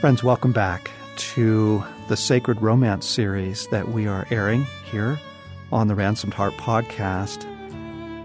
Friends, 0.00 0.24
welcome 0.24 0.52
back 0.52 0.90
to 1.16 1.84
the 2.08 2.16
Sacred 2.16 2.62
Romance 2.62 3.04
series 3.04 3.66
that 3.66 3.90
we 3.90 4.06
are 4.06 4.26
airing 4.30 4.66
here 4.90 5.20
on 5.72 5.88
the 5.88 5.94
Ransomed 5.94 6.32
Heart 6.32 6.54
podcast. 6.54 7.44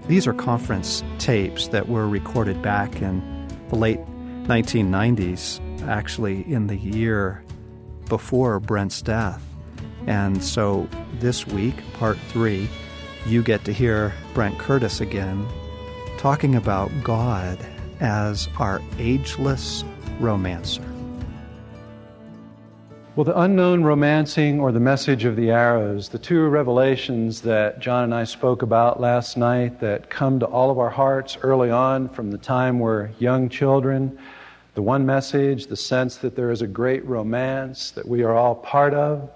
These 0.07 0.25
are 0.25 0.33
conference 0.33 1.03
tapes 1.19 1.67
that 1.67 1.89
were 1.89 2.07
recorded 2.07 2.61
back 2.61 3.01
in 3.01 3.21
the 3.67 3.75
late 3.75 3.99
1990s, 4.45 5.59
actually 5.85 6.49
in 6.49 6.67
the 6.67 6.77
year 6.77 7.43
before 8.07 8.61
Brent's 8.61 9.01
death. 9.01 9.43
And 10.07 10.41
so 10.41 10.87
this 11.19 11.45
week, 11.45 11.75
part 11.95 12.17
three, 12.29 12.69
you 13.25 13.43
get 13.43 13.65
to 13.65 13.73
hear 13.73 14.13
Brent 14.33 14.57
Curtis 14.59 15.01
again 15.01 15.45
talking 16.19 16.55
about 16.55 16.89
God 17.03 17.59
as 17.99 18.47
our 18.59 18.81
ageless 18.97 19.83
romancer. 20.21 20.94
Well, 23.15 23.23
the 23.23 23.39
unknown 23.39 23.85
romancing 23.85 24.59
or 24.59 24.73
the 24.73 24.81
message 24.81 25.23
of 25.23 25.37
the 25.37 25.49
arrows, 25.49 26.09
the 26.09 26.19
two 26.19 26.45
revelations 26.49 27.39
that 27.43 27.79
John 27.79 28.03
and 28.03 28.13
I 28.13 28.25
spoke 28.25 28.61
about 28.61 28.99
last 28.99 29.37
night 29.37 29.79
that 29.79 30.09
come 30.09 30.37
to 30.41 30.45
all 30.45 30.69
of 30.69 30.79
our 30.79 30.89
hearts 30.89 31.37
early 31.41 31.71
on 31.71 32.09
from 32.09 32.29
the 32.29 32.37
time 32.37 32.77
we're 32.77 33.11
young 33.17 33.47
children. 33.47 34.19
The 34.73 34.81
one 34.81 35.05
message, 35.05 35.67
the 35.67 35.77
sense 35.77 36.17
that 36.17 36.35
there 36.35 36.51
is 36.51 36.61
a 36.61 36.67
great 36.67 37.05
romance 37.05 37.91
that 37.91 38.05
we 38.05 38.21
are 38.23 38.35
all 38.35 38.55
part 38.55 38.93
of, 38.93 39.31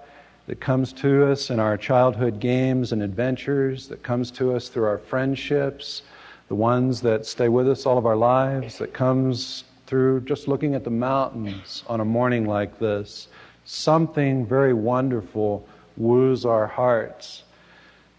that 0.46 0.60
comes 0.60 0.92
to 0.92 1.32
us 1.32 1.48
in 1.48 1.58
our 1.58 1.78
childhood 1.78 2.38
games 2.38 2.92
and 2.92 3.02
adventures, 3.02 3.88
that 3.88 4.02
comes 4.02 4.30
to 4.32 4.54
us 4.54 4.68
through 4.68 4.84
our 4.84 4.98
friendships, 4.98 6.02
the 6.48 6.54
ones 6.54 7.00
that 7.00 7.24
stay 7.24 7.48
with 7.48 7.66
us 7.66 7.86
all 7.86 7.96
of 7.96 8.04
our 8.04 8.14
lives, 8.14 8.76
that 8.76 8.92
comes 8.92 9.64
through 9.86 10.20
just 10.20 10.48
looking 10.48 10.74
at 10.74 10.84
the 10.84 10.90
mountains 10.90 11.82
on 11.86 12.00
a 12.00 12.04
morning 12.04 12.44
like 12.44 12.78
this 12.78 13.28
something 13.70 14.44
very 14.44 14.74
wonderful 14.74 15.66
woos 15.96 16.44
our 16.44 16.66
hearts. 16.66 17.44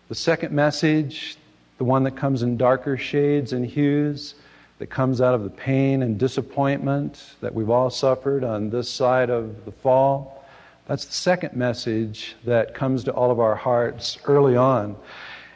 The 0.08 0.16
second 0.16 0.54
message, 0.54 1.36
the 1.78 1.84
one 1.84 2.04
that 2.04 2.16
comes 2.16 2.42
in 2.42 2.56
darker 2.56 2.96
shades 2.96 3.52
and 3.52 3.66
hues, 3.66 4.36
that 4.80 4.90
comes 4.90 5.20
out 5.20 5.36
of 5.36 5.44
the 5.44 5.50
pain 5.50 6.04
and 6.04 6.18
disappointment 6.18 7.36
that 7.42 7.54
we've 7.54 7.70
all 7.70 7.90
suffered 7.90 8.46
on 8.46 8.70
this 8.70 8.90
side 8.90 9.30
of 9.30 9.66
the 9.66 9.72
fall. 9.72 10.46
That's 10.88 11.06
the 11.06 11.14
second 11.14 11.54
message 11.54 12.36
that 12.46 12.74
comes 12.74 13.04
to 13.04 13.12
all 13.12 13.30
of 13.30 13.40
our 13.40 13.56
hearts 13.56 14.18
early 14.24 14.56
on. 14.56 14.96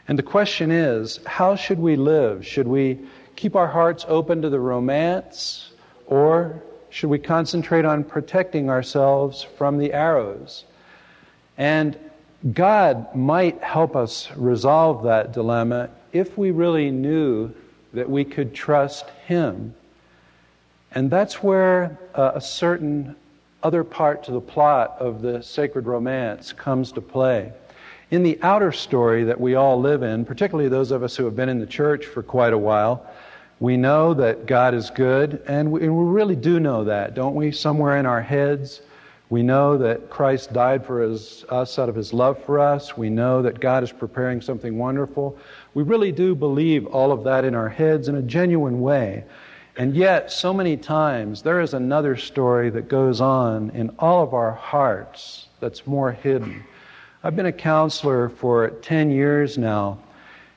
And 0.10 0.20
the 0.20 0.24
question 0.24 0.72
is 0.72 1.22
how 1.26 1.56
should 1.56 1.80
we 1.80 1.96
live? 1.96 2.46
Should 2.46 2.68
we 2.68 3.00
keep 3.38 3.56
our 3.56 3.68
hearts 3.68 4.06
open 4.10 4.42
to 4.42 4.50
the 4.50 4.60
romance, 4.60 5.72
or 6.06 6.62
should 6.96 7.10
we 7.10 7.20
concentrate 7.20 7.84
on 7.84 8.06
protecting 8.06 8.70
ourselves 8.70 9.44
from 9.44 9.80
the 9.80 9.92
arrows? 9.92 10.64
And 11.58 12.00
God 12.54 13.14
might 13.14 13.62
help 13.62 13.98
us 13.98 14.32
resolve 14.38 15.04
that 15.04 15.34
dilemma 15.34 15.90
if 16.14 16.38
we 16.38 16.52
really 16.52 16.92
knew 16.92 17.54
that 17.92 18.10
we 18.10 18.24
could 18.24 18.54
trust 18.54 19.10
Him. 19.28 19.76
And 20.94 21.12
that's 21.12 21.44
where 21.44 22.00
uh, 22.14 22.32
a 22.36 22.40
certain 22.40 23.18
other 23.62 23.84
part 23.84 24.24
to 24.24 24.32
the 24.32 24.40
plot 24.40 24.96
of 24.98 25.22
the 25.22 25.44
sacred 25.44 25.88
romance 25.88 26.54
comes 26.54 26.94
to 26.94 27.02
play. 27.02 27.52
In 28.10 28.24
the 28.24 28.40
outer 28.42 28.72
story 28.72 29.26
that 29.26 29.42
we 29.42 29.56
all 29.56 29.82
live 29.82 30.02
in, 30.02 30.24
particularly 30.24 30.70
those 30.70 30.92
of 30.92 31.04
us 31.04 31.18
who 31.18 31.26
have 31.26 31.36
been 31.36 31.50
in 31.50 31.60
the 31.60 31.66
church 31.66 32.06
for 32.06 32.24
quite 32.24 32.54
a 32.54 32.58
while, 32.58 33.06
we 33.60 33.78
know 33.78 34.14
that 34.14 34.46
God 34.46 34.74
is 34.74 34.90
good, 34.90 35.42
and 35.48 35.72
we, 35.72 35.84
and 35.84 35.96
we, 35.96 36.04
really 36.04 36.36
do 36.36 36.60
know 36.60 36.84
that, 36.84 37.16
don't 37.16 37.36
we? 37.36 37.52
Somewhere 37.52 37.98
in 37.98 38.06
our 38.06 38.22
heads, 38.22 38.82
we 39.30 39.44
know 39.44 39.78
that 39.78 40.10
Christ 40.10 40.54
died 40.54 40.86
for 40.86 41.02
his, 41.02 41.46
us 41.50 41.80
out 41.80 41.90
of 41.90 41.96
his 41.96 42.14
love 42.14 42.44
for 42.44 42.60
us. 42.60 42.98
We 42.98 43.10
know 43.10 43.42
that 43.42 43.60
God 43.60 43.84
is 43.84 43.92
preparing 43.92 44.42
something 44.42 44.78
wonderful. 44.78 45.38
We 45.74 45.84
really 45.84 46.12
do 46.12 46.36
believe 46.36 46.86
all 46.88 47.12
of 47.12 47.24
that 47.24 47.46
in 47.46 47.56
our 47.56 47.70
heads 47.70 48.08
in 48.08 48.16
a 48.16 48.22
genuine 48.22 48.82
way. 48.82 49.24
And 49.78 49.96
yet, 49.96 50.32
so 50.32 50.54
many 50.54 50.78
times, 50.78 51.42
there 51.42 51.60
is 51.60 51.74
another 51.74 52.16
story 52.18 52.70
that 52.70 52.88
goes 52.88 53.20
on 53.20 53.72
in 53.72 53.90
all 54.00 54.22
of 54.24 54.34
our 54.34 54.52
hearts 54.52 55.48
that's 55.60 55.88
more 55.88 56.12
hidden. 56.12 56.64
I've 57.24 57.36
been 57.36 57.46
a 57.48 57.52
counselor 57.52 58.30
for 58.30 58.70
10 58.70 59.12
years 59.12 59.58
now, 59.58 60.00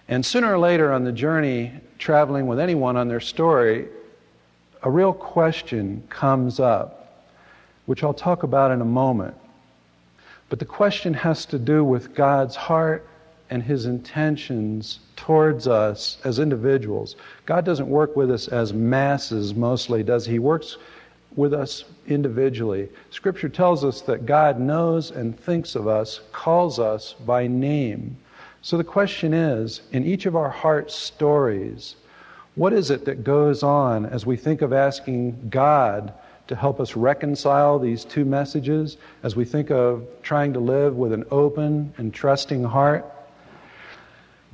and 0.09 0.25
sooner 0.25 0.53
or 0.53 0.59
later 0.59 0.93
on 0.93 1.05
the 1.05 1.13
journey, 1.13 1.73
traveling 1.99 2.47
with 2.47 2.59
anyone 2.59 2.97
on 2.97 3.09
their 3.09 3.21
story, 3.21 3.89
a 4.83 4.91
real 4.91 5.13
question 5.13 6.03
comes 6.09 6.61
up, 6.61 7.27
which 7.87 8.05
I'll 8.05 8.15
talk 8.15 8.43
about 8.43 8.71
in 8.71 8.81
a 8.81 8.87
moment. 8.87 9.35
But 10.49 10.59
the 10.59 10.65
question 10.65 11.13
has 11.15 11.45
to 11.47 11.59
do 11.59 11.85
with 11.85 12.15
God's 12.15 12.57
heart 12.57 13.07
and 13.51 13.63
his 13.63 13.87
intentions 13.87 15.01
towards 15.17 15.67
us 15.67 16.19
as 16.25 16.39
individuals. 16.39 17.17
God 17.47 17.65
doesn't 17.65 17.89
work 17.89 18.17
with 18.17 18.31
us 18.31 18.49
as 18.49 18.73
masses 18.73 19.55
mostly, 19.55 20.03
does 20.03 20.27
he? 20.27 20.33
He 20.33 20.39
works 20.39 20.77
with 21.35 21.55
us 21.55 21.85
individually. 22.07 22.89
Scripture 23.11 23.49
tells 23.49 23.85
us 23.85 24.01
that 24.03 24.27
God 24.27 24.59
knows 24.59 25.11
and 25.11 25.39
thinks 25.39 25.75
of 25.75 25.87
us, 25.87 26.21
calls 26.33 26.79
us 26.79 27.15
by 27.27 27.47
name. 27.47 28.17
So 28.63 28.77
the 28.77 28.85
question 28.85 29.33
is 29.33 29.83
in 29.93 30.05
each 30.05 30.27
of 30.27 30.35
our 30.35 30.51
heart 30.51 30.91
stories, 30.91 31.97
what 32.55 32.73
is 32.73 32.91
it 32.91 33.05
that 33.05 33.23
goes 33.23 33.63
on 33.63 34.05
as 34.07 34.27
we 34.27 34.37
think 34.37 34.63
of 34.63 34.73
asking 34.73 35.49
God 35.49 36.13
to 36.49 36.57
help 36.57 36.81
us 36.81 36.97
reconcile 36.97 37.79
these 37.79 38.05
two 38.05 38.25
messages, 38.25 38.97
as 39.23 39.37
we 39.37 39.45
think 39.45 39.71
of 39.71 40.07
trying 40.23 40.55
to 40.55 40.61
live 40.61 40.97
with 40.97 41.13
an 41.13 41.25
open 41.31 41.95
and 41.99 42.13
trusting 42.13 42.65
heart? 42.65 43.07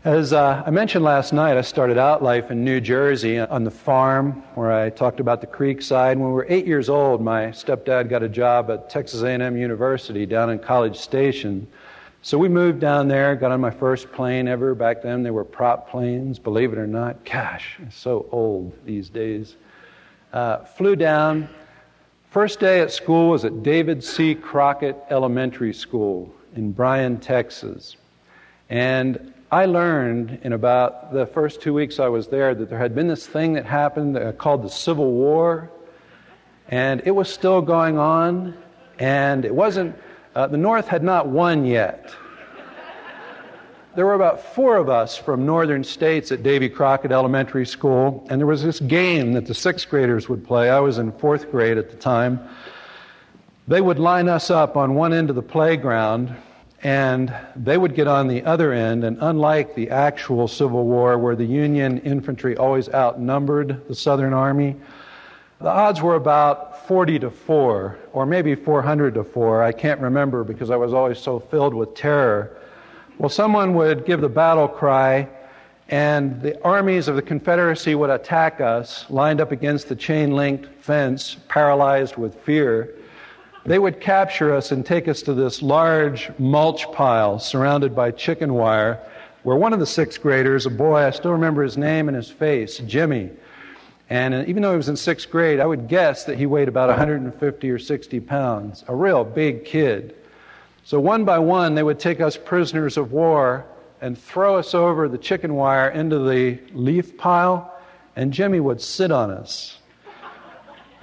As 0.04 0.34
uh, 0.34 0.62
I 0.66 0.70
mentioned 0.70 1.02
last 1.02 1.32
night, 1.32 1.56
I 1.56 1.62
started 1.62 1.96
out 1.96 2.22
life 2.22 2.50
in 2.50 2.62
New 2.62 2.78
Jersey 2.78 3.38
on 3.38 3.64
the 3.64 3.70
farm 3.70 4.32
where 4.54 4.70
I 4.70 4.90
talked 4.90 5.18
about 5.18 5.40
the 5.40 5.46
creek 5.46 5.80
side. 5.80 6.18
When 6.18 6.28
we 6.28 6.34
were 6.34 6.46
eight 6.50 6.66
years 6.66 6.90
old, 6.90 7.22
my 7.22 7.46
stepdad 7.46 8.10
got 8.10 8.22
a 8.22 8.28
job 8.28 8.70
at 8.70 8.90
Texas 8.90 9.22
A&M 9.22 9.56
University 9.56 10.26
down 10.26 10.50
in 10.50 10.58
College 10.58 10.98
Station 10.98 11.66
so 12.24 12.38
we 12.38 12.48
moved 12.48 12.80
down 12.80 13.06
there, 13.06 13.36
got 13.36 13.52
on 13.52 13.60
my 13.60 13.70
first 13.70 14.10
plane 14.10 14.48
ever. 14.48 14.74
Back 14.74 15.02
then, 15.02 15.22
they 15.22 15.30
were 15.30 15.44
prop 15.44 15.90
planes, 15.90 16.38
believe 16.38 16.72
it 16.72 16.78
or 16.78 16.86
not. 16.86 17.22
Gosh, 17.26 17.78
so 17.90 18.26
old 18.32 18.72
these 18.86 19.10
days. 19.10 19.56
Uh, 20.32 20.64
flew 20.64 20.96
down. 20.96 21.50
First 22.30 22.60
day 22.60 22.80
at 22.80 22.90
school 22.90 23.28
was 23.28 23.44
at 23.44 23.62
David 23.62 24.02
C. 24.02 24.34
Crockett 24.34 24.96
Elementary 25.10 25.74
School 25.74 26.34
in 26.56 26.72
Bryan, 26.72 27.20
Texas. 27.20 27.98
And 28.70 29.34
I 29.52 29.66
learned 29.66 30.38
in 30.44 30.54
about 30.54 31.12
the 31.12 31.26
first 31.26 31.60
two 31.60 31.74
weeks 31.74 32.00
I 32.00 32.08
was 32.08 32.28
there 32.28 32.54
that 32.54 32.70
there 32.70 32.78
had 32.78 32.94
been 32.94 33.06
this 33.06 33.26
thing 33.26 33.52
that 33.52 33.66
happened 33.66 34.16
uh, 34.16 34.32
called 34.32 34.62
the 34.62 34.70
Civil 34.70 35.12
War. 35.12 35.70
And 36.68 37.02
it 37.04 37.10
was 37.10 37.28
still 37.28 37.60
going 37.60 37.98
on. 37.98 38.56
And 38.98 39.44
it 39.44 39.54
wasn't 39.54 39.94
uh, 40.34 40.46
the 40.46 40.56
North 40.56 40.88
had 40.88 41.02
not 41.02 41.28
won 41.28 41.64
yet. 41.64 42.14
There 43.94 44.06
were 44.06 44.14
about 44.14 44.42
four 44.42 44.76
of 44.76 44.88
us 44.88 45.16
from 45.16 45.46
northern 45.46 45.84
states 45.84 46.32
at 46.32 46.42
Davy 46.42 46.68
Crockett 46.68 47.12
Elementary 47.12 47.64
School, 47.64 48.26
and 48.28 48.40
there 48.40 48.46
was 48.46 48.60
this 48.60 48.80
game 48.80 49.34
that 49.34 49.46
the 49.46 49.54
sixth 49.54 49.88
graders 49.88 50.28
would 50.28 50.44
play. 50.44 50.68
I 50.68 50.80
was 50.80 50.98
in 50.98 51.12
fourth 51.12 51.48
grade 51.52 51.78
at 51.78 51.90
the 51.90 51.96
time. 51.96 52.40
They 53.68 53.80
would 53.80 54.00
line 54.00 54.28
us 54.28 54.50
up 54.50 54.76
on 54.76 54.96
one 54.96 55.12
end 55.12 55.30
of 55.30 55.36
the 55.36 55.42
playground, 55.42 56.34
and 56.82 57.32
they 57.54 57.78
would 57.78 57.94
get 57.94 58.08
on 58.08 58.26
the 58.26 58.42
other 58.44 58.72
end. 58.72 59.04
And 59.04 59.16
unlike 59.20 59.76
the 59.76 59.90
actual 59.90 60.48
Civil 60.48 60.86
War, 60.86 61.16
where 61.16 61.36
the 61.36 61.44
Union 61.44 61.98
infantry 61.98 62.56
always 62.56 62.88
outnumbered 62.88 63.86
the 63.86 63.94
Southern 63.94 64.32
Army, 64.32 64.74
the 65.60 65.68
odds 65.68 66.02
were 66.02 66.16
about 66.16 66.86
40 66.86 67.20
to 67.20 67.30
4, 67.30 67.98
or 68.12 68.26
maybe 68.26 68.54
400 68.54 69.14
to 69.14 69.24
4. 69.24 69.62
I 69.62 69.72
can't 69.72 70.00
remember 70.00 70.44
because 70.44 70.70
I 70.70 70.76
was 70.76 70.92
always 70.92 71.18
so 71.18 71.38
filled 71.38 71.74
with 71.74 71.94
terror. 71.94 72.56
Well, 73.18 73.28
someone 73.28 73.74
would 73.74 74.04
give 74.04 74.20
the 74.20 74.28
battle 74.28 74.66
cry, 74.66 75.28
and 75.88 76.42
the 76.42 76.60
armies 76.64 77.08
of 77.08 77.16
the 77.16 77.22
Confederacy 77.22 77.94
would 77.94 78.10
attack 78.10 78.60
us, 78.60 79.06
lined 79.08 79.40
up 79.40 79.52
against 79.52 79.88
the 79.88 79.96
chain 79.96 80.34
linked 80.34 80.66
fence, 80.82 81.36
paralyzed 81.48 82.16
with 82.16 82.34
fear. 82.40 82.94
They 83.64 83.78
would 83.78 84.00
capture 84.00 84.52
us 84.52 84.72
and 84.72 84.84
take 84.84 85.08
us 85.08 85.22
to 85.22 85.34
this 85.34 85.62
large 85.62 86.30
mulch 86.38 86.90
pile 86.92 87.38
surrounded 87.38 87.94
by 87.94 88.10
chicken 88.10 88.54
wire, 88.54 88.98
where 89.44 89.56
one 89.56 89.72
of 89.72 89.78
the 89.78 89.86
sixth 89.86 90.20
graders, 90.20 90.66
a 90.66 90.70
boy, 90.70 90.96
I 90.96 91.10
still 91.10 91.32
remember 91.32 91.62
his 91.62 91.78
name 91.78 92.08
and 92.08 92.16
his 92.16 92.30
face, 92.30 92.78
Jimmy, 92.78 93.30
and 94.14 94.32
uh, 94.32 94.44
even 94.46 94.62
though 94.62 94.70
he 94.70 94.76
was 94.76 94.88
in 94.88 94.96
sixth 94.96 95.28
grade, 95.28 95.58
I 95.58 95.66
would 95.66 95.88
guess 95.88 96.22
that 96.26 96.38
he 96.38 96.46
weighed 96.46 96.68
about 96.68 96.88
150 96.88 97.68
or 97.68 97.78
60 97.80 98.20
pounds, 98.20 98.84
a 98.86 98.94
real 98.94 99.24
big 99.24 99.64
kid. 99.64 100.14
So 100.84 101.00
one 101.00 101.24
by 101.24 101.40
one, 101.40 101.74
they 101.74 101.82
would 101.82 101.98
take 101.98 102.20
us 102.20 102.36
prisoners 102.36 102.96
of 102.96 103.10
war 103.10 103.66
and 104.00 104.16
throw 104.16 104.56
us 104.56 104.72
over 104.72 105.08
the 105.08 105.18
chicken 105.18 105.54
wire 105.54 105.88
into 105.88 106.20
the 106.20 106.60
leaf 106.72 107.18
pile, 107.18 107.74
and 108.14 108.32
Jimmy 108.32 108.60
would 108.60 108.80
sit 108.80 109.10
on 109.10 109.32
us. 109.32 109.78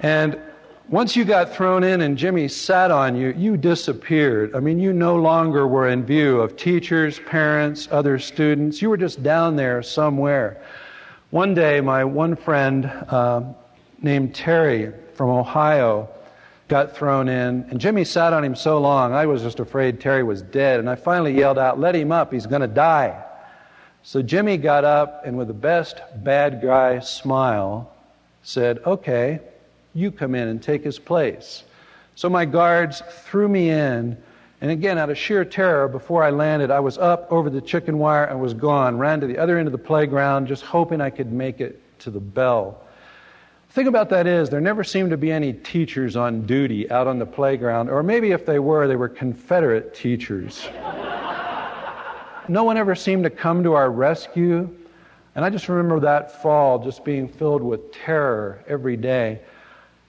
And 0.00 0.40
once 0.88 1.14
you 1.14 1.26
got 1.26 1.54
thrown 1.54 1.84
in 1.84 2.00
and 2.00 2.16
Jimmy 2.16 2.48
sat 2.48 2.90
on 2.90 3.14
you, 3.14 3.34
you 3.36 3.58
disappeared. 3.58 4.56
I 4.56 4.60
mean, 4.60 4.78
you 4.78 4.94
no 4.94 5.16
longer 5.16 5.68
were 5.68 5.88
in 5.88 6.02
view 6.02 6.40
of 6.40 6.56
teachers, 6.56 7.20
parents, 7.26 7.88
other 7.90 8.18
students. 8.18 8.80
You 8.80 8.88
were 8.88 8.96
just 8.96 9.22
down 9.22 9.56
there 9.56 9.82
somewhere. 9.82 10.62
One 11.32 11.54
day, 11.54 11.80
my 11.80 12.04
one 12.04 12.36
friend 12.36 12.84
uh, 12.84 13.40
named 14.02 14.34
Terry 14.34 14.92
from 15.14 15.30
Ohio 15.30 16.10
got 16.68 16.94
thrown 16.94 17.26
in, 17.26 17.64
and 17.70 17.80
Jimmy 17.80 18.04
sat 18.04 18.34
on 18.34 18.44
him 18.44 18.54
so 18.54 18.78
long, 18.78 19.14
I 19.14 19.24
was 19.24 19.40
just 19.40 19.58
afraid 19.58 19.98
Terry 19.98 20.22
was 20.22 20.42
dead. 20.42 20.78
And 20.78 20.90
I 20.90 20.94
finally 20.94 21.32
yelled 21.32 21.56
out, 21.56 21.80
Let 21.80 21.94
him 21.94 22.12
up, 22.12 22.34
he's 22.34 22.44
going 22.44 22.60
to 22.60 22.68
die. 22.68 23.24
So 24.02 24.20
Jimmy 24.20 24.58
got 24.58 24.84
up 24.84 25.22
and, 25.24 25.38
with 25.38 25.48
the 25.48 25.54
best 25.54 26.02
bad 26.16 26.60
guy 26.60 26.98
smile, 26.98 27.90
said, 28.42 28.80
Okay, 28.84 29.40
you 29.94 30.10
come 30.10 30.34
in 30.34 30.48
and 30.48 30.62
take 30.62 30.84
his 30.84 30.98
place. 30.98 31.64
So 32.14 32.28
my 32.28 32.44
guards 32.44 33.02
threw 33.24 33.48
me 33.48 33.70
in, 33.70 34.18
and 34.62 34.70
again, 34.70 34.96
out 34.96 35.10
of 35.10 35.18
sheer 35.18 35.44
terror, 35.44 35.88
before 35.88 36.22
I 36.22 36.30
landed, 36.30 36.70
I 36.70 36.78
was 36.78 36.96
up 36.96 37.26
over 37.32 37.50
the 37.50 37.60
chicken 37.60 37.98
wire 37.98 38.26
and 38.26 38.40
was 38.40 38.54
gone. 38.54 38.96
Ran 38.96 39.20
to 39.20 39.26
the 39.26 39.36
other 39.36 39.58
end 39.58 39.66
of 39.66 39.72
the 39.72 39.78
playground, 39.78 40.46
just 40.46 40.62
hoping 40.62 41.00
I 41.00 41.10
could 41.10 41.32
make 41.32 41.60
it 41.60 41.82
to 41.98 42.10
the 42.10 42.20
bell. 42.20 42.80
The 43.66 43.74
thing 43.74 43.88
about 43.88 44.08
that 44.10 44.28
is, 44.28 44.50
there 44.50 44.60
never 44.60 44.84
seemed 44.84 45.10
to 45.10 45.16
be 45.16 45.32
any 45.32 45.52
teachers 45.52 46.14
on 46.14 46.46
duty 46.46 46.88
out 46.92 47.08
on 47.08 47.18
the 47.18 47.26
playground, 47.26 47.90
or 47.90 48.04
maybe 48.04 48.30
if 48.30 48.46
they 48.46 48.60
were, 48.60 48.86
they 48.86 48.94
were 48.94 49.08
Confederate 49.08 49.96
teachers. 49.96 50.68
no 52.46 52.62
one 52.62 52.76
ever 52.76 52.94
seemed 52.94 53.24
to 53.24 53.30
come 53.30 53.64
to 53.64 53.72
our 53.72 53.90
rescue. 53.90 54.72
And 55.34 55.44
I 55.44 55.50
just 55.50 55.68
remember 55.68 55.98
that 55.98 56.40
fall 56.40 56.78
just 56.78 57.04
being 57.04 57.26
filled 57.26 57.62
with 57.62 57.90
terror 57.90 58.62
every 58.68 58.96
day. 58.96 59.40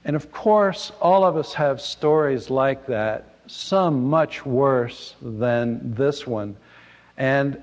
And 0.06 0.16
of 0.16 0.32
course, 0.32 0.92
all 1.02 1.24
of 1.26 1.38
us 1.38 1.56
have 1.56 1.82
stories 1.82 2.52
like 2.52 2.86
that, 2.86 3.33
some 3.48 4.06
much 4.06 4.46
worse 4.46 5.16
than 5.22 5.94
this 5.94 6.26
one. 6.26 6.56
And 7.18 7.62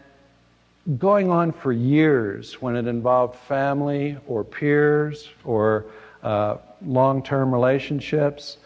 going 0.98 1.30
on 1.30 1.52
for 1.52 1.72
years 1.72 2.60
when 2.60 2.76
it 2.76 2.86
involved 2.86 3.36
family 3.36 4.16
or 4.26 4.44
peers 4.44 5.28
or 5.44 5.86
uh, 6.22 6.56
long 6.84 7.22
term 7.22 7.52
relationships. 7.52 8.58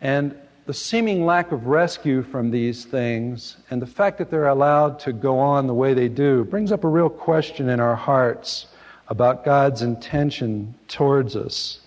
And 0.00 0.36
the 0.66 0.74
seeming 0.74 1.24
lack 1.24 1.52
of 1.52 1.66
rescue 1.66 2.22
from 2.22 2.50
these 2.50 2.84
things 2.84 3.56
and 3.70 3.80
the 3.80 3.86
fact 3.86 4.18
that 4.18 4.30
they're 4.30 4.48
allowed 4.48 4.98
to 5.00 5.12
go 5.12 5.38
on 5.38 5.66
the 5.66 5.74
way 5.74 5.94
they 5.94 6.08
do 6.08 6.44
brings 6.44 6.72
up 6.72 6.84
a 6.84 6.88
real 6.88 7.08
question 7.08 7.68
in 7.68 7.80
our 7.80 7.94
hearts 7.94 8.66
about 9.08 9.44
God's 9.44 9.82
intention 9.82 10.74
towards 10.88 11.36
us. 11.36 11.80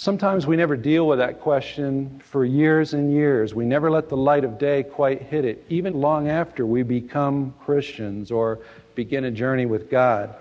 Sometimes 0.00 0.46
we 0.46 0.54
never 0.54 0.76
deal 0.76 1.08
with 1.08 1.18
that 1.18 1.40
question 1.40 2.20
for 2.24 2.44
years 2.44 2.94
and 2.94 3.12
years. 3.12 3.52
We 3.52 3.64
never 3.64 3.90
let 3.90 4.08
the 4.08 4.16
light 4.16 4.44
of 4.44 4.56
day 4.56 4.84
quite 4.84 5.22
hit 5.22 5.44
it, 5.44 5.66
even 5.68 6.00
long 6.00 6.28
after 6.28 6.64
we 6.64 6.84
become 6.84 7.52
Christians 7.64 8.30
or 8.30 8.60
begin 8.94 9.24
a 9.24 9.30
journey 9.32 9.66
with 9.66 9.90
God. 9.90 10.36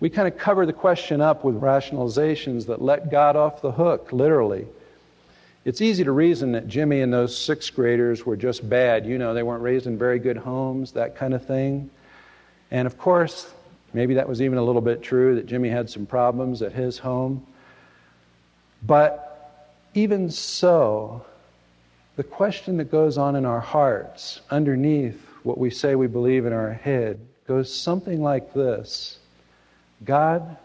We 0.00 0.08
kind 0.08 0.26
of 0.26 0.38
cover 0.38 0.64
the 0.64 0.72
question 0.72 1.20
up 1.20 1.44
with 1.44 1.60
rationalizations 1.60 2.64
that 2.68 2.80
let 2.80 3.10
God 3.10 3.36
off 3.36 3.60
the 3.60 3.72
hook, 3.72 4.10
literally. 4.10 4.66
It's 5.66 5.82
easy 5.82 6.02
to 6.04 6.12
reason 6.12 6.52
that 6.52 6.66
Jimmy 6.66 7.02
and 7.02 7.12
those 7.12 7.36
sixth 7.36 7.74
graders 7.74 8.24
were 8.24 8.38
just 8.38 8.66
bad. 8.66 9.04
You 9.04 9.18
know, 9.18 9.34
they 9.34 9.42
weren't 9.42 9.62
raised 9.62 9.86
in 9.86 9.98
very 9.98 10.18
good 10.18 10.38
homes, 10.38 10.92
that 10.92 11.14
kind 11.14 11.34
of 11.34 11.44
thing. 11.44 11.90
And 12.70 12.86
of 12.86 12.96
course, 12.96 13.52
maybe 13.92 14.14
that 14.14 14.26
was 14.26 14.40
even 14.40 14.56
a 14.56 14.64
little 14.64 14.80
bit 14.80 15.02
true 15.02 15.34
that 15.34 15.44
Jimmy 15.44 15.68
had 15.68 15.90
some 15.90 16.06
problems 16.06 16.62
at 16.62 16.72
his 16.72 16.96
home. 16.96 17.46
But 18.82 19.28
even 19.94 20.30
so, 20.30 21.24
the 22.16 22.24
question 22.24 22.76
that 22.78 22.90
goes 22.90 23.16
on 23.18 23.36
in 23.36 23.44
our 23.44 23.60
hearts, 23.60 24.40
underneath 24.50 25.20
what 25.42 25.58
we 25.58 25.70
say 25.70 25.94
we 25.94 26.06
believe 26.06 26.46
in 26.46 26.52
our 26.52 26.72
head, 26.72 27.20
goes 27.46 27.72
something 27.74 28.22
like 28.22 28.54
this 28.54 29.18
God, 30.04 30.56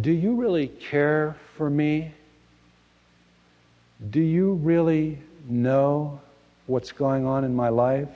do 0.00 0.10
you 0.10 0.34
really 0.34 0.68
care 0.68 1.36
for 1.56 1.70
me? 1.70 2.12
Do 4.10 4.20
you 4.20 4.54
really 4.54 5.18
know 5.48 6.20
what's 6.66 6.92
going 6.92 7.26
on 7.26 7.44
in 7.44 7.54
my 7.54 7.68
life? 7.68 8.08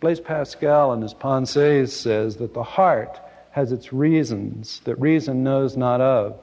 Blaise 0.00 0.20
Pascal 0.20 0.92
in 0.94 1.02
his 1.02 1.14
Pensées 1.14 1.90
says 1.90 2.36
that 2.36 2.54
the 2.54 2.62
heart 2.62 3.20
has 3.50 3.72
its 3.72 3.92
reasons 3.92 4.80
that 4.84 4.96
reason 4.96 5.44
knows 5.44 5.76
not 5.76 6.00
of. 6.00 6.40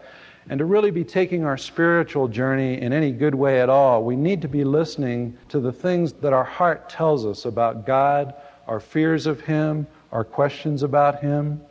And 0.49 0.59
to 0.59 0.65
really 0.65 0.91
be 0.91 1.03
taking 1.03 1.44
our 1.44 1.57
spiritual 1.57 2.29
journey 2.29 2.79
in 2.79 2.94
any 2.94 3.11
good 3.11 3.35
way 3.35 3.59
at 3.59 3.69
all, 3.69 4.03
we 4.03 4.15
need 4.15 4.41
to 4.44 4.47
be 4.47 4.63
listening 4.63 5.38
to 5.49 5.59
the 5.59 5.73
things 5.73 6.13
that 6.13 6.31
our 6.31 6.45
heart 6.45 6.89
tells 6.89 7.25
us 7.25 7.44
about 7.45 7.85
God, 7.85 8.33
our 8.65 8.79
fears 8.79 9.27
of 9.27 9.41
Him, 9.41 9.85
our 10.13 10.23
questions 10.23 10.83
about 10.83 11.19
Him. 11.19 11.61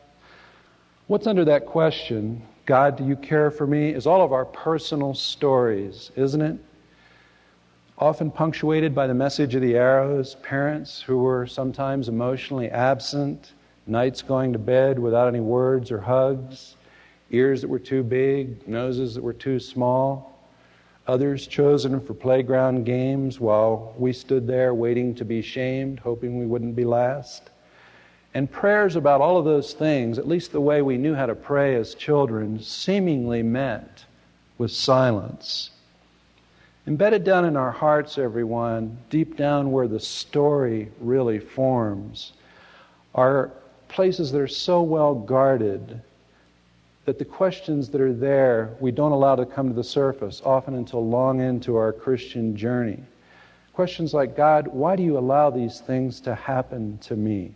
What's 1.06 1.26
under 1.26 1.44
that 1.46 1.64
question, 1.64 2.42
God, 2.66 2.98
do 2.98 3.06
you 3.06 3.16
care 3.16 3.50
for 3.50 3.66
me, 3.66 3.90
is 3.90 4.06
all 4.06 4.22
of 4.22 4.32
our 4.32 4.44
personal 4.44 5.14
stories, 5.14 6.10
isn't 6.14 6.42
it? 6.42 6.58
Often 7.98 8.32
punctuated 8.32 8.94
by 8.94 9.06
the 9.06 9.14
message 9.14 9.54
of 9.54 9.62
the 9.62 9.76
arrows, 9.76 10.34
parents 10.42 11.00
who 11.00 11.16
were 11.16 11.46
sometimes 11.46 12.10
emotionally 12.10 12.68
absent, 12.68 13.52
nights 13.86 14.20
going 14.20 14.52
to 14.52 14.58
bed 14.58 14.98
without 14.98 15.28
any 15.28 15.40
words 15.40 15.90
or 15.90 16.00
hugs 16.00 16.76
ears 17.30 17.60
that 17.60 17.68
were 17.68 17.78
too 17.78 18.02
big, 18.02 18.66
noses 18.68 19.14
that 19.14 19.22
were 19.22 19.32
too 19.32 19.58
small, 19.58 20.38
others 21.06 21.46
chosen 21.46 22.00
for 22.00 22.14
playground 22.14 22.84
games 22.84 23.40
while 23.40 23.94
we 23.98 24.12
stood 24.12 24.46
there 24.46 24.74
waiting 24.74 25.14
to 25.14 25.24
be 25.24 25.42
shamed, 25.42 25.98
hoping 26.00 26.38
we 26.38 26.46
wouldn't 26.46 26.76
be 26.76 26.84
last. 26.84 27.50
And 28.34 28.50
prayers 28.50 28.96
about 28.96 29.20
all 29.20 29.38
of 29.38 29.44
those 29.44 29.72
things, 29.72 30.18
at 30.18 30.28
least 30.28 30.52
the 30.52 30.60
way 30.60 30.82
we 30.82 30.98
knew 30.98 31.14
how 31.14 31.26
to 31.26 31.34
pray 31.34 31.74
as 31.76 31.94
children, 31.94 32.60
seemingly 32.60 33.42
met 33.42 34.04
with 34.58 34.70
silence. 34.70 35.70
Embedded 36.86 37.24
down 37.24 37.44
in 37.44 37.56
our 37.56 37.72
hearts, 37.72 38.18
everyone, 38.18 38.98
deep 39.10 39.36
down 39.36 39.72
where 39.72 39.88
the 39.88 39.98
story 39.98 40.88
really 41.00 41.38
forms, 41.38 42.32
are 43.14 43.50
places 43.88 44.30
that 44.32 44.40
are 44.40 44.46
so 44.46 44.82
well 44.82 45.14
guarded 45.14 46.00
that 47.06 47.18
the 47.18 47.24
questions 47.24 47.88
that 47.88 48.00
are 48.00 48.12
there 48.12 48.76
we 48.80 48.90
don't 48.90 49.12
allow 49.12 49.36
to 49.36 49.46
come 49.46 49.68
to 49.68 49.74
the 49.74 49.84
surface, 49.84 50.42
often 50.44 50.74
until 50.74 51.08
long 51.08 51.40
into 51.40 51.76
our 51.76 51.92
Christian 51.92 52.56
journey. 52.56 52.98
Questions 53.72 54.12
like, 54.12 54.36
God, 54.36 54.66
why 54.68 54.96
do 54.96 55.02
you 55.02 55.16
allow 55.16 55.50
these 55.50 55.80
things 55.80 56.20
to 56.20 56.34
happen 56.34 56.98
to 56.98 57.14
me? 57.14 57.54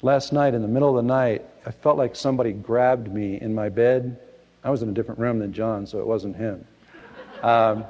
Last 0.00 0.32
night, 0.32 0.54
in 0.54 0.62
the 0.62 0.68
middle 0.68 0.88
of 0.88 1.04
the 1.04 1.08
night, 1.08 1.44
I 1.66 1.70
felt 1.70 1.98
like 1.98 2.16
somebody 2.16 2.52
grabbed 2.52 3.12
me 3.12 3.40
in 3.40 3.54
my 3.54 3.68
bed. 3.68 4.18
I 4.64 4.70
was 4.70 4.82
in 4.82 4.88
a 4.88 4.92
different 4.92 5.20
room 5.20 5.38
than 5.38 5.52
John, 5.52 5.86
so 5.86 5.98
it 5.98 6.06
wasn't 6.06 6.36
him. 6.36 6.64
Um, 7.42 7.84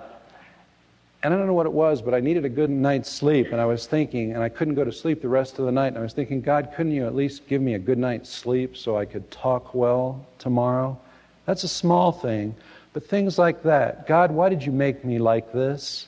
and 1.23 1.35
I 1.35 1.37
don't 1.37 1.49
know 1.49 1.55
what 1.55 1.67
it 1.67 1.73
was, 1.73 2.01
but 2.01 2.15
I 2.15 2.21
needed 2.21 2.45
a 2.45 2.49
good 2.49 2.71
night's 2.71 3.11
sleep. 3.11 3.49
And 3.51 3.61
I 3.61 3.65
was 3.65 3.87
thinking, 3.87 4.35
and 4.35 4.43
I 4.43 4.49
couldn't 4.49 4.75
go 4.75 4.85
to 4.85 4.93
sleep 4.93 5.21
the 5.21 5.29
rest 5.29 5.59
of 5.59 5.67
the 5.67 5.73
night. 5.73 5.89
And 5.89 5.99
I 5.99 6.03
was 6.03 6.13
thinking, 6.13 6.41
God, 6.41 6.73
couldn't 6.77 6.93
you 6.93 7.07
at 7.07 7.15
least 7.15 7.49
give 7.49 7.61
me 7.61 7.75
a 7.75 7.79
good 7.79 7.99
night's 7.99 8.31
sleep 8.31 8.77
so 8.77 8.97
I 8.97 9.05
could 9.05 9.29
talk 9.31 9.75
well 9.75 10.25
tomorrow? 10.39 10.99
That's 11.45 11.65
a 11.65 11.69
small 11.69 12.13
thing. 12.13 12.55
But 12.93 13.07
things 13.07 13.39
like 13.39 13.63
that 13.65 14.07
God, 14.07 14.31
why 14.31 14.49
did 14.49 14.65
you 14.65 14.73
make 14.73 15.05
me 15.05 15.19
like 15.19 15.53
this? 15.53 16.07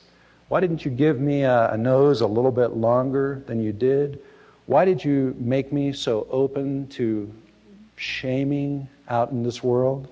Why 0.49 0.61
didn't 0.61 0.85
you 0.85 0.91
give 0.91 1.21
me 1.21 1.43
a, 1.43 1.71
a 1.71 1.77
nose 1.77 2.21
a 2.21 2.27
little 2.27 2.51
bit 2.53 2.77
longer 2.77 3.43
than 3.47 3.61
you 3.63 3.73
did? 3.73 4.21
Why 4.67 4.85
did 4.85 5.05
you 5.05 5.35
make 5.39 5.73
me 5.73 5.93
so 5.93 6.27
open 6.31 6.87
to 6.89 7.33
shaming 7.97 8.89
out 9.09 9.33
in 9.33 9.43
this 9.43 9.63
world? 9.63 10.09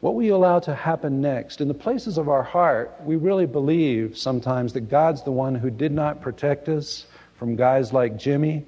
What 0.00 0.14
you 0.22 0.36
allow 0.36 0.60
to 0.60 0.76
happen 0.76 1.20
next? 1.20 1.60
In 1.60 1.66
the 1.66 1.74
places 1.74 2.18
of 2.18 2.28
our 2.28 2.42
heart, 2.44 2.94
we 3.04 3.16
really 3.16 3.46
believe 3.46 4.16
sometimes 4.16 4.72
that 4.74 4.82
God's 4.82 5.24
the 5.24 5.32
one 5.32 5.56
who 5.56 5.70
did 5.70 5.90
not 5.90 6.22
protect 6.22 6.68
us 6.68 7.06
from 7.34 7.56
guys 7.56 7.92
like 7.92 8.16
Jimmy, 8.16 8.64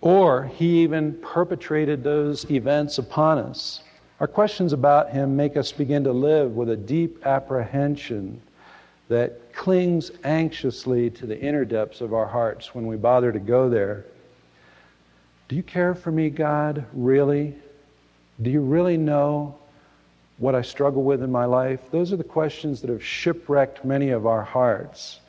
or 0.00 0.46
he 0.46 0.82
even 0.82 1.14
perpetrated 1.22 2.02
those 2.02 2.50
events 2.50 2.98
upon 2.98 3.38
us. 3.38 3.82
Our 4.18 4.26
questions 4.26 4.72
about 4.72 5.10
him 5.10 5.36
make 5.36 5.56
us 5.56 5.70
begin 5.70 6.02
to 6.02 6.12
live 6.12 6.56
with 6.56 6.70
a 6.70 6.76
deep 6.76 7.24
apprehension 7.24 8.42
that 9.08 9.52
clings 9.54 10.10
anxiously 10.24 11.10
to 11.10 11.26
the 11.26 11.40
inner 11.40 11.64
depths 11.64 12.00
of 12.00 12.12
our 12.12 12.26
hearts 12.26 12.74
when 12.74 12.88
we 12.88 12.96
bother 12.96 13.30
to 13.30 13.38
go 13.38 13.70
there. 13.70 14.04
Do 15.48 15.54
you 15.54 15.62
care 15.62 15.94
for 15.94 16.10
me, 16.10 16.28
God? 16.28 16.84
Really? 16.92 17.54
Do 18.42 18.50
you 18.50 18.62
really 18.62 18.96
know 18.96 19.59
what 20.40 20.54
I 20.54 20.62
struggle 20.62 21.04
with 21.04 21.22
in 21.22 21.30
my 21.30 21.44
life? 21.44 21.80
Those 21.90 22.12
are 22.14 22.16
the 22.16 22.24
questions 22.24 22.80
that 22.80 22.88
have 22.88 23.04
shipwrecked 23.04 23.84
many 23.84 24.08
of 24.08 24.26
our 24.26 24.42
hearts, 24.42 25.20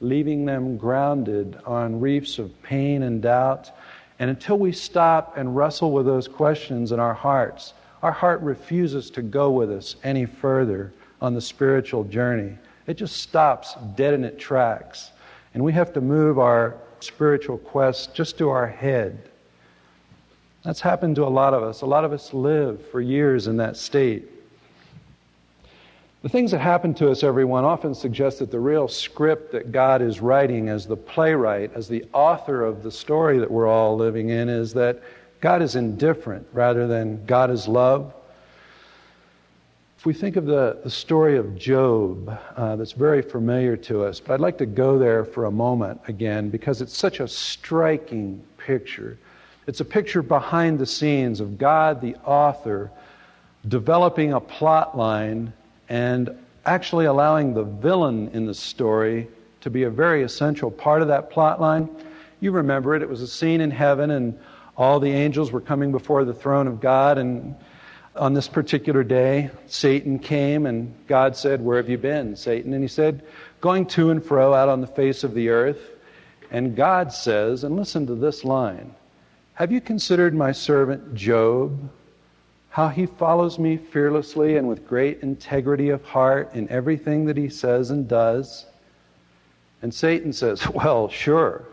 leaving 0.00 0.44
them 0.44 0.76
grounded 0.76 1.58
on 1.64 2.00
reefs 2.00 2.38
of 2.38 2.62
pain 2.62 3.02
and 3.02 3.22
doubt. 3.22 3.70
And 4.18 4.28
until 4.28 4.58
we 4.58 4.72
stop 4.72 5.38
and 5.38 5.56
wrestle 5.56 5.90
with 5.90 6.04
those 6.04 6.28
questions 6.28 6.92
in 6.92 7.00
our 7.00 7.14
hearts, 7.14 7.72
our 8.02 8.12
heart 8.12 8.42
refuses 8.42 9.10
to 9.12 9.22
go 9.22 9.50
with 9.50 9.72
us 9.72 9.96
any 10.04 10.26
further 10.26 10.92
on 11.22 11.34
the 11.34 11.40
spiritual 11.40 12.04
journey. 12.04 12.54
It 12.86 12.94
just 12.94 13.16
stops 13.16 13.74
dead 13.96 14.12
in 14.12 14.22
its 14.22 14.40
tracks. 14.40 15.12
And 15.54 15.64
we 15.64 15.72
have 15.72 15.94
to 15.94 16.02
move 16.02 16.38
our 16.38 16.76
spiritual 17.00 17.56
quest 17.56 18.14
just 18.14 18.36
to 18.36 18.50
our 18.50 18.66
head. 18.66 19.30
That's 20.62 20.82
happened 20.82 21.16
to 21.16 21.24
a 21.24 21.28
lot 21.28 21.54
of 21.54 21.62
us. 21.62 21.80
A 21.80 21.86
lot 21.86 22.04
of 22.04 22.12
us 22.12 22.34
live 22.34 22.86
for 22.90 23.00
years 23.00 23.46
in 23.46 23.56
that 23.56 23.78
state. 23.78 24.28
The 26.20 26.28
things 26.28 26.50
that 26.50 26.58
happen 26.58 26.94
to 26.94 27.10
us, 27.12 27.22
everyone, 27.22 27.64
often 27.64 27.94
suggest 27.94 28.40
that 28.40 28.50
the 28.50 28.58
real 28.58 28.88
script 28.88 29.52
that 29.52 29.70
God 29.70 30.02
is 30.02 30.20
writing 30.20 30.68
as 30.68 30.84
the 30.84 30.96
playwright, 30.96 31.70
as 31.76 31.86
the 31.86 32.04
author 32.12 32.64
of 32.64 32.82
the 32.82 32.90
story 32.90 33.38
that 33.38 33.48
we're 33.48 33.68
all 33.68 33.96
living 33.96 34.30
in, 34.30 34.48
is 34.48 34.74
that 34.74 35.00
God 35.40 35.62
is 35.62 35.76
indifferent 35.76 36.44
rather 36.52 36.88
than 36.88 37.24
God 37.24 37.52
is 37.52 37.68
love. 37.68 38.12
If 39.96 40.06
we 40.06 40.12
think 40.12 40.34
of 40.34 40.46
the, 40.46 40.80
the 40.82 40.90
story 40.90 41.36
of 41.36 41.56
Job, 41.56 42.36
uh, 42.56 42.74
that's 42.74 42.92
very 42.92 43.22
familiar 43.22 43.76
to 43.76 44.02
us, 44.04 44.18
but 44.18 44.34
I'd 44.34 44.40
like 44.40 44.58
to 44.58 44.66
go 44.66 44.98
there 44.98 45.24
for 45.24 45.44
a 45.44 45.52
moment 45.52 46.00
again 46.08 46.50
because 46.50 46.80
it's 46.80 46.96
such 46.96 47.20
a 47.20 47.28
striking 47.28 48.42
picture. 48.56 49.18
It's 49.68 49.80
a 49.80 49.84
picture 49.84 50.22
behind 50.22 50.80
the 50.80 50.86
scenes 50.86 51.38
of 51.38 51.58
God, 51.58 52.00
the 52.00 52.16
author, 52.24 52.90
developing 53.68 54.32
a 54.32 54.40
plot 54.40 54.96
line 54.98 55.52
and 55.88 56.30
actually 56.64 57.06
allowing 57.06 57.54
the 57.54 57.64
villain 57.64 58.28
in 58.32 58.46
the 58.46 58.54
story 58.54 59.28
to 59.60 59.70
be 59.70 59.84
a 59.84 59.90
very 59.90 60.22
essential 60.22 60.70
part 60.70 61.02
of 61.02 61.08
that 61.08 61.30
plot 61.30 61.60
line. 61.60 61.88
You 62.40 62.52
remember 62.52 62.94
it. 62.94 63.02
It 63.02 63.08
was 63.08 63.22
a 63.22 63.26
scene 63.26 63.60
in 63.60 63.70
heaven, 63.70 64.10
and 64.10 64.38
all 64.76 65.00
the 65.00 65.10
angels 65.10 65.50
were 65.50 65.60
coming 65.60 65.90
before 65.90 66.24
the 66.24 66.34
throne 66.34 66.66
of 66.66 66.80
God. 66.80 67.18
And 67.18 67.56
on 68.14 68.34
this 68.34 68.48
particular 68.48 69.02
day, 69.02 69.50
Satan 69.66 70.18
came, 70.18 70.66
and 70.66 70.94
God 71.06 71.36
said, 71.36 71.60
Where 71.60 71.78
have 71.78 71.88
you 71.88 71.98
been, 71.98 72.36
Satan? 72.36 72.72
And 72.74 72.82
he 72.82 72.88
said, 72.88 73.24
Going 73.60 73.86
to 73.86 74.10
and 74.10 74.24
fro 74.24 74.54
out 74.54 74.68
on 74.68 74.80
the 74.80 74.86
face 74.86 75.24
of 75.24 75.34
the 75.34 75.48
earth. 75.48 75.80
And 76.50 76.76
God 76.76 77.12
says, 77.12 77.64
and 77.64 77.76
listen 77.76 78.06
to 78.06 78.14
this 78.14 78.44
line 78.44 78.94
Have 79.54 79.72
you 79.72 79.80
considered 79.80 80.34
my 80.34 80.52
servant 80.52 81.14
Job? 81.14 81.90
How 82.70 82.88
he 82.88 83.06
follows 83.06 83.58
me 83.58 83.76
fearlessly 83.76 84.56
and 84.56 84.68
with 84.68 84.86
great 84.86 85.22
integrity 85.22 85.90
of 85.90 86.04
heart 86.04 86.54
in 86.54 86.68
everything 86.68 87.24
that 87.26 87.36
he 87.36 87.48
says 87.48 87.90
and 87.90 88.06
does. 88.08 88.66
And 89.82 89.92
Satan 89.92 90.32
says, 90.32 90.68
Well, 90.74 91.08
sure. 91.08 91.64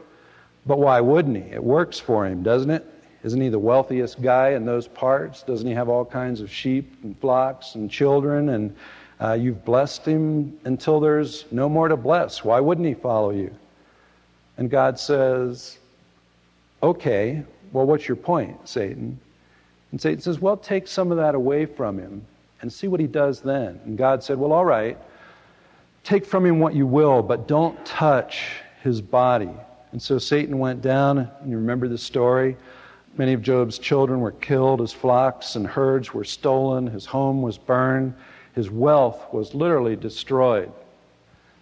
But 0.66 0.80
why 0.80 1.02
wouldn't 1.02 1.38
he? 1.38 1.52
It 1.52 1.64
works 1.64 2.00
for 2.00 2.26
him, 2.26 2.42
doesn't 2.42 2.72
it? 2.72 2.86
Isn't 3.24 3.42
he 3.42 3.50
the 3.50 3.60
wealthiest 3.60 4.22
guy 4.22 4.50
in 4.52 4.66
those 4.66 4.88
parts? 4.88 5.44
Doesn't 5.44 5.68
he 5.68 5.74
have 5.74 5.90
all 5.90 6.06
kinds 6.06 6.42
of 6.42 6.52
sheep 6.52 6.96
and 7.04 7.18
flocks 7.20 7.76
and 7.76 7.90
children? 7.90 8.50
And 8.50 8.76
uh, 9.20 9.34
you've 9.34 9.66
blessed 9.66 10.06
him 10.06 10.60
until 10.64 11.00
there's 11.00 11.46
no 11.52 11.70
more 11.70 11.88
to 11.88 11.98
bless. 11.98 12.44
Why 12.44 12.60
wouldn't 12.60 12.88
he 12.88 12.94
follow 12.94 13.32
you? 13.32 13.54
And 14.58 14.70
God 14.70 15.00
says, 15.00 15.80
Okay, 16.84 17.44
well, 17.72 17.86
what's 17.86 18.08
your 18.08 18.16
point, 18.16 18.68
Satan? 18.68 19.20
And 19.96 20.02
Satan 20.02 20.20
says, 20.20 20.42
Well, 20.42 20.58
take 20.58 20.90
some 20.90 21.10
of 21.10 21.16
that 21.20 21.36
away 21.36 21.66
from 21.66 21.98
him 21.98 22.26
and 22.60 22.74
see 22.74 22.90
what 22.90 23.00
he 23.00 23.08
does 23.08 23.40
then. 23.40 23.80
And 23.86 23.98
God 23.98 24.22
said, 24.22 24.38
Well, 24.38 24.52
all 24.52 24.66
right, 24.66 24.98
take 26.04 26.26
from 26.26 26.46
him 26.46 26.60
what 26.60 26.76
you 26.76 26.86
will, 26.86 27.24
but 27.24 27.48
don't 27.48 27.86
touch 27.86 28.58
his 28.84 29.00
body. 29.00 29.52
And 29.94 30.02
so 30.02 30.18
Satan 30.18 30.60
went 30.60 30.82
down, 30.82 31.20
and 31.20 31.50
you 31.50 31.56
remember 31.56 31.88
the 31.88 31.98
story. 31.98 32.58
Many 33.16 33.32
of 33.32 33.42
Job's 33.42 33.80
children 33.80 34.20
were 34.20 34.34
killed, 34.34 34.82
his 34.82 34.92
flocks 34.92 35.56
and 35.56 35.66
herds 35.66 36.14
were 36.14 36.26
stolen, 36.26 36.88
his 36.88 37.06
home 37.06 37.42
was 37.42 37.58
burned, 37.58 38.16
his 38.54 38.70
wealth 38.70 39.32
was 39.32 39.56
literally 39.56 39.96
destroyed. 39.96 40.70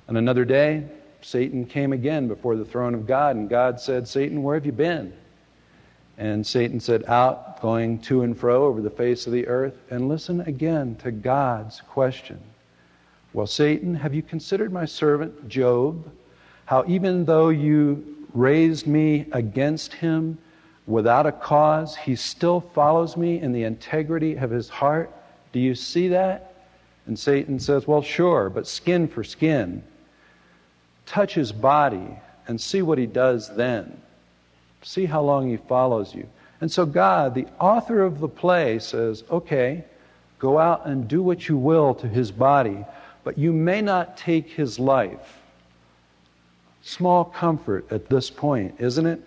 And 0.08 0.18
another 0.18 0.44
day, 0.44 0.86
Satan 1.22 1.68
came 1.68 1.94
again 1.94 2.28
before 2.28 2.56
the 2.56 2.66
throne 2.66 2.96
of 2.96 3.06
God, 3.06 3.36
and 3.36 3.48
God 3.48 3.80
said, 3.80 4.08
Satan, 4.08 4.42
where 4.42 4.56
have 4.56 4.66
you 4.66 4.72
been? 4.72 5.14
And 6.18 6.46
Satan 6.46 6.80
said, 6.80 7.06
Out, 7.06 7.62
going 7.62 8.00
to 8.02 8.22
and 8.22 8.38
fro 8.38 8.66
over 8.66 8.82
the 8.82 8.90
face 8.90 9.26
of 9.26 9.34
the 9.34 9.48
earth. 9.48 9.76
And 9.90 10.10
listen 10.10 10.42
again 10.42 10.96
to 10.98 11.12
God's 11.12 11.82
question. 11.82 12.40
Well, 13.34 13.48
Satan, 13.48 13.96
have 13.96 14.14
you 14.14 14.22
considered 14.22 14.72
my 14.72 14.86
servant 14.86 15.48
Job? 15.48 16.12
How 16.66 16.86
even 16.88 17.26
though 17.26 17.50
you 17.50 18.28
raised 18.34 18.86
me 18.86 19.28
against 19.32 19.94
him 19.94 20.38
without 20.86 21.26
a 21.26 21.32
cause, 21.32 21.96
he 21.96 22.16
still 22.16 22.62
follows 22.62 23.18
me 23.18 23.40
in 23.40 23.52
the 23.52 23.64
integrity 23.64 24.36
of 24.36 24.52
his 24.52 24.70
heart? 24.70 25.12
Do 25.52 25.60
you 25.60 25.74
see 25.74 26.10
that? 26.10 26.68
And 27.08 27.18
Satan 27.18 27.60
says, 27.60 27.88
Well, 27.88 28.04
sure, 28.04 28.50
but 28.50 28.68
skin 28.68 29.08
for 29.08 29.24
skin. 29.24 29.84
Touch 31.06 31.34
his 31.34 31.52
body 31.52 32.20
and 32.48 32.62
see 32.62 32.82
what 32.82 32.98
he 32.98 33.08
does 33.08 33.54
then. 33.56 34.00
See 34.84 35.06
how 35.06 35.22
long 35.22 35.50
he 35.50 35.58
follows 35.58 36.14
you. 36.14 36.28
And 36.62 36.72
so, 36.72 36.86
God, 36.86 37.36
the 37.36 37.48
author 37.60 38.04
of 38.04 38.20
the 38.20 38.28
play, 38.28 38.80
says, 38.80 39.24
okay, 39.30 39.84
go 40.40 40.60
out 40.60 40.86
and 40.86 41.08
do 41.08 41.22
what 41.22 41.50
you 41.50 41.58
will 41.58 41.96
to 41.96 42.08
his 42.08 42.32
body, 42.32 42.86
but 43.24 43.38
you 43.38 43.52
may 43.52 43.82
not 43.82 44.18
take 44.18 44.50
his 44.50 44.80
life. 44.80 45.40
Small 46.82 47.26
comfort 47.26 47.90
at 47.92 48.10
this 48.10 48.30
point, 48.30 48.76
isn't 48.80 49.06
it? 49.06 49.22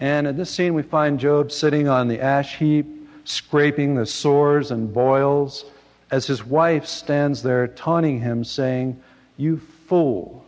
And 0.00 0.26
in 0.26 0.36
this 0.36 0.50
scene, 0.50 0.74
we 0.74 0.82
find 0.82 1.20
Job 1.20 1.52
sitting 1.52 1.86
on 1.86 2.08
the 2.08 2.20
ash 2.20 2.56
heap, 2.56 2.86
scraping 3.24 3.94
the 3.94 4.06
sores 4.06 4.72
and 4.72 4.92
boils, 4.92 5.64
as 6.10 6.26
his 6.26 6.44
wife 6.44 6.86
stands 6.86 7.42
there 7.42 7.68
taunting 7.68 8.20
him, 8.20 8.44
saying, 8.44 9.00
You 9.36 9.58
fool, 9.86 10.44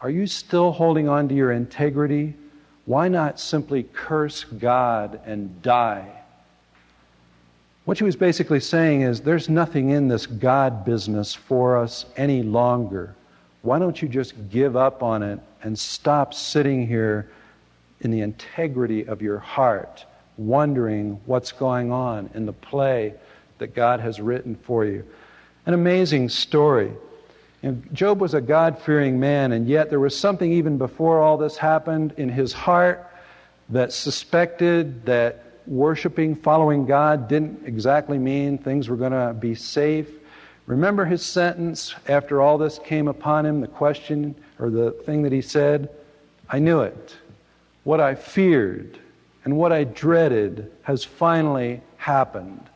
are 0.00 0.10
you 0.10 0.26
still 0.26 0.72
holding 0.72 1.08
on 1.08 1.28
to 1.28 1.34
your 1.34 1.52
integrity? 1.52 2.34
Why 2.90 3.06
not 3.06 3.38
simply 3.38 3.84
curse 3.84 4.42
God 4.42 5.20
and 5.24 5.62
die? 5.62 6.10
What 7.84 7.96
she 7.96 8.02
was 8.02 8.16
basically 8.16 8.58
saying 8.58 9.02
is 9.02 9.20
there's 9.20 9.48
nothing 9.48 9.90
in 9.90 10.08
this 10.08 10.26
God 10.26 10.84
business 10.84 11.32
for 11.32 11.76
us 11.78 12.04
any 12.16 12.42
longer. 12.42 13.14
Why 13.62 13.78
don't 13.78 14.02
you 14.02 14.08
just 14.08 14.34
give 14.50 14.74
up 14.74 15.04
on 15.04 15.22
it 15.22 15.38
and 15.62 15.78
stop 15.78 16.34
sitting 16.34 16.84
here 16.84 17.30
in 18.00 18.10
the 18.10 18.22
integrity 18.22 19.06
of 19.06 19.22
your 19.22 19.38
heart, 19.38 20.04
wondering 20.36 21.20
what's 21.26 21.52
going 21.52 21.92
on 21.92 22.28
in 22.34 22.44
the 22.44 22.52
play 22.52 23.14
that 23.58 23.72
God 23.72 24.00
has 24.00 24.20
written 24.20 24.56
for 24.56 24.84
you? 24.84 25.06
An 25.64 25.74
amazing 25.74 26.28
story. 26.28 26.90
And 27.62 27.86
Job 27.92 28.20
was 28.20 28.34
a 28.34 28.40
God 28.40 28.78
fearing 28.78 29.20
man, 29.20 29.52
and 29.52 29.68
yet 29.68 29.90
there 29.90 30.00
was 30.00 30.18
something 30.18 30.50
even 30.52 30.78
before 30.78 31.20
all 31.20 31.36
this 31.36 31.56
happened 31.56 32.14
in 32.16 32.28
his 32.28 32.52
heart 32.52 33.06
that 33.68 33.92
suspected 33.92 35.04
that 35.06 35.44
worshiping, 35.66 36.34
following 36.34 36.86
God 36.86 37.28
didn't 37.28 37.66
exactly 37.66 38.18
mean 38.18 38.58
things 38.58 38.88
were 38.88 38.96
going 38.96 39.12
to 39.12 39.34
be 39.38 39.54
safe. 39.54 40.08
Remember 40.66 41.04
his 41.04 41.22
sentence 41.22 41.94
after 42.08 42.40
all 42.40 42.56
this 42.56 42.78
came 42.78 43.08
upon 43.08 43.44
him, 43.44 43.60
the 43.60 43.68
question 43.68 44.34
or 44.58 44.70
the 44.70 44.92
thing 44.92 45.22
that 45.22 45.32
he 45.32 45.42
said? 45.42 45.90
I 46.48 46.58
knew 46.58 46.80
it. 46.80 47.16
What 47.84 48.00
I 48.00 48.14
feared 48.14 48.98
and 49.44 49.56
what 49.56 49.72
I 49.72 49.84
dreaded 49.84 50.70
has 50.82 51.04
finally 51.04 51.80
happened. 51.96 52.68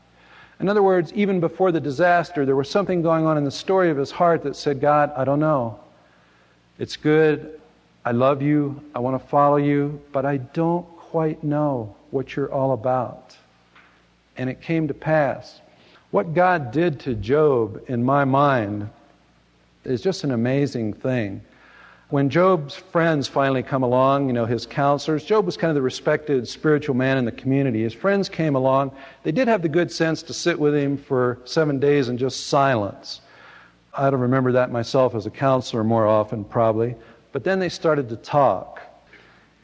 In 0.60 0.68
other 0.68 0.82
words, 0.82 1.12
even 1.14 1.40
before 1.40 1.72
the 1.72 1.80
disaster, 1.80 2.46
there 2.46 2.56
was 2.56 2.70
something 2.70 3.02
going 3.02 3.26
on 3.26 3.36
in 3.36 3.44
the 3.44 3.50
story 3.50 3.90
of 3.90 3.96
his 3.96 4.10
heart 4.10 4.42
that 4.44 4.56
said, 4.56 4.80
God, 4.80 5.12
I 5.16 5.24
don't 5.24 5.40
know. 5.40 5.80
It's 6.78 6.96
good. 6.96 7.60
I 8.04 8.12
love 8.12 8.42
you. 8.42 8.80
I 8.94 9.00
want 9.00 9.20
to 9.20 9.28
follow 9.28 9.56
you, 9.56 10.00
but 10.12 10.24
I 10.24 10.36
don't 10.36 10.86
quite 10.96 11.42
know 11.42 11.94
what 12.10 12.36
you're 12.36 12.52
all 12.52 12.72
about. 12.72 13.36
And 14.36 14.50
it 14.50 14.60
came 14.60 14.88
to 14.88 14.94
pass. 14.94 15.60
What 16.10 16.34
God 16.34 16.70
did 16.70 17.00
to 17.00 17.14
Job, 17.14 17.82
in 17.88 18.04
my 18.04 18.24
mind, 18.24 18.88
is 19.84 20.00
just 20.00 20.24
an 20.24 20.30
amazing 20.30 20.92
thing. 20.92 21.40
When 22.14 22.30
Job's 22.30 22.76
friends 22.76 23.26
finally 23.26 23.64
come 23.64 23.82
along, 23.82 24.28
you 24.28 24.34
know, 24.34 24.46
his 24.46 24.66
counselors, 24.66 25.24
Job 25.24 25.46
was 25.46 25.56
kind 25.56 25.70
of 25.72 25.74
the 25.74 25.82
respected 25.82 26.46
spiritual 26.46 26.94
man 26.94 27.18
in 27.18 27.24
the 27.24 27.32
community. 27.32 27.82
His 27.82 27.92
friends 27.92 28.28
came 28.28 28.54
along. 28.54 28.92
They 29.24 29.32
did 29.32 29.48
have 29.48 29.62
the 29.62 29.68
good 29.68 29.90
sense 29.90 30.22
to 30.22 30.32
sit 30.32 30.56
with 30.56 30.76
him 30.76 30.96
for 30.96 31.40
seven 31.44 31.80
days 31.80 32.08
in 32.08 32.16
just 32.16 32.46
silence. 32.46 33.20
I 33.92 34.10
don't 34.10 34.20
remember 34.20 34.52
that 34.52 34.70
myself 34.70 35.16
as 35.16 35.26
a 35.26 35.30
counselor 35.30 35.82
more 35.82 36.06
often, 36.06 36.44
probably. 36.44 36.94
But 37.32 37.42
then 37.42 37.58
they 37.58 37.68
started 37.68 38.08
to 38.10 38.16
talk. 38.16 38.80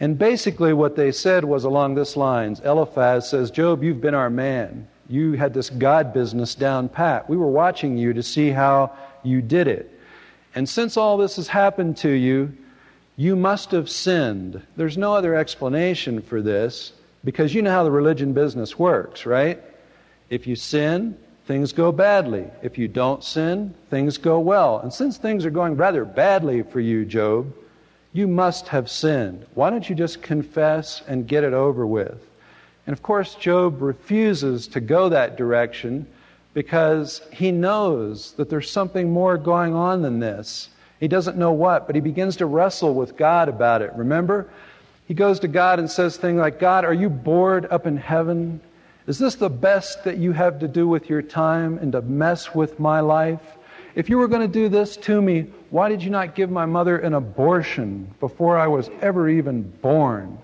And 0.00 0.18
basically, 0.18 0.72
what 0.72 0.96
they 0.96 1.12
said 1.12 1.44
was 1.44 1.62
along 1.62 1.94
this 1.94 2.16
lines 2.16 2.58
Eliphaz 2.64 3.30
says, 3.30 3.52
Job, 3.52 3.84
you've 3.84 4.00
been 4.00 4.14
our 4.14 4.28
man. 4.28 4.88
You 5.08 5.34
had 5.34 5.54
this 5.54 5.70
God 5.70 6.12
business 6.12 6.56
down 6.56 6.88
pat. 6.88 7.30
We 7.30 7.36
were 7.36 7.46
watching 7.46 7.96
you 7.96 8.12
to 8.12 8.24
see 8.24 8.50
how 8.50 8.98
you 9.22 9.40
did 9.40 9.68
it. 9.68 9.99
And 10.54 10.68
since 10.68 10.96
all 10.96 11.16
this 11.16 11.36
has 11.36 11.48
happened 11.48 11.96
to 11.98 12.10
you, 12.10 12.52
you 13.16 13.36
must 13.36 13.70
have 13.70 13.88
sinned. 13.88 14.62
There's 14.76 14.98
no 14.98 15.14
other 15.14 15.34
explanation 15.34 16.22
for 16.22 16.40
this 16.42 16.92
because 17.22 17.54
you 17.54 17.62
know 17.62 17.70
how 17.70 17.84
the 17.84 17.90
religion 17.90 18.32
business 18.32 18.78
works, 18.78 19.26
right? 19.26 19.62
If 20.30 20.46
you 20.46 20.56
sin, 20.56 21.16
things 21.46 21.72
go 21.72 21.92
badly. 21.92 22.46
If 22.62 22.78
you 22.78 22.88
don't 22.88 23.22
sin, 23.22 23.74
things 23.90 24.18
go 24.18 24.40
well. 24.40 24.78
And 24.78 24.92
since 24.92 25.18
things 25.18 25.44
are 25.44 25.50
going 25.50 25.76
rather 25.76 26.04
badly 26.04 26.62
for 26.62 26.80
you, 26.80 27.04
Job, 27.04 27.52
you 28.12 28.26
must 28.26 28.68
have 28.68 28.90
sinned. 28.90 29.46
Why 29.54 29.70
don't 29.70 29.88
you 29.88 29.94
just 29.94 30.22
confess 30.22 31.02
and 31.06 31.28
get 31.28 31.44
it 31.44 31.52
over 31.52 31.86
with? 31.86 32.26
And 32.86 32.92
of 32.92 33.02
course, 33.02 33.34
Job 33.34 33.82
refuses 33.82 34.66
to 34.68 34.80
go 34.80 35.08
that 35.10 35.36
direction 35.36 36.06
because 36.54 37.22
he 37.32 37.52
knows 37.52 38.32
that 38.32 38.50
there's 38.50 38.70
something 38.70 39.12
more 39.12 39.38
going 39.38 39.74
on 39.74 40.02
than 40.02 40.18
this. 40.18 40.68
He 40.98 41.08
doesn't 41.08 41.38
know 41.38 41.52
what, 41.52 41.86
but 41.86 41.94
he 41.94 42.00
begins 42.00 42.36
to 42.36 42.46
wrestle 42.46 42.94
with 42.94 43.16
God 43.16 43.48
about 43.48 43.82
it. 43.82 43.92
Remember? 43.94 44.50
He 45.06 45.14
goes 45.14 45.40
to 45.40 45.48
God 45.48 45.78
and 45.78 45.90
says 45.90 46.16
things 46.16 46.38
like, 46.38 46.60
God, 46.60 46.84
are 46.84 46.94
you 46.94 47.08
bored 47.08 47.66
up 47.70 47.86
in 47.86 47.96
heaven? 47.96 48.60
Is 49.06 49.18
this 49.18 49.34
the 49.34 49.50
best 49.50 50.04
that 50.04 50.18
you 50.18 50.32
have 50.32 50.60
to 50.60 50.68
do 50.68 50.86
with 50.86 51.08
your 51.08 51.22
time 51.22 51.78
and 51.78 51.92
to 51.92 52.02
mess 52.02 52.54
with 52.54 52.78
my 52.78 53.00
life? 53.00 53.40
If 53.94 54.08
you 54.08 54.18
were 54.18 54.28
going 54.28 54.42
to 54.42 54.46
do 54.46 54.68
this 54.68 54.96
to 54.98 55.20
me, 55.20 55.46
why 55.70 55.88
did 55.88 56.02
you 56.02 56.10
not 56.10 56.34
give 56.34 56.50
my 56.50 56.66
mother 56.66 56.98
an 56.98 57.14
abortion 57.14 58.14
before 58.20 58.56
I 58.56 58.68
was 58.68 58.88
ever 59.00 59.28
even 59.28 59.62
born? 59.62 60.38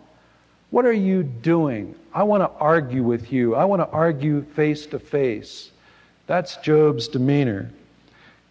What 0.70 0.84
are 0.84 0.92
you 0.92 1.22
doing? 1.22 1.94
I 2.12 2.24
want 2.24 2.42
to 2.42 2.58
argue 2.58 3.04
with 3.04 3.30
you. 3.30 3.54
I 3.54 3.64
want 3.66 3.82
to 3.82 3.88
argue 3.88 4.42
face 4.42 4.86
to 4.86 4.98
face. 4.98 5.70
That's 6.26 6.56
Job's 6.56 7.06
demeanor. 7.06 7.70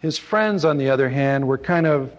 His 0.00 0.16
friends, 0.16 0.64
on 0.64 0.78
the 0.78 0.88
other 0.88 1.08
hand, 1.08 1.46
were 1.46 1.58
kind 1.58 1.86
of 1.86 2.10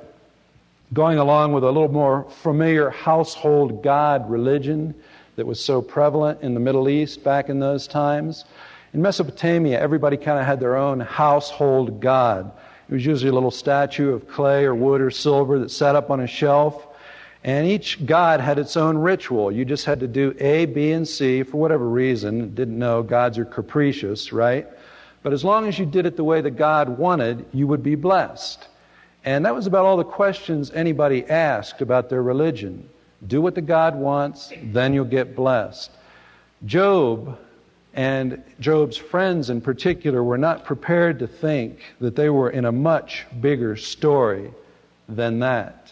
going 0.94 1.18
along 1.18 1.54
with 1.54 1.64
a 1.64 1.72
little 1.72 1.92
more 1.92 2.30
familiar 2.30 2.90
household 2.90 3.84
God 3.84 4.30
religion 4.30 4.94
that 5.36 5.46
was 5.46 5.64
so 5.64 5.82
prevalent 5.82 6.42
in 6.42 6.54
the 6.54 6.60
Middle 6.60 6.90
East 6.90 7.24
back 7.24 7.50
in 7.50 7.60
those 7.60 7.88
times. 7.88 8.46
In 8.94 9.02
Mesopotamia, 9.02 9.80
everybody 9.80 10.16
kind 10.16 10.40
of 10.40 10.46
had 10.46 10.60
their 10.60 10.78
own 10.78 11.00
household 11.00 12.00
God. 12.00 12.52
It 12.90 12.94
was 12.94 13.06
usually 13.06 13.30
a 13.30 13.34
little 13.34 13.52
statue 13.52 14.14
of 14.14 14.28
clay 14.28 14.64
or 14.64 14.76
wood 14.76 15.02
or 15.02 15.12
silver 15.12 15.60
that 15.60 15.72
sat 15.72 15.96
up 15.96 16.10
on 16.10 16.22
a 16.22 16.28
shelf. 16.28 16.88
And 17.44 17.68
each 17.68 18.06
god 18.06 18.42
had 18.42 18.60
its 18.60 18.78
own 18.78 18.98
ritual. 18.98 19.52
You 19.52 19.66
just 19.66 19.86
had 19.86 20.00
to 20.02 20.08
do 20.08 20.36
A, 20.40 20.66
B, 20.66 20.92
and 20.92 21.08
C 21.08 21.44
for 21.44 21.58
whatever 21.58 21.88
reason. 21.88 22.54
Didn't 22.54 22.78
know 22.78 23.04
gods 23.04 23.38
are 23.38 23.46
capricious, 23.46 24.32
right? 24.32 24.68
But 25.28 25.34
as 25.34 25.44
long 25.44 25.68
as 25.68 25.78
you 25.78 25.86
did 25.86 26.06
it 26.06 26.16
the 26.16 26.24
way 26.24 26.40
that 26.40 26.52
God 26.52 26.88
wanted, 26.88 27.46
you 27.52 27.68
would 27.68 27.84
be 27.84 27.96
blessed. 27.96 28.66
And 29.26 29.46
that 29.46 29.54
was 29.54 29.68
about 29.68 29.84
all 29.84 29.98
the 29.98 30.06
questions 30.06 30.72
anybody 30.72 31.26
asked 31.26 31.82
about 31.82 32.10
their 32.10 32.24
religion. 32.24 32.88
Do 33.28 33.42
what 33.42 33.54
the 33.54 33.62
God 33.62 33.94
wants, 33.94 34.54
then 34.64 34.94
you'll 34.94 35.04
get 35.04 35.36
blessed. 35.36 35.92
Job 36.66 37.38
and 37.94 38.42
Job's 38.62 38.96
friends 38.96 39.50
in 39.50 39.60
particular 39.60 40.24
were 40.24 40.38
not 40.38 40.64
prepared 40.64 41.20
to 41.20 41.28
think 41.28 41.82
that 42.00 42.16
they 42.16 42.30
were 42.30 42.52
in 42.52 42.64
a 42.64 42.72
much 42.72 43.26
bigger 43.42 43.76
story 43.76 44.54
than 45.10 45.40
that. 45.40 45.92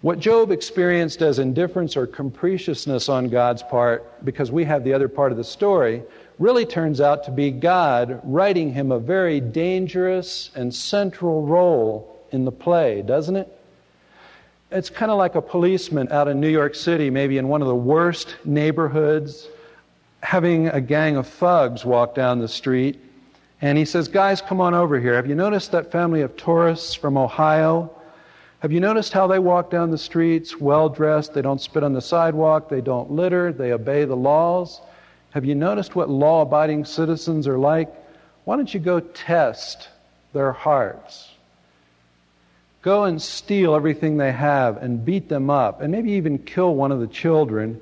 What 0.00 0.20
Job 0.20 0.50
experienced 0.50 1.20
as 1.20 1.38
indifference 1.38 1.98
or 1.98 2.06
capriciousness 2.06 3.10
on 3.10 3.28
God's 3.28 3.62
part, 3.62 4.24
because 4.24 4.50
we 4.50 4.64
have 4.64 4.84
the 4.84 4.94
other 4.94 5.08
part 5.08 5.32
of 5.32 5.38
the 5.38 5.44
story, 5.44 6.02
really 6.42 6.66
turns 6.66 7.00
out 7.00 7.22
to 7.22 7.30
be 7.30 7.52
God 7.52 8.20
writing 8.24 8.72
him 8.72 8.90
a 8.90 8.98
very 8.98 9.40
dangerous 9.40 10.50
and 10.56 10.74
central 10.74 11.46
role 11.46 12.20
in 12.32 12.44
the 12.44 12.50
play, 12.50 13.00
doesn't 13.02 13.36
it? 13.36 13.60
It's 14.72 14.90
kind 14.90 15.12
of 15.12 15.18
like 15.18 15.36
a 15.36 15.40
policeman 15.40 16.10
out 16.10 16.26
in 16.26 16.40
New 16.40 16.48
York 16.48 16.74
City, 16.74 17.10
maybe 17.10 17.38
in 17.38 17.46
one 17.46 17.62
of 17.62 17.68
the 17.68 17.76
worst 17.76 18.34
neighborhoods, 18.44 19.46
having 20.20 20.66
a 20.66 20.80
gang 20.80 21.16
of 21.16 21.28
thugs 21.28 21.84
walk 21.84 22.16
down 22.16 22.40
the 22.40 22.48
street. 22.48 22.98
And 23.60 23.78
he 23.78 23.84
says, 23.84 24.08
Guys, 24.08 24.40
come 24.40 24.60
on 24.60 24.74
over 24.74 24.98
here. 24.98 25.14
Have 25.14 25.28
you 25.28 25.36
noticed 25.36 25.70
that 25.70 25.92
family 25.92 26.22
of 26.22 26.36
tourists 26.36 26.92
from 26.92 27.16
Ohio? 27.16 27.88
Have 28.58 28.72
you 28.72 28.80
noticed 28.80 29.12
how 29.12 29.28
they 29.28 29.38
walk 29.38 29.70
down 29.70 29.92
the 29.92 29.98
streets 29.98 30.58
well 30.58 30.88
dressed? 30.88 31.34
They 31.34 31.42
don't 31.42 31.60
spit 31.60 31.84
on 31.84 31.92
the 31.92 32.00
sidewalk, 32.00 32.68
they 32.68 32.80
don't 32.80 33.12
litter, 33.12 33.52
they 33.52 33.72
obey 33.72 34.04
the 34.06 34.16
laws. 34.16 34.80
Have 35.32 35.44
you 35.44 35.54
noticed 35.54 35.96
what 35.96 36.10
law 36.10 36.42
abiding 36.42 36.84
citizens 36.84 37.48
are 37.48 37.58
like? 37.58 37.92
Why 38.44 38.56
don't 38.56 38.72
you 38.72 38.80
go 38.80 39.00
test 39.00 39.88
their 40.32 40.52
hearts? 40.52 41.30
Go 42.82 43.04
and 43.04 43.20
steal 43.20 43.74
everything 43.74 44.16
they 44.16 44.32
have 44.32 44.76
and 44.76 45.04
beat 45.04 45.28
them 45.28 45.48
up 45.48 45.80
and 45.80 45.90
maybe 45.90 46.12
even 46.12 46.38
kill 46.38 46.74
one 46.74 46.92
of 46.92 47.00
the 47.00 47.06
children 47.06 47.80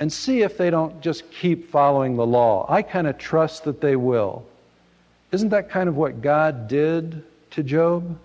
and 0.00 0.12
see 0.12 0.42
if 0.42 0.58
they 0.58 0.68
don't 0.68 1.00
just 1.00 1.30
keep 1.30 1.70
following 1.70 2.16
the 2.16 2.26
law. 2.26 2.66
I 2.68 2.82
kind 2.82 3.06
of 3.06 3.16
trust 3.16 3.64
that 3.64 3.80
they 3.80 3.96
will. 3.96 4.44
Isn't 5.32 5.48
that 5.50 5.70
kind 5.70 5.88
of 5.88 5.96
what 5.96 6.20
God 6.20 6.68
did 6.68 7.22
to 7.52 7.62
Job? 7.62 8.18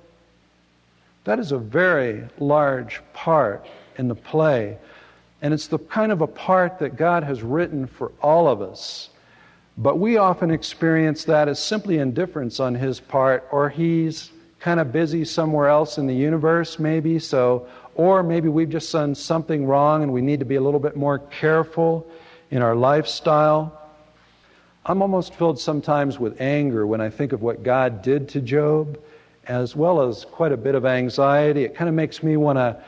That 1.23 1.39
is 1.39 1.51
a 1.51 1.57
very 1.57 2.23
large 2.39 3.01
part 3.13 3.65
in 3.97 4.07
the 4.07 4.15
play. 4.15 4.77
And 5.41 5.53
it's 5.53 5.67
the 5.67 5.79
kind 5.79 6.11
of 6.11 6.21
a 6.21 6.27
part 6.27 6.79
that 6.79 6.95
God 6.95 7.23
has 7.23 7.41
written 7.41 7.87
for 7.87 8.11
all 8.21 8.47
of 8.47 8.61
us. 8.61 9.09
But 9.77 9.97
we 9.97 10.17
often 10.17 10.51
experience 10.51 11.23
that 11.25 11.47
as 11.47 11.59
simply 11.59 11.97
indifference 11.97 12.59
on 12.59 12.75
His 12.75 12.99
part, 12.99 13.47
or 13.51 13.69
He's 13.69 14.31
kind 14.59 14.79
of 14.79 14.91
busy 14.91 15.25
somewhere 15.25 15.67
else 15.67 15.97
in 15.97 16.05
the 16.05 16.13
universe, 16.13 16.77
maybe. 16.77 17.17
So, 17.17 17.67
or 17.95 18.21
maybe 18.21 18.47
we've 18.47 18.69
just 18.69 18.91
done 18.91 19.15
something 19.15 19.65
wrong 19.65 20.03
and 20.03 20.13
we 20.13 20.21
need 20.21 20.39
to 20.39 20.45
be 20.45 20.55
a 20.55 20.61
little 20.61 20.79
bit 20.79 20.95
more 20.95 21.17
careful 21.17 22.07
in 22.51 22.61
our 22.61 22.75
lifestyle. 22.75 23.79
I'm 24.85 25.01
almost 25.01 25.33
filled 25.33 25.59
sometimes 25.59 26.19
with 26.19 26.39
anger 26.39 26.85
when 26.85 27.01
I 27.01 27.09
think 27.09 27.33
of 27.33 27.41
what 27.41 27.63
God 27.63 28.01
did 28.01 28.29
to 28.29 28.41
Job, 28.41 28.99
as 29.47 29.75
well 29.75 30.07
as 30.07 30.25
quite 30.25 30.51
a 30.51 30.57
bit 30.57 30.75
of 30.75 30.85
anxiety. 30.85 31.63
It 31.63 31.75
kind 31.75 31.89
of 31.89 31.95
makes 31.95 32.21
me 32.21 32.37
want 32.37 32.57
to 32.57 32.83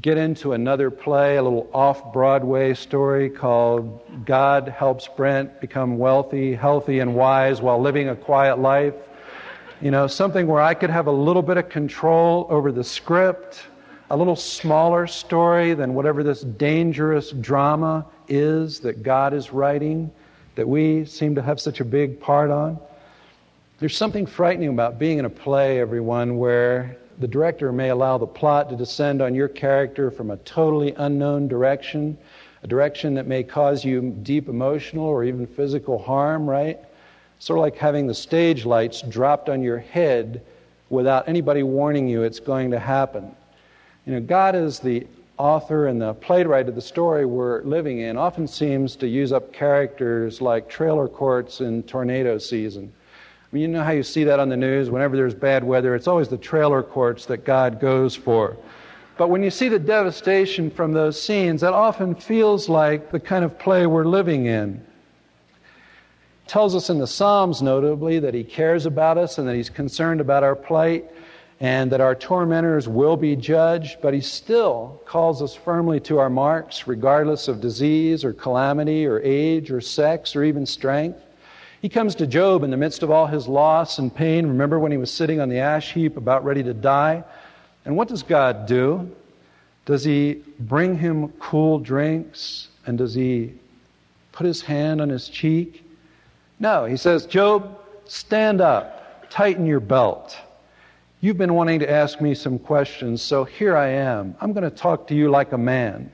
get 0.00 0.18
into 0.18 0.52
another 0.52 0.90
play, 0.90 1.36
a 1.36 1.42
little 1.42 1.68
off 1.72 2.12
Broadway 2.12 2.74
story 2.74 3.30
called 3.30 4.00
God 4.24 4.68
Helps 4.68 5.08
Brent 5.08 5.60
Become 5.60 5.98
Wealthy, 5.98 6.54
Healthy, 6.54 6.98
and 6.98 7.14
Wise 7.14 7.62
While 7.62 7.80
Living 7.80 8.08
a 8.08 8.16
Quiet 8.16 8.58
Life. 8.58 8.94
You 9.80 9.92
know, 9.92 10.08
something 10.08 10.48
where 10.48 10.60
I 10.60 10.74
could 10.74 10.90
have 10.90 11.06
a 11.06 11.12
little 11.12 11.42
bit 11.42 11.56
of 11.56 11.68
control 11.68 12.46
over 12.50 12.72
the 12.72 12.82
script, 12.82 13.66
a 14.10 14.16
little 14.16 14.34
smaller 14.34 15.06
story 15.06 15.74
than 15.74 15.94
whatever 15.94 16.24
this 16.24 16.42
dangerous 16.42 17.30
drama 17.30 18.04
is 18.26 18.80
that 18.80 19.04
God 19.04 19.32
is 19.32 19.52
writing 19.52 20.10
that 20.56 20.66
we 20.66 21.04
seem 21.04 21.36
to 21.36 21.42
have 21.42 21.60
such 21.60 21.78
a 21.78 21.84
big 21.84 22.20
part 22.20 22.50
on. 22.50 22.80
There's 23.78 23.96
something 23.96 24.26
frightening 24.26 24.70
about 24.70 24.98
being 24.98 25.18
in 25.18 25.24
a 25.24 25.30
play, 25.30 25.78
everyone, 25.78 26.36
where 26.36 26.96
the 27.18 27.28
director 27.28 27.72
may 27.72 27.88
allow 27.90 28.16
the 28.16 28.26
plot 28.26 28.70
to 28.70 28.76
descend 28.76 29.20
on 29.20 29.34
your 29.34 29.48
character 29.48 30.10
from 30.10 30.30
a 30.30 30.36
totally 30.38 30.94
unknown 30.96 31.48
direction, 31.48 32.16
a 32.62 32.66
direction 32.66 33.14
that 33.14 33.26
may 33.26 33.42
cause 33.42 33.84
you 33.84 34.00
deep 34.22 34.48
emotional 34.48 35.04
or 35.04 35.24
even 35.24 35.46
physical 35.46 35.98
harm, 35.98 36.48
right? 36.48 36.78
Sort 37.40 37.58
of 37.58 37.62
like 37.62 37.76
having 37.76 38.06
the 38.06 38.14
stage 38.14 38.64
lights 38.64 39.02
dropped 39.02 39.48
on 39.48 39.62
your 39.62 39.78
head 39.78 40.42
without 40.90 41.28
anybody 41.28 41.62
warning 41.62 42.08
you 42.08 42.22
it's 42.22 42.40
going 42.40 42.70
to 42.70 42.78
happen. 42.78 43.34
You 44.06 44.14
know, 44.14 44.20
God 44.20 44.54
is 44.54 44.78
the 44.78 45.06
author 45.38 45.86
and 45.86 46.00
the 46.00 46.14
playwright 46.14 46.68
of 46.68 46.74
the 46.74 46.80
story 46.80 47.24
we're 47.24 47.62
living 47.62 48.00
in 48.00 48.16
often 48.16 48.46
seems 48.46 48.96
to 48.96 49.06
use 49.06 49.32
up 49.32 49.52
characters 49.52 50.40
like 50.40 50.68
trailer 50.68 51.08
courts 51.08 51.60
in 51.60 51.82
tornado 51.84 52.38
season. 52.38 52.92
I 53.50 53.54
mean, 53.54 53.62
you 53.62 53.68
know 53.68 53.82
how 53.82 53.92
you 53.92 54.02
see 54.02 54.24
that 54.24 54.40
on 54.40 54.50
the 54.50 54.58
news? 54.58 54.90
Whenever 54.90 55.16
there's 55.16 55.34
bad 55.34 55.64
weather, 55.64 55.94
it's 55.94 56.06
always 56.06 56.28
the 56.28 56.36
trailer 56.36 56.82
courts 56.82 57.26
that 57.26 57.46
God 57.46 57.80
goes 57.80 58.14
for. 58.14 58.58
But 59.16 59.30
when 59.30 59.42
you 59.42 59.50
see 59.50 59.70
the 59.70 59.78
devastation 59.78 60.70
from 60.70 60.92
those 60.92 61.20
scenes, 61.20 61.62
that 61.62 61.72
often 61.72 62.14
feels 62.14 62.68
like 62.68 63.10
the 63.10 63.18
kind 63.18 63.44
of 63.44 63.58
play 63.58 63.86
we're 63.86 64.04
living 64.04 64.46
in 64.46 64.84
tells 66.46 66.74
us 66.74 66.90
in 66.90 66.98
the 66.98 67.06
Psalms, 67.06 67.62
notably, 67.62 68.18
that 68.18 68.34
He 68.34 68.44
cares 68.44 68.86
about 68.86 69.18
us 69.18 69.38
and 69.38 69.46
that 69.48 69.54
He's 69.54 69.70
concerned 69.70 70.20
about 70.20 70.42
our 70.42 70.56
plight 70.56 71.10
and 71.60 71.90
that 71.90 72.00
our 72.00 72.14
tormentors 72.14 72.88
will 72.88 73.16
be 73.16 73.34
judged, 73.34 73.98
but 74.00 74.14
He 74.14 74.20
still 74.20 75.00
calls 75.04 75.42
us 75.42 75.54
firmly 75.54 76.00
to 76.00 76.18
our 76.18 76.30
marks, 76.30 76.86
regardless 76.86 77.48
of 77.48 77.60
disease 77.60 78.24
or 78.24 78.32
calamity 78.32 79.06
or 79.06 79.20
age 79.20 79.70
or 79.70 79.80
sex 79.80 80.36
or 80.36 80.44
even 80.44 80.66
strength. 80.66 81.20
He 81.80 81.88
comes 81.88 82.16
to 82.16 82.26
Job 82.26 82.64
in 82.64 82.70
the 82.70 82.76
midst 82.76 83.02
of 83.02 83.10
all 83.10 83.26
his 83.26 83.46
loss 83.46 83.98
and 83.98 84.14
pain. 84.14 84.46
Remember 84.46 84.78
when 84.78 84.90
he 84.90 84.98
was 84.98 85.12
sitting 85.12 85.40
on 85.40 85.48
the 85.48 85.60
ash 85.60 85.92
heap 85.92 86.16
about 86.16 86.44
ready 86.44 86.62
to 86.64 86.74
die? 86.74 87.22
And 87.84 87.96
what 87.96 88.08
does 88.08 88.22
God 88.22 88.66
do? 88.66 89.10
Does 89.86 90.02
he 90.02 90.42
bring 90.58 90.98
him 90.98 91.28
cool 91.38 91.78
drinks? 91.78 92.68
And 92.86 92.98
does 92.98 93.14
he 93.14 93.54
put 94.32 94.46
his 94.46 94.60
hand 94.60 95.00
on 95.00 95.08
his 95.08 95.28
cheek? 95.28 95.84
No, 96.58 96.84
he 96.84 96.96
says, 96.96 97.26
Job, 97.26 97.78
stand 98.06 98.60
up, 98.60 99.30
tighten 99.30 99.64
your 99.64 99.80
belt. 99.80 100.36
You've 101.20 101.38
been 101.38 101.54
wanting 101.54 101.80
to 101.80 101.90
ask 101.90 102.20
me 102.20 102.34
some 102.34 102.58
questions, 102.58 103.22
so 103.22 103.44
here 103.44 103.76
I 103.76 103.88
am. 103.88 104.36
I'm 104.40 104.52
going 104.52 104.68
to 104.68 104.76
talk 104.76 105.06
to 105.08 105.14
you 105.14 105.30
like 105.30 105.52
a 105.52 105.58
man. 105.58 106.12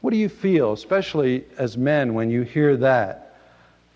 What 0.00 0.10
do 0.10 0.16
you 0.16 0.28
feel, 0.28 0.72
especially 0.72 1.44
as 1.58 1.76
men, 1.76 2.14
when 2.14 2.30
you 2.30 2.42
hear 2.42 2.76
that? 2.78 3.27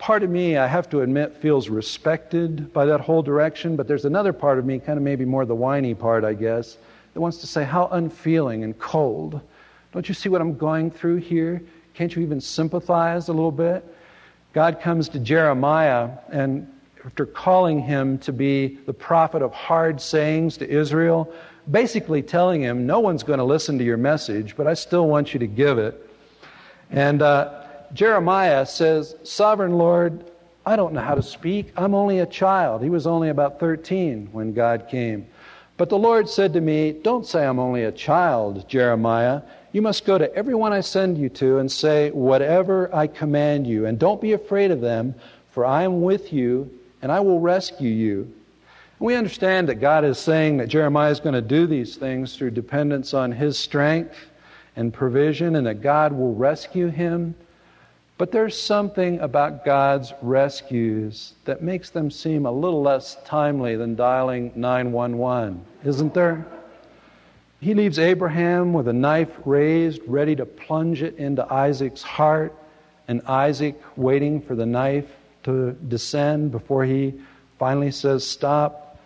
Part 0.03 0.21
of 0.21 0.29
me, 0.29 0.57
I 0.57 0.67
have 0.67 0.89
to 0.89 0.99
admit, 0.99 1.33
feels 1.37 1.69
respected 1.69 2.73
by 2.73 2.85
that 2.87 2.99
whole 2.99 3.23
direction, 3.23 3.77
but 3.77 3.87
there's 3.87 4.03
another 4.03 4.33
part 4.33 4.59
of 4.59 4.65
me, 4.65 4.77
kind 4.77 4.97
of 4.97 5.03
maybe 5.03 5.23
more 5.23 5.45
the 5.45 5.55
whiny 5.55 5.95
part, 5.95 6.25
I 6.25 6.33
guess, 6.33 6.77
that 7.13 7.21
wants 7.21 7.37
to 7.37 7.47
say, 7.47 7.63
How 7.63 7.87
unfeeling 7.87 8.65
and 8.65 8.77
cold. 8.77 9.39
Don't 9.93 10.09
you 10.09 10.13
see 10.13 10.27
what 10.27 10.41
I'm 10.41 10.57
going 10.57 10.91
through 10.91 11.17
here? 11.17 11.63
Can't 11.93 12.13
you 12.13 12.21
even 12.21 12.41
sympathize 12.41 13.29
a 13.29 13.31
little 13.31 13.49
bit? 13.49 13.85
God 14.51 14.81
comes 14.81 15.07
to 15.07 15.19
Jeremiah, 15.19 16.09
and 16.29 16.69
after 17.05 17.25
calling 17.25 17.79
him 17.79 18.17
to 18.19 18.33
be 18.33 18.79
the 18.85 18.93
prophet 18.93 19.41
of 19.41 19.53
hard 19.53 20.01
sayings 20.01 20.57
to 20.57 20.69
Israel, 20.69 21.31
basically 21.71 22.21
telling 22.21 22.61
him, 22.61 22.85
No 22.85 22.99
one's 22.99 23.23
going 23.23 23.39
to 23.39 23.45
listen 23.45 23.77
to 23.77 23.85
your 23.85 23.95
message, 23.95 24.57
but 24.57 24.67
I 24.67 24.73
still 24.73 25.07
want 25.07 25.33
you 25.33 25.39
to 25.39 25.47
give 25.47 25.77
it. 25.77 26.09
And 26.91 27.21
uh, 27.21 27.62
Jeremiah 27.93 28.65
says, 28.65 29.15
Sovereign 29.23 29.77
Lord, 29.77 30.25
I 30.65 30.75
don't 30.75 30.93
know 30.93 31.01
how 31.01 31.15
to 31.15 31.23
speak. 31.23 31.71
I'm 31.75 31.93
only 31.93 32.19
a 32.19 32.25
child. 32.25 32.81
He 32.81 32.89
was 32.89 33.05
only 33.05 33.29
about 33.29 33.59
13 33.59 34.29
when 34.31 34.53
God 34.53 34.87
came. 34.89 35.27
But 35.77 35.89
the 35.89 35.97
Lord 35.97 36.29
said 36.29 36.53
to 36.53 36.61
me, 36.61 36.91
Don't 36.91 37.25
say 37.25 37.45
I'm 37.45 37.59
only 37.59 37.83
a 37.83 37.91
child, 37.91 38.67
Jeremiah. 38.67 39.41
You 39.71 39.81
must 39.81 40.05
go 40.05 40.17
to 40.17 40.33
everyone 40.35 40.71
I 40.71 40.81
send 40.81 41.17
you 41.17 41.29
to 41.29 41.57
and 41.57 41.71
say 41.71 42.11
whatever 42.11 42.93
I 42.95 43.07
command 43.07 43.67
you. 43.67 43.85
And 43.85 43.99
don't 43.99 44.21
be 44.21 44.33
afraid 44.33 44.71
of 44.71 44.81
them, 44.81 45.15
for 45.51 45.65
I 45.65 45.83
am 45.83 46.01
with 46.01 46.31
you 46.31 46.69
and 47.01 47.11
I 47.11 47.19
will 47.19 47.39
rescue 47.39 47.89
you. 47.89 48.33
We 48.99 49.15
understand 49.15 49.67
that 49.67 49.81
God 49.81 50.05
is 50.05 50.17
saying 50.17 50.57
that 50.57 50.69
Jeremiah 50.69 51.11
is 51.11 51.19
going 51.19 51.33
to 51.33 51.41
do 51.41 51.67
these 51.67 51.97
things 51.97 52.37
through 52.37 52.51
dependence 52.51 53.13
on 53.13 53.33
his 53.33 53.59
strength 53.59 54.15
and 54.77 54.93
provision, 54.93 55.57
and 55.57 55.67
that 55.67 55.81
God 55.81 56.13
will 56.13 56.33
rescue 56.33 56.87
him. 56.87 57.35
But 58.23 58.31
there's 58.31 58.57
something 58.57 59.19
about 59.19 59.65
God's 59.65 60.13
rescues 60.21 61.33
that 61.43 61.61
makes 61.61 61.89
them 61.89 62.09
seem 62.09 62.45
a 62.45 62.51
little 62.53 62.81
less 62.81 63.17
timely 63.25 63.75
than 63.75 63.95
dialing 63.95 64.53
911, 64.55 65.61
isn't 65.83 66.13
there? 66.13 66.45
He 67.59 67.73
leaves 67.73 67.99
Abraham 67.99 68.71
with 68.71 68.87
a 68.87 68.93
knife 68.93 69.27
raised, 69.43 69.99
ready 70.07 70.37
to 70.37 70.45
plunge 70.45 71.03
it 71.03 71.17
into 71.17 71.45
Isaac's 71.53 72.01
heart, 72.01 72.55
and 73.09 73.21
Isaac 73.27 73.75
waiting 73.97 74.41
for 74.41 74.55
the 74.55 74.65
knife 74.65 75.11
to 75.43 75.73
descend 75.73 76.51
before 76.51 76.85
he 76.85 77.15
finally 77.59 77.91
says, 77.91 78.25
Stop. 78.25 79.01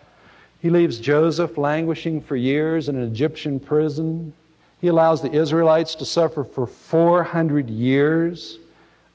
He 0.60 0.70
leaves 0.70 1.00
Joseph 1.00 1.58
languishing 1.58 2.20
for 2.20 2.36
years 2.36 2.88
in 2.88 2.94
an 2.94 3.02
Egyptian 3.02 3.58
prison. 3.58 4.32
He 4.80 4.86
allows 4.86 5.22
the 5.22 5.32
Israelites 5.32 5.96
to 5.96 6.04
suffer 6.04 6.44
for 6.44 6.68
400 6.68 7.68
years 7.68 8.60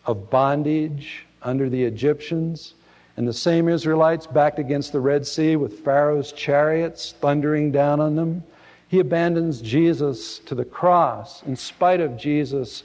of 0.06 0.30
bondage 0.30 1.26
under 1.42 1.70
the 1.70 1.84
Egyptians. 1.84 2.74
And 3.16 3.28
the 3.28 3.34
same 3.34 3.70
Israelites 3.70 4.26
backed 4.26 4.60
against 4.60 4.92
the 4.92 5.00
Red 5.00 5.26
Sea 5.28 5.56
with 5.56 5.80
Pharaoh's 5.80 6.32
chariots 6.32 7.14
thundering 7.20 7.72
down 7.72 8.00
on 8.00 8.16
them. 8.16 8.44
He 8.88 9.00
abandons 9.00 9.62
Jesus 9.62 10.40
to 10.40 10.56
the 10.56 10.66
cross 10.66 11.44
in 11.44 11.56
spite 11.56 12.02
of 12.02 12.18
Jesus' 12.18 12.84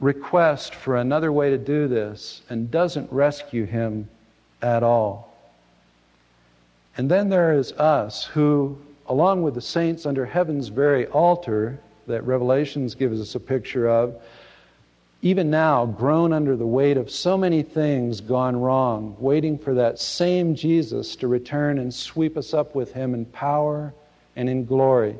request 0.00 0.74
for 0.74 0.96
another 0.96 1.32
way 1.32 1.50
to 1.50 1.58
do 1.58 1.86
this 1.86 2.42
and 2.50 2.70
doesn't 2.70 3.10
rescue 3.12 3.64
him 3.64 4.08
at 4.60 4.82
all. 4.82 5.32
And 6.96 7.10
then 7.10 7.28
there 7.28 7.54
is 7.54 7.72
us 7.72 8.24
who, 8.24 8.78
along 9.06 9.42
with 9.42 9.54
the 9.54 9.60
saints 9.60 10.06
under 10.06 10.26
heaven's 10.26 10.68
very 10.68 11.06
altar 11.06 11.78
that 12.06 12.26
Revelations 12.26 12.94
gives 12.94 13.20
us 13.20 13.34
a 13.34 13.40
picture 13.40 13.88
of, 13.88 14.20
even 15.24 15.50
now 15.50 15.86
groan 15.86 16.32
under 16.32 16.56
the 16.56 16.66
weight 16.66 16.96
of 16.96 17.08
so 17.08 17.38
many 17.38 17.62
things 17.62 18.20
gone 18.20 18.56
wrong, 18.56 19.16
waiting 19.20 19.56
for 19.56 19.74
that 19.74 20.00
same 20.00 20.56
Jesus 20.56 21.14
to 21.16 21.28
return 21.28 21.78
and 21.78 21.94
sweep 21.94 22.36
us 22.36 22.52
up 22.52 22.74
with 22.74 22.92
him 22.92 23.14
in 23.14 23.24
power 23.26 23.94
and 24.34 24.48
in 24.48 24.64
glory. 24.64 25.16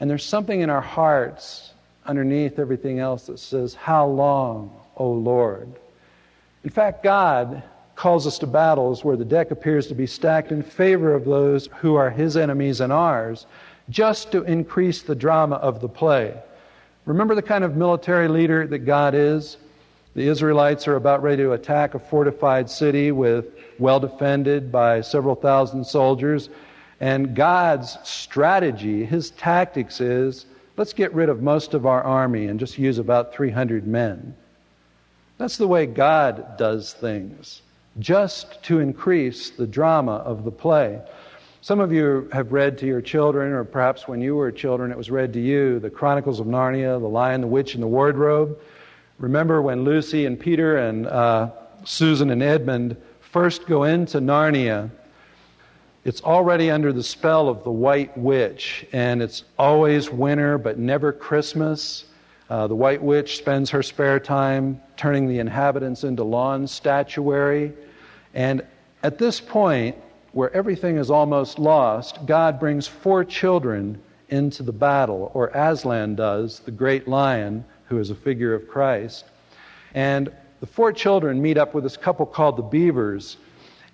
And 0.00 0.08
there's 0.08 0.24
something 0.24 0.62
in 0.62 0.70
our 0.70 0.80
hearts 0.80 1.74
underneath 2.06 2.58
everything 2.58 2.98
else 2.98 3.26
that 3.26 3.38
says, 3.38 3.74
How 3.74 4.06
long, 4.06 4.74
O 4.96 5.10
Lord? 5.10 5.70
In 6.64 6.70
fact, 6.70 7.02
God 7.02 7.62
calls 7.94 8.26
us 8.26 8.38
to 8.38 8.46
battles 8.46 9.04
where 9.04 9.16
the 9.16 9.24
deck 9.24 9.50
appears 9.50 9.86
to 9.88 9.94
be 9.94 10.06
stacked 10.06 10.50
in 10.50 10.62
favor 10.62 11.12
of 11.12 11.26
those 11.26 11.68
who 11.78 11.94
are 11.94 12.08
his 12.08 12.38
enemies 12.38 12.80
and 12.80 12.90
ours, 12.90 13.44
just 13.90 14.32
to 14.32 14.44
increase 14.44 15.02
the 15.02 15.14
drama 15.14 15.56
of 15.56 15.82
the 15.82 15.88
play. 15.88 16.40
Remember 17.04 17.34
the 17.34 17.42
kind 17.42 17.64
of 17.64 17.76
military 17.76 18.28
leader 18.28 18.66
that 18.66 18.80
God 18.80 19.14
is? 19.14 19.56
The 20.14 20.28
Israelites 20.28 20.86
are 20.86 20.96
about 20.96 21.22
ready 21.22 21.42
to 21.42 21.52
attack 21.52 21.94
a 21.94 21.98
fortified 21.98 22.70
city 22.70 23.10
with 23.12 23.46
well 23.78 23.98
defended 23.98 24.70
by 24.70 25.00
several 25.00 25.34
thousand 25.34 25.84
soldiers. 25.84 26.48
And 27.00 27.34
God's 27.34 27.98
strategy, 28.04 29.04
his 29.04 29.30
tactics 29.30 30.00
is 30.00 30.46
let's 30.76 30.92
get 30.92 31.12
rid 31.12 31.28
of 31.28 31.42
most 31.42 31.74
of 31.74 31.86
our 31.86 32.02
army 32.02 32.46
and 32.46 32.60
just 32.60 32.78
use 32.78 32.98
about 32.98 33.34
300 33.34 33.86
men. 33.86 34.34
That's 35.38 35.56
the 35.56 35.66
way 35.66 35.86
God 35.86 36.56
does 36.56 36.92
things 36.92 37.62
just 37.98 38.62
to 38.62 38.78
increase 38.78 39.50
the 39.50 39.66
drama 39.66 40.16
of 40.16 40.44
the 40.44 40.50
play. 40.50 41.00
Some 41.64 41.78
of 41.78 41.92
you 41.92 42.28
have 42.32 42.50
read 42.50 42.78
to 42.78 42.86
your 42.86 43.00
children, 43.00 43.52
or 43.52 43.62
perhaps 43.62 44.08
when 44.08 44.20
you 44.20 44.34
were 44.34 44.50
children, 44.50 44.90
it 44.90 44.96
was 44.98 45.12
read 45.12 45.32
to 45.34 45.40
you, 45.40 45.78
the 45.78 45.90
Chronicles 45.90 46.40
of 46.40 46.48
Narnia, 46.48 46.98
The 46.98 47.06
Lion, 47.06 47.40
the 47.40 47.46
Witch, 47.46 47.74
and 47.74 47.82
the 47.84 47.86
Wardrobe. 47.86 48.58
Remember 49.20 49.62
when 49.62 49.84
Lucy 49.84 50.26
and 50.26 50.40
Peter 50.40 50.76
and 50.76 51.06
uh, 51.06 51.52
Susan 51.84 52.30
and 52.30 52.42
Edmund 52.42 52.96
first 53.20 53.66
go 53.66 53.84
into 53.84 54.18
Narnia? 54.18 54.90
It's 56.04 56.20
already 56.22 56.68
under 56.68 56.92
the 56.92 57.04
spell 57.04 57.48
of 57.48 57.62
the 57.62 57.70
White 57.70 58.18
Witch, 58.18 58.84
and 58.92 59.22
it's 59.22 59.44
always 59.56 60.10
winter 60.10 60.58
but 60.58 60.80
never 60.80 61.12
Christmas. 61.12 62.06
Uh, 62.50 62.66
the 62.66 62.74
White 62.74 63.04
Witch 63.04 63.38
spends 63.38 63.70
her 63.70 63.84
spare 63.84 64.18
time 64.18 64.82
turning 64.96 65.28
the 65.28 65.38
inhabitants 65.38 66.02
into 66.02 66.24
lawn 66.24 66.66
statuary. 66.66 67.72
And 68.34 68.66
at 69.04 69.18
this 69.18 69.40
point, 69.40 69.94
where 70.32 70.54
everything 70.54 70.96
is 70.96 71.10
almost 71.10 71.58
lost, 71.58 72.24
God 72.26 72.58
brings 72.58 72.86
four 72.86 73.24
children 73.24 74.00
into 74.28 74.62
the 74.62 74.72
battle, 74.72 75.30
or 75.34 75.48
Aslan 75.48 76.14
does, 76.14 76.60
the 76.60 76.70
great 76.70 77.06
lion, 77.06 77.64
who 77.88 77.98
is 77.98 78.10
a 78.10 78.14
figure 78.14 78.54
of 78.54 78.66
Christ. 78.66 79.26
And 79.94 80.32
the 80.60 80.66
four 80.66 80.92
children 80.92 81.42
meet 81.42 81.58
up 81.58 81.74
with 81.74 81.84
this 81.84 81.98
couple 81.98 82.24
called 82.24 82.56
the 82.56 82.62
Beavers, 82.62 83.36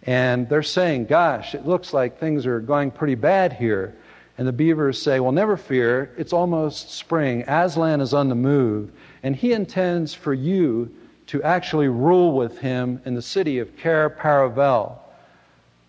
and 0.05 0.48
they're 0.48 0.62
saying, 0.62 1.07
Gosh, 1.07 1.55
it 1.55 1.66
looks 1.66 1.92
like 1.92 2.18
things 2.18 2.46
are 2.46 2.61
going 2.61 2.92
pretty 2.92 3.16
bad 3.16 3.53
here. 3.53 3.96
And 4.37 4.46
the 4.46 4.53
beavers 4.53 5.03
say, 5.03 5.18
Well, 5.18 5.33
never 5.33 5.57
fear. 5.57 6.14
It's 6.16 6.33
almost 6.33 6.92
spring. 6.92 7.42
Aslan 7.48 8.01
is 8.01 8.14
on 8.14 8.29
the 8.29 8.37
move, 8.37 8.92
and 9.24 9.35
he 9.35 9.53
intends 9.53 10.14
for 10.14 10.33
you 10.33 10.94
to 11.27 11.42
actually 11.42 11.88
rule 11.88 12.33
with 12.33 12.59
him 12.59 13.01
in 13.05 13.14
the 13.14 13.22
city 13.22 13.59
of 13.59 13.77
Cair 13.77 14.09
Paravel. 14.09 14.98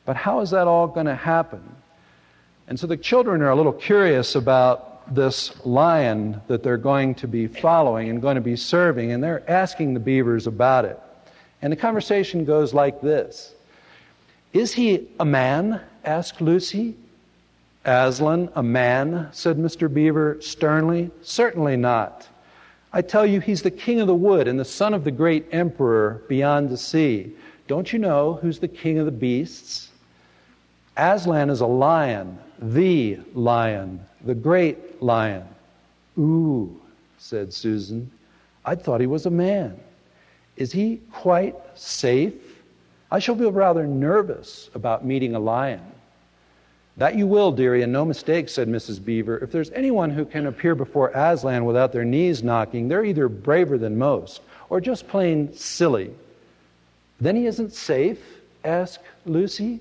But 0.09 0.15
how 0.17 0.39
is 0.39 0.49
that 0.49 0.67
all 0.67 0.87
going 0.87 1.05
to 1.05 1.13
happen? 1.13 1.61
And 2.67 2.79
so 2.79 2.87
the 2.87 2.97
children 2.97 3.43
are 3.43 3.51
a 3.51 3.55
little 3.55 3.71
curious 3.71 4.33
about 4.33 5.13
this 5.13 5.63
lion 5.67 6.41
that 6.47 6.63
they're 6.63 6.77
going 6.77 7.13
to 7.13 7.27
be 7.27 7.45
following 7.45 8.09
and 8.09 8.19
going 8.19 8.33
to 8.33 8.41
be 8.41 8.55
serving, 8.55 9.11
and 9.11 9.23
they're 9.23 9.47
asking 9.47 9.93
the 9.93 9.99
beavers 9.99 10.47
about 10.47 10.85
it. 10.85 10.99
And 11.61 11.71
the 11.71 11.77
conversation 11.77 12.43
goes 12.43 12.73
like 12.73 13.01
this 13.01 13.53
Is 14.51 14.73
he 14.73 15.07
a 15.19 15.25
man? 15.25 15.79
asked 16.03 16.41
Lucy. 16.41 16.95
Aslan, 17.85 18.49
a 18.55 18.63
man? 18.63 19.29
said 19.31 19.57
Mr. 19.59 19.93
Beaver 19.93 20.41
sternly. 20.41 21.11
Certainly 21.21 21.77
not. 21.77 22.27
I 22.91 23.03
tell 23.03 23.27
you, 23.27 23.41
he's 23.41 23.61
the 23.61 23.69
king 23.69 24.01
of 24.01 24.07
the 24.07 24.15
wood 24.15 24.47
and 24.47 24.59
the 24.59 24.65
son 24.65 24.95
of 24.95 25.03
the 25.03 25.11
great 25.11 25.45
emperor 25.51 26.23
beyond 26.27 26.69
the 26.69 26.77
sea. 26.77 27.35
Don't 27.67 27.93
you 27.93 27.99
know 27.99 28.39
who's 28.41 28.57
the 28.57 28.67
king 28.67 28.97
of 28.97 29.05
the 29.05 29.11
beasts? 29.11 29.88
Aslan 30.99 31.49
is 31.49 31.61
a 31.61 31.67
lion, 31.67 32.37
the 32.61 33.19
lion, 33.33 34.01
the 34.25 34.35
great 34.35 35.01
lion. 35.01 35.47
Ooh, 36.17 36.77
said 37.17 37.53
Susan. 37.53 38.11
I 38.65 38.75
thought 38.75 38.99
he 38.99 39.07
was 39.07 39.25
a 39.25 39.31
man. 39.31 39.79
Is 40.57 40.73
he 40.73 40.99
quite 41.13 41.55
safe? 41.75 42.33
I 43.11 43.19
shall 43.19 43.37
feel 43.37 43.53
rather 43.53 43.87
nervous 43.87 44.69
about 44.75 45.05
meeting 45.05 45.35
a 45.35 45.39
lion. 45.39 45.81
That 46.97 47.15
you 47.15 47.27
will, 47.27 47.53
dearie, 47.53 47.81
and 47.81 47.93
no 47.93 48.03
mistake, 48.03 48.49
said 48.49 48.67
Mrs. 48.67 49.03
Beaver. 49.03 49.37
If 49.37 49.53
there's 49.53 49.71
anyone 49.71 50.09
who 50.09 50.25
can 50.25 50.47
appear 50.47 50.75
before 50.75 51.11
Aslan 51.15 51.63
without 51.63 51.93
their 51.93 52.03
knees 52.03 52.43
knocking, 52.43 52.89
they're 52.89 53.05
either 53.05 53.29
braver 53.29 53.77
than 53.77 53.97
most 53.97 54.41
or 54.69 54.81
just 54.81 55.07
plain 55.07 55.53
silly. 55.53 56.13
Then 57.21 57.37
he 57.37 57.45
isn't 57.45 57.71
safe? 57.71 58.19
asked 58.65 58.99
Lucy. 59.25 59.79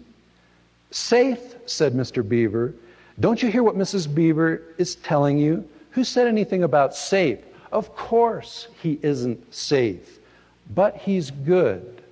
Safe, 0.90 1.56
said 1.66 1.92
Mr. 1.94 2.26
Beaver. 2.26 2.74
Don't 3.20 3.42
you 3.42 3.50
hear 3.50 3.62
what 3.62 3.76
Mrs. 3.76 4.12
Beaver 4.12 4.62
is 4.78 4.94
telling 4.96 5.38
you? 5.38 5.68
Who 5.90 6.04
said 6.04 6.28
anything 6.28 6.62
about 6.62 6.94
safe? 6.94 7.38
Of 7.72 7.94
course 7.94 8.68
he 8.80 8.98
isn't 9.02 9.52
safe, 9.54 10.18
but 10.74 10.96
he's 10.96 11.30
good. 11.30 12.02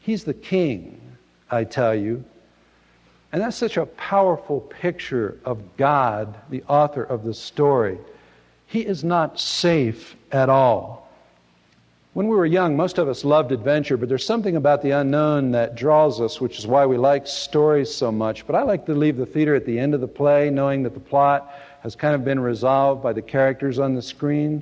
He's 0.00 0.24
the 0.24 0.34
king, 0.34 1.00
I 1.50 1.64
tell 1.64 1.94
you. 1.94 2.24
And 3.32 3.40
that's 3.40 3.56
such 3.56 3.76
a 3.76 3.86
powerful 3.86 4.60
picture 4.60 5.38
of 5.44 5.76
God, 5.76 6.36
the 6.50 6.64
author 6.64 7.04
of 7.04 7.24
the 7.24 7.34
story. 7.34 7.98
He 8.66 8.80
is 8.80 9.04
not 9.04 9.38
safe 9.38 10.16
at 10.32 10.48
all. 10.48 11.09
When 12.12 12.26
we 12.26 12.34
were 12.34 12.46
young, 12.46 12.76
most 12.76 12.98
of 12.98 13.08
us 13.08 13.24
loved 13.24 13.52
adventure, 13.52 13.96
but 13.96 14.08
there's 14.08 14.26
something 14.26 14.56
about 14.56 14.82
the 14.82 14.90
unknown 14.90 15.52
that 15.52 15.76
draws 15.76 16.20
us, 16.20 16.40
which 16.40 16.58
is 16.58 16.66
why 16.66 16.84
we 16.84 16.96
like 16.96 17.24
stories 17.28 17.94
so 17.94 18.10
much. 18.10 18.48
But 18.48 18.56
I 18.56 18.62
like 18.62 18.84
to 18.86 18.94
leave 18.94 19.16
the 19.16 19.26
theater 19.26 19.54
at 19.54 19.64
the 19.64 19.78
end 19.78 19.94
of 19.94 20.00
the 20.00 20.08
play, 20.08 20.50
knowing 20.50 20.82
that 20.82 20.94
the 20.94 21.00
plot 21.00 21.54
has 21.84 21.94
kind 21.94 22.16
of 22.16 22.24
been 22.24 22.40
resolved 22.40 23.00
by 23.00 23.12
the 23.12 23.22
characters 23.22 23.78
on 23.78 23.94
the 23.94 24.02
screen. 24.02 24.60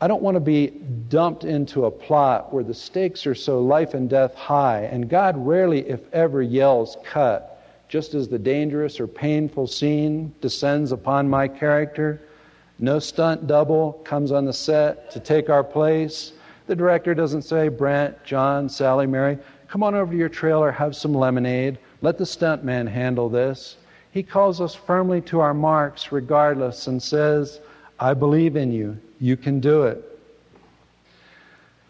I 0.00 0.08
don't 0.08 0.22
want 0.22 0.36
to 0.36 0.40
be 0.40 0.68
dumped 1.10 1.44
into 1.44 1.84
a 1.84 1.90
plot 1.90 2.54
where 2.54 2.64
the 2.64 2.72
stakes 2.72 3.26
are 3.26 3.34
so 3.34 3.60
life 3.60 3.92
and 3.92 4.08
death 4.08 4.34
high, 4.34 4.84
and 4.84 5.10
God 5.10 5.36
rarely, 5.36 5.86
if 5.86 6.10
ever, 6.14 6.40
yells 6.40 6.96
cut 7.04 7.52
just 7.88 8.14
as 8.14 8.28
the 8.28 8.38
dangerous 8.38 8.98
or 8.98 9.06
painful 9.06 9.66
scene 9.66 10.34
descends 10.40 10.90
upon 10.90 11.28
my 11.28 11.48
character. 11.48 12.22
No 12.78 12.98
stunt 12.98 13.46
double 13.46 13.92
comes 14.04 14.32
on 14.32 14.46
the 14.46 14.54
set 14.54 15.10
to 15.10 15.20
take 15.20 15.50
our 15.50 15.62
place. 15.62 16.32
The 16.66 16.76
director 16.76 17.14
doesn't 17.14 17.42
say, 17.42 17.68
Brent, 17.68 18.24
John, 18.24 18.68
Sally, 18.68 19.06
Mary, 19.06 19.38
come 19.68 19.82
on 19.82 19.94
over 19.94 20.12
to 20.12 20.18
your 20.18 20.28
trailer, 20.28 20.72
have 20.72 20.96
some 20.96 21.14
lemonade. 21.14 21.78
Let 22.02 22.18
the 22.18 22.24
stuntman 22.24 22.88
handle 22.88 23.28
this. 23.28 23.76
He 24.10 24.22
calls 24.22 24.60
us 24.60 24.74
firmly 24.74 25.20
to 25.22 25.40
our 25.40 25.54
marks 25.54 26.10
regardless 26.10 26.86
and 26.86 27.02
says, 27.02 27.60
I 28.00 28.14
believe 28.14 28.56
in 28.56 28.72
you. 28.72 28.98
You 29.20 29.36
can 29.36 29.60
do 29.60 29.84
it. 29.84 30.02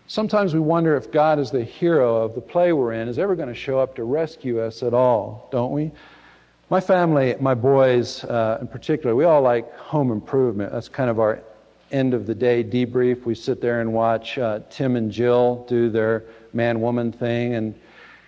Sometimes 0.09 0.55
we 0.55 0.61
wonder 0.61 0.97
if 0.97 1.11
God, 1.11 1.39
as 1.39 1.51
the 1.51 1.65
hero 1.65 2.17
of 2.23 2.35
the 2.35 2.41
play 2.41 2.73
we're 2.73 2.93
in, 2.93 3.09
is 3.09 3.19
ever 3.19 3.35
going 3.35 3.49
to 3.49 3.55
show 3.55 3.81
up 3.81 3.97
to 3.97 4.05
rescue 4.05 4.61
us 4.61 4.83
at 4.83 4.95
all, 4.95 5.49
don't 5.51 5.73
we? 5.73 5.91
My 6.71 6.81
family, 6.81 7.35
my 7.41 7.55
boys 7.55 8.23
uh, 8.25 8.59
in 8.61 8.69
particular, 8.69 9.17
we 9.17 9.25
all 9.25 9.41
like 9.41 9.73
home 9.77 10.13
improvement. 10.13 10.73
That's 10.73 10.89
kind 10.89 11.11
of 11.11 11.19
our 11.19 11.41
end 11.91 12.15
of 12.15 12.27
the 12.27 12.35
day 12.35 12.65
debrief. 12.65 13.25
We 13.25 13.35
sit 13.35 13.61
there 13.61 13.81
and 13.81 13.93
watch 13.93 14.39
uh, 14.39 14.61
Tim 14.71 14.97
and 14.97 15.11
Jill 15.11 15.65
do 15.69 15.91
their 15.91 16.25
man 16.53 16.81
woman 16.81 17.13
thing. 17.13 17.55
And, 17.55 17.75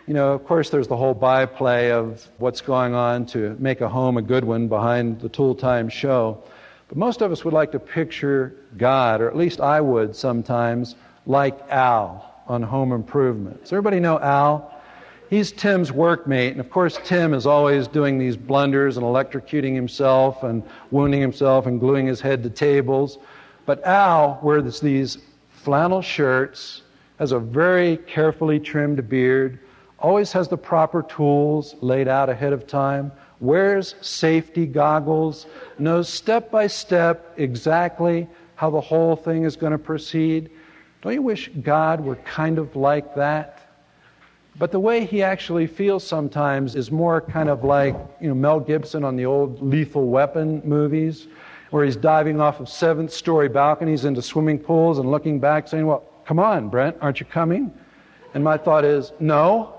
you 0.07 0.15
know, 0.15 0.33
of 0.33 0.45
course, 0.45 0.71
there's 0.71 0.89
the 0.89 0.97
whole 0.97 1.15
byplay 1.15 1.91
of 1.91 2.27
what's 2.39 2.61
going 2.61 2.95
on 2.95 3.27
to 3.27 3.57
make 3.59 3.81
a 3.81 3.89
home 3.89 4.17
a 4.17 4.23
good 4.23 4.45
one 4.45 4.69
behind 4.69 5.21
the 5.21 5.29
tool 5.29 5.55
time 5.55 5.89
show. 5.89 6.43
But 6.89 6.97
most 6.97 7.21
of 7.21 7.33
us 7.33 7.45
would 7.45 7.55
like 7.55 7.73
to 7.73 7.79
picture 7.79 8.55
God, 8.77 9.21
or 9.21 9.29
at 9.29 9.37
least 9.37 9.61
I 9.61 9.81
would 9.81 10.17
sometimes 10.17 10.95
like 11.27 11.59
Al 11.71 12.43
on 12.47 12.63
Home 12.63 12.93
Improvement. 12.93 13.61
Does 13.63 13.73
everybody 13.73 14.01
know 14.01 14.19
Al? 14.19 14.75
He's 15.29 15.53
Tim's 15.53 15.91
workmate, 15.91 16.53
and 16.53 16.61
of 16.61 16.71
course, 16.71 16.99
Tim 17.05 17.35
is 17.35 17.45
always 17.45 17.87
doing 17.87 18.19
these 18.19 18.35
blunders 18.35 18.97
and 18.97 19.05
electrocuting 19.05 19.75
himself 19.75 20.43
and 20.43 20.63
wounding 20.91 21.21
himself 21.21 21.67
and 21.67 21.79
gluing 21.79 22.07
his 22.07 22.19
head 22.19 22.43
to 22.45 22.51
tables. 22.51 23.19
But 23.69 23.85
Al 23.85 24.41
wears 24.43 24.81
these 24.81 25.19
flannel 25.51 26.01
shirts, 26.01 26.81
has 27.19 27.33
a 27.33 27.39
very 27.39 27.99
carefully 27.99 28.59
trimmed 28.59 29.07
beard, 29.11 29.59
always 29.99 30.33
has 30.33 30.49
the 30.49 30.57
proper 30.57 31.03
tools 31.03 31.75
laid 31.83 32.09
out 32.09 32.31
ahead 32.31 32.55
of 32.55 32.67
time, 32.67 33.13
wears 33.41 33.95
safety 34.01 34.65
goggles, 34.65 35.45
knows 35.79 36.09
step 36.09 36.51
by 36.51 36.67
step 36.67 37.35
exactly 37.37 38.27
how 38.55 38.71
the 38.71 38.81
whole 38.81 39.17
thing 39.17 39.43
is 39.43 39.55
going 39.55 39.73
to 39.73 39.79
proceed. 39.79 40.49
Don't 41.03 41.13
you 41.13 41.21
wish 41.21 41.51
God 41.61 42.01
were 42.01 42.17
kind 42.17 42.59
of 42.59 42.75
like 42.75 43.17
that? 43.17 43.69
But 44.59 44.73
the 44.73 44.81
way 44.81 45.05
he 45.05 45.23
actually 45.23 45.67
feels 45.67 46.07
sometimes 46.07 46.75
is 46.75 46.91
more 46.91 47.21
kind 47.21 47.51
of 47.51 47.65
like, 47.65 47.95
you 48.19 48.29
know, 48.29 48.35
Mel 48.35 48.61
Gibson 48.61 49.05
on 49.05 49.17
the 49.17 49.27
old 49.27 49.61
Lethal 49.61 50.09
Weapon 50.09 50.63
movies, 50.65 51.29
where 51.71 51.85
he's 51.85 51.97
diving 51.97 52.41
off 52.41 52.61
of 52.61 52.69
seventh 52.69 53.13
story 53.13 53.49
balconies 53.49 54.05
into 54.05 54.23
swimming 54.23 54.59
pools 54.59 54.99
and 54.99 55.11
looking 55.11 55.39
back 55.39 55.69
saying, 55.69 55.87
Well, 55.87 56.05
come 56.25 56.39
on, 56.39 56.69
Brent, 56.69 56.97
aren't 57.01 57.21
you 57.21 57.27
coming? 57.27 57.73
And 58.35 58.43
my 58.43 58.57
thought 58.57 58.85
is, 58.85 59.13
No. 59.21 59.75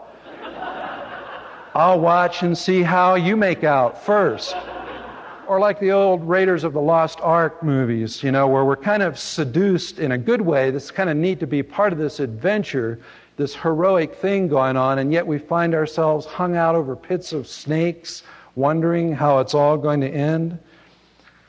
I'll 1.75 1.99
watch 1.99 2.41
and 2.43 2.58
see 2.58 2.82
how 2.82 3.15
you 3.15 3.38
make 3.38 3.63
out 3.63 4.04
first 4.04 4.56
or 5.49 5.60
like 5.60 5.80
the 5.80 5.91
old 5.91 6.23
Raiders 6.30 6.63
of 6.63 6.73
the 6.73 6.80
Lost 6.80 7.19
Ark 7.21 7.63
movies, 7.63 8.21
you 8.21 8.32
know, 8.32 8.47
where 8.47 8.63
we're 8.63 8.75
kind 8.75 9.02
of 9.02 9.17
seduced 9.17 9.97
in 9.97 10.12
a 10.12 10.17
good 10.17 10.41
way. 10.41 10.69
This 10.69 10.86
is 10.86 10.91
kind 10.91 11.10
of 11.10 11.17
neat 11.17 11.39
to 11.39 11.47
be 11.47 11.63
part 11.63 11.91
of 11.91 11.97
this 11.97 12.19
adventure, 12.19 12.99
this 13.36 13.56
heroic 13.56 14.13
thing 14.13 14.47
going 14.47 14.78
on, 14.78 14.99
and 14.99 15.12
yet 15.12 15.25
we 15.25 15.39
find 15.39 15.73
ourselves 15.73 16.28
hung 16.28 16.56
out 16.56 16.75
over 16.75 16.95
pits 16.95 17.34
of 17.34 17.47
snakes, 17.47 18.21
wondering 18.54 19.12
how 19.12 19.39
it's 19.39 19.56
all 19.56 19.75
going 19.75 20.02
to 20.02 20.08
end. 20.08 20.60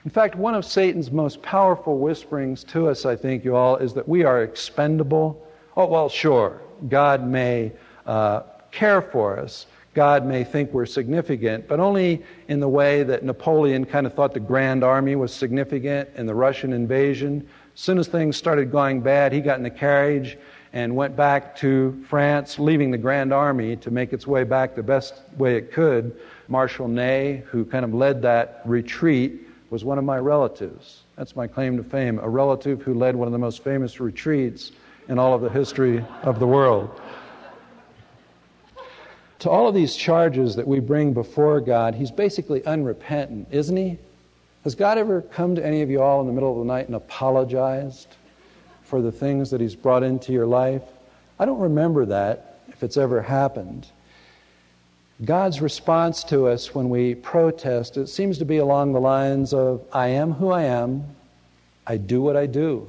In 0.02 0.10
fact, 0.10 0.34
one 0.34 0.54
of 0.54 0.64
Satan's 0.64 1.10
most 1.10 1.42
powerful 1.42 1.98
whisperings 1.98 2.64
to 2.64 2.88
us, 2.88 3.04
I 3.04 3.16
think, 3.16 3.44
you 3.44 3.54
all, 3.54 3.76
is 3.76 3.92
that 3.92 4.08
we 4.08 4.24
are 4.24 4.42
expendable. 4.42 5.46
Oh, 5.76 5.84
well, 5.86 6.08
sure, 6.08 6.62
God 6.88 7.26
may 7.26 7.72
uh, 8.06 8.44
care 8.70 9.02
for 9.02 9.38
us, 9.38 9.66
God 9.92 10.24
may 10.24 10.42
think 10.42 10.72
we're 10.72 10.86
significant, 10.86 11.68
but 11.68 11.80
only 11.80 12.22
in 12.48 12.60
the 12.60 12.68
way 12.68 13.02
that 13.02 13.24
Napoleon 13.24 13.84
kind 13.84 14.06
of 14.06 14.14
thought 14.14 14.32
the 14.32 14.40
Grand 14.40 14.82
Army 14.82 15.16
was 15.16 15.34
significant 15.34 16.08
in 16.14 16.24
the 16.24 16.34
Russian 16.34 16.72
invasion. 16.72 17.46
As 17.74 17.80
soon 17.80 17.98
as 17.98 18.06
things 18.06 18.38
started 18.38 18.70
going 18.70 19.02
bad, 19.02 19.32
he 19.32 19.40
got 19.40 19.58
in 19.58 19.64
the 19.64 19.68
carriage 19.68 20.38
and 20.72 20.96
went 20.96 21.14
back 21.14 21.56
to 21.56 22.02
France, 22.08 22.58
leaving 22.58 22.90
the 22.90 22.98
Grand 22.98 23.34
Army 23.34 23.76
to 23.76 23.90
make 23.90 24.14
its 24.14 24.26
way 24.26 24.44
back 24.44 24.74
the 24.74 24.82
best 24.82 25.22
way 25.36 25.56
it 25.56 25.72
could. 25.72 26.18
Marshal 26.48 26.88
Ney, 26.88 27.42
who 27.48 27.66
kind 27.66 27.84
of 27.84 27.92
led 27.92 28.22
that 28.22 28.62
retreat, 28.64 29.48
was 29.70 29.84
one 29.84 29.98
of 29.98 30.04
my 30.04 30.18
relatives. 30.18 31.02
That's 31.16 31.34
my 31.34 31.46
claim 31.46 31.76
to 31.76 31.82
fame, 31.82 32.18
a 32.18 32.28
relative 32.28 32.82
who 32.82 32.94
led 32.94 33.16
one 33.16 33.28
of 33.28 33.32
the 33.32 33.38
most 33.38 33.64
famous 33.64 34.00
retreats 34.00 34.72
in 35.08 35.18
all 35.18 35.34
of 35.34 35.40
the 35.40 35.50
history 35.50 36.04
of 36.22 36.38
the 36.38 36.46
world 36.46 37.00
to 39.40 39.48
all 39.48 39.66
of 39.66 39.74
these 39.74 39.96
charges 39.96 40.54
that 40.56 40.68
we 40.68 40.80
bring 40.80 41.14
before 41.14 41.60
God, 41.60 41.94
he's 41.94 42.10
basically 42.10 42.64
unrepentant, 42.64 43.48
isn't 43.50 43.76
he? 43.76 43.98
Has 44.64 44.74
God 44.74 44.98
ever 44.98 45.22
come 45.22 45.54
to 45.54 45.64
any 45.64 45.80
of 45.80 45.90
you 45.90 46.02
all 46.02 46.20
in 46.20 46.26
the 46.26 46.32
middle 46.34 46.52
of 46.52 46.58
the 46.58 46.70
night 46.70 46.86
and 46.86 46.94
apologized 46.94 48.08
for 48.82 49.00
the 49.00 49.10
things 49.10 49.50
that 49.50 49.60
he's 49.60 49.74
brought 49.74 50.02
into 50.02 50.32
your 50.32 50.46
life? 50.46 50.82
I 51.38 51.46
don't 51.46 51.58
remember 51.58 52.04
that, 52.06 52.60
if 52.68 52.82
it's 52.82 52.98
ever 52.98 53.22
happened. 53.22 53.86
God's 55.24 55.60
response 55.60 56.24
to 56.24 56.46
us 56.46 56.74
when 56.74 56.88
we 56.88 57.14
protest, 57.14 57.98
it 57.98 58.08
seems 58.08 58.38
to 58.38 58.46
be 58.46 58.56
along 58.56 58.92
the 58.92 59.00
lines 59.00 59.52
of, 59.52 59.82
I 59.92 60.08
am 60.08 60.32
who 60.32 60.50
I 60.50 60.62
am, 60.62 61.04
I 61.86 61.98
do 61.98 62.22
what 62.22 62.36
I 62.36 62.46
do, 62.46 62.88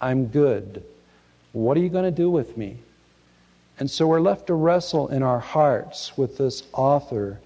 I'm 0.00 0.26
good. 0.26 0.82
What 1.52 1.76
are 1.76 1.80
you 1.80 1.90
going 1.90 2.04
to 2.04 2.10
do 2.10 2.30
with 2.30 2.56
me? 2.56 2.78
And 3.78 3.90
so 3.90 4.06
we're 4.06 4.20
left 4.20 4.46
to 4.46 4.54
wrestle 4.54 5.08
in 5.08 5.22
our 5.22 5.38
hearts 5.38 6.16
with 6.16 6.38
this 6.38 6.62
author 6.72 7.38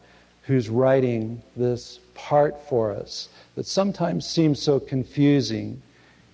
who's 0.44 0.68
writing 0.68 1.42
this 1.56 1.98
part 2.14 2.60
for 2.68 2.92
us 2.92 3.28
that 3.54 3.66
sometimes 3.66 4.26
seems 4.26 4.60
so 4.60 4.78
confusing 4.78 5.82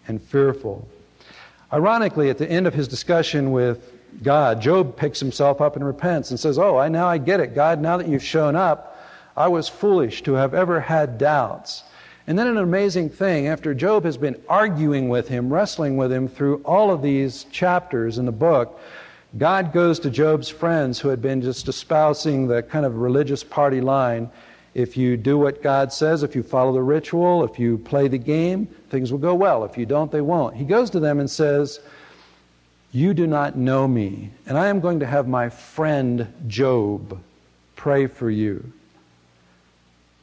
and 0.07 0.21
fearful. 0.21 0.87
Ironically, 1.73 2.31
at 2.31 2.39
the 2.39 2.51
end 2.51 2.67
of 2.67 2.75
his 2.75 2.89
discussion 2.89 3.51
with 3.53 3.93
God, 4.23 4.61
Job 4.61 4.97
picks 4.97 5.21
himself 5.21 5.61
up 5.61 5.77
and 5.77 5.85
repents 5.85 6.31
and 6.31 6.41
says, 6.41 6.59
Oh, 6.59 6.77
I 6.77 6.89
now 6.89 7.07
I 7.07 7.19
get 7.19 7.41
it. 7.41 7.55
God, 7.55 7.81
now 7.81 7.97
that 7.97 8.09
you've 8.09 8.23
shown 8.23 8.57
up, 8.57 8.99
I 9.37 9.49
was 9.49 9.69
foolish 9.69 10.23
to 10.25 10.35
have 10.35 10.55
ever 10.55 10.81
had 10.81 11.19
doubts. 11.19 11.85
And 12.27 12.39
then 12.39 12.47
an 12.47 12.59
amazing 12.59 13.09
thing, 13.09 13.47
after 13.47 13.73
Job 13.73 14.05
has 14.05 14.19
been 14.19 14.37
arguing 14.49 15.09
with 15.09 15.29
him, 15.29 15.51
wrestling 15.51 15.97
with 15.97 16.13
him 16.13 16.29
through 16.29 16.61
all 16.65 16.91
of 16.91 17.01
these 17.01 17.45
chapters 17.45 18.19
in 18.19 18.27
the 18.27 18.33
book, 18.33 18.81
God 19.39 19.73
goes 19.73 19.99
to 20.01 20.11
Job's 20.11 20.49
friends 20.49 20.99
who 20.99 21.09
had 21.09 21.23
been 21.23 21.41
just 21.41 21.69
espousing 21.69 22.47
the 22.47 22.63
kind 22.63 22.85
of 22.85 22.97
religious 22.97 23.45
party 23.45 23.81
line. 23.81 24.31
If 24.75 24.97
you 24.97 25.17
do 25.17 25.39
what 25.39 25.63
God 25.63 25.93
says, 25.93 26.23
if 26.23 26.35
you 26.35 26.43
follow 26.43 26.73
the 26.73 26.83
ritual, 26.83 27.45
if 27.45 27.59
you 27.59 27.79
play 27.79 28.09
the 28.09 28.19
game, 28.19 28.67
things 28.91 29.13
will 29.13 29.19
go 29.19 29.35
well. 29.35 29.65
If 29.65 29.79
you 29.79 29.87
don't, 29.87 30.11
they 30.11 30.21
won't. 30.21 30.57
He 30.57 30.65
goes 30.65 30.91
to 30.91 31.01
them 31.01 31.21
and 31.21 31.31
says, 31.31 31.81
You 32.91 33.13
do 33.13 33.27
not 33.27 33.57
know 33.57 33.87
me, 33.87 34.31
and 34.47 34.57
I 34.57 34.69
am 34.69 34.81
going 34.81 35.01
to 35.01 35.07
have 35.07 35.29
my 35.29 35.51
friend 35.51 36.33
Job 36.47 37.21
pray 37.77 38.07
for 38.07 38.31
you. 38.31 38.73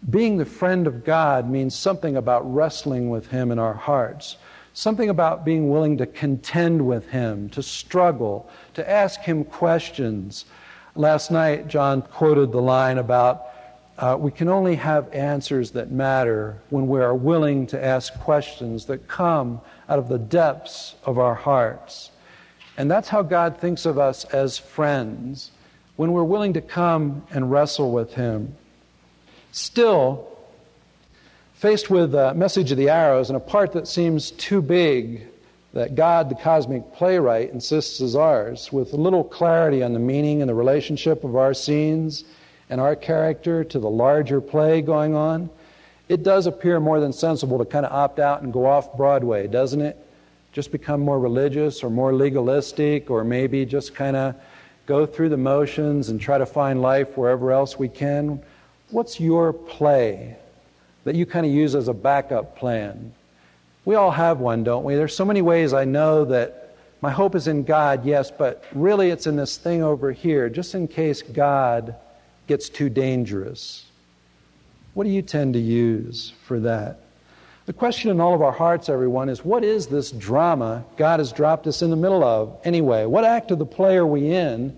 Being 0.10 0.38
the 0.38 0.45
friend 0.45 0.88
of 0.88 1.06
God 1.06 1.49
means 1.49 1.75
something 1.75 2.17
about 2.17 2.54
wrestling 2.54 3.10
with 3.10 3.28
Him 3.28 3.51
in 3.51 3.60
our 3.60 3.73
hearts. 3.73 4.38
Something 4.78 5.10
about 5.10 5.45
being 5.45 5.69
willing 5.69 5.97
to 5.99 6.06
contend 6.06 6.86
with 6.86 7.08
him, 7.08 7.47
to 7.51 7.63
struggle, 7.63 8.49
to 8.73 8.88
ask 8.88 9.21
him 9.21 9.45
questions. 9.45 10.43
Last 10.97 11.32
night, 11.32 11.69
John 11.69 12.01
quoted 12.01 12.51
the 12.51 12.62
line 12.62 12.97
about 12.97 13.45
uh, 13.97 14.17
we 14.19 14.32
can 14.32 14.49
only 14.49 14.75
have 14.75 15.08
answers 15.13 15.71
that 15.71 15.91
matter 15.91 16.58
when 16.71 16.89
we 16.89 16.99
are 16.99 17.15
willing 17.15 17.67
to 17.67 17.82
ask 17.82 18.13
questions 18.19 18.84
that 18.88 19.08
come 19.08 19.62
out 19.88 19.97
of 19.97 20.10
the 20.10 20.19
depths 20.19 20.95
of 21.06 21.17
our 21.17 21.36
hearts. 21.36 22.12
And 22.77 22.91
that's 22.91 23.07
how 23.07 23.21
God 23.21 23.59
thinks 23.59 23.85
of 23.85 23.97
us 23.97 24.25
as 24.25 24.57
friends 24.57 25.51
when 25.95 26.11
we're 26.11 26.23
willing 26.23 26.53
to 26.53 26.61
come 26.61 27.23
and 27.31 27.49
wrestle 27.49 27.91
with 27.91 28.13
Him. 28.13 28.55
Still, 29.51 30.27
faced 31.53 31.89
with 31.89 32.11
the 32.11 32.33
message 32.33 32.71
of 32.71 32.77
the 32.77 32.89
arrows 32.89 33.29
and 33.29 33.38
a 33.38 33.39
part 33.39 33.71
that 33.73 33.88
seems 33.88 34.31
too 34.31 34.61
big 34.61 35.25
that 35.73 35.95
God, 35.95 36.29
the 36.29 36.35
cosmic 36.35 36.93
playwright, 36.93 37.51
insists 37.51 37.99
is 38.01 38.15
ours, 38.15 38.71
with 38.71 38.93
little 38.93 39.23
clarity 39.23 39.83
on 39.83 39.93
the 39.93 39.99
meaning 39.99 40.41
and 40.41 40.49
the 40.49 40.55
relationship 40.55 41.23
of 41.23 41.35
our 41.35 41.53
scenes 41.53 42.23
and 42.69 42.79
our 42.79 42.95
character 42.95 43.63
to 43.63 43.79
the 43.79 43.89
larger 43.89 44.39
play 44.41 44.81
going 44.81 45.15
on, 45.15 45.49
it 46.07 46.23
does 46.23 46.45
appear 46.45 46.79
more 46.79 46.99
than 46.99 47.11
sensible 47.11 47.57
to 47.57 47.65
kind 47.65 47.85
of 47.85 47.91
opt 47.91 48.19
out 48.19 48.41
and 48.41 48.53
go 48.53 48.65
off 48.65 48.95
Broadway, 48.95 49.47
doesn't 49.47 49.81
it? 49.81 49.97
Just 50.55 50.71
become 50.71 51.01
more 51.01 51.19
religious 51.19 51.83
or 51.83 51.89
more 51.89 52.13
legalistic, 52.13 53.11
or 53.11 53.25
maybe 53.25 53.65
just 53.65 53.93
kind 53.93 54.15
of 54.15 54.35
go 54.85 55.05
through 55.05 55.27
the 55.27 55.35
motions 55.35 56.07
and 56.07 56.21
try 56.21 56.37
to 56.37 56.45
find 56.45 56.81
life 56.81 57.17
wherever 57.17 57.51
else 57.51 57.77
we 57.77 57.89
can. 57.89 58.41
What's 58.89 59.19
your 59.19 59.51
play 59.51 60.37
that 61.03 61.13
you 61.13 61.25
kind 61.25 61.45
of 61.45 61.51
use 61.51 61.75
as 61.75 61.89
a 61.89 61.93
backup 61.93 62.57
plan? 62.57 63.13
We 63.83 63.95
all 63.95 64.11
have 64.11 64.39
one, 64.39 64.63
don't 64.63 64.85
we? 64.85 64.95
There's 64.95 65.13
so 65.13 65.25
many 65.25 65.41
ways 65.41 65.73
I 65.73 65.83
know 65.83 66.23
that 66.23 66.77
my 67.01 67.11
hope 67.11 67.35
is 67.35 67.49
in 67.49 67.63
God, 67.63 68.05
yes, 68.05 68.31
but 68.31 68.63
really 68.73 69.09
it's 69.09 69.27
in 69.27 69.35
this 69.35 69.57
thing 69.57 69.83
over 69.83 70.13
here, 70.13 70.47
just 70.47 70.73
in 70.73 70.87
case 70.87 71.21
God 71.21 71.95
gets 72.47 72.69
too 72.69 72.89
dangerous. 72.89 73.83
What 74.93 75.03
do 75.03 75.09
you 75.09 75.21
tend 75.21 75.55
to 75.55 75.59
use 75.59 76.31
for 76.45 76.61
that? 76.61 77.01
The 77.65 77.73
question 77.73 78.12
in 78.12 78.21
all 78.21 78.36
of 78.36 78.43
our 78.43 78.51
hearts, 78.51 78.89
everyone, 78.89 79.28
is 79.28 79.43
what 79.43 79.63
is 79.63 79.88
this 79.88 80.12
drama 80.12 80.86
God 80.97 81.19
has 81.19 81.32
dropped 81.32 81.65
us 81.65 81.82
in 81.82 81.89
the 81.89 81.95
middle 81.95 82.23
of 82.23 82.56
anyway? 82.63 83.06
What 83.06 83.23
act 83.23 83.49
of 83.49 83.58
the 83.58 83.65
play 83.65 83.97
are 83.97 84.06
we 84.06 84.32
in? 84.32 84.78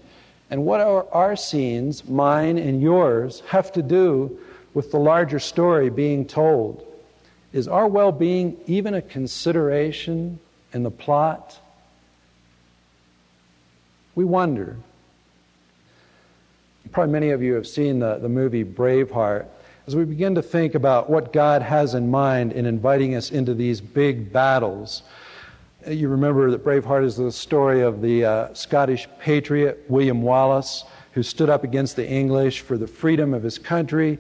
And 0.50 0.66
what 0.66 0.80
are 0.80 1.06
our 1.12 1.36
scenes, 1.36 2.08
mine 2.08 2.58
and 2.58 2.82
yours, 2.82 3.44
have 3.48 3.74
to 3.74 3.82
do 3.82 4.40
with 4.74 4.92
the 4.92 5.00
larger 5.00 5.40
story 5.40 5.90
being 5.90 6.26
told? 6.26 6.86
Is 7.52 7.68
our 7.68 7.88
well 7.88 8.14
being 8.14 8.56
even 8.68 8.94
a 8.94 9.02
consideration 9.02 10.40
in 10.72 10.84
the 10.84 10.92
plot? 10.92 11.60
We 14.16 14.24
wonder. 14.24 14.78
Probably 16.92 17.12
many 17.12 17.32
of 17.32 17.44
you 17.44 17.54
have 17.56 17.68
seen 17.68 18.00
the, 18.00 18.18
the 18.18 18.30
movie 18.30 18.64
Braveheart. 18.64 19.48
As 19.88 19.96
we 19.96 20.04
begin 20.04 20.36
to 20.36 20.42
think 20.42 20.76
about 20.76 21.10
what 21.10 21.32
God 21.32 21.62
has 21.62 21.94
in 21.94 22.12
mind 22.12 22.52
in 22.52 22.66
inviting 22.66 23.16
us 23.16 23.32
into 23.32 23.54
these 23.54 23.80
big 23.80 24.34
battles, 24.34 25.02
you 25.88 26.10
remember 26.10 26.52
that 26.52 26.62
Braveheart 26.62 27.06
is 27.06 27.16
the 27.16 27.32
story 27.32 27.84
of 27.84 28.02
the 28.02 28.26
uh, 28.26 28.54
Scottish 28.54 29.08
patriot 29.18 29.86
William 29.88 30.22
Wallace, 30.22 30.84
who 31.14 31.24
stood 31.24 31.50
up 31.50 31.64
against 31.64 31.96
the 31.96 32.06
English 32.06 32.60
for 32.60 32.78
the 32.78 32.86
freedom 32.86 33.34
of 33.34 33.44
his 33.44 33.58
country. 33.58 34.20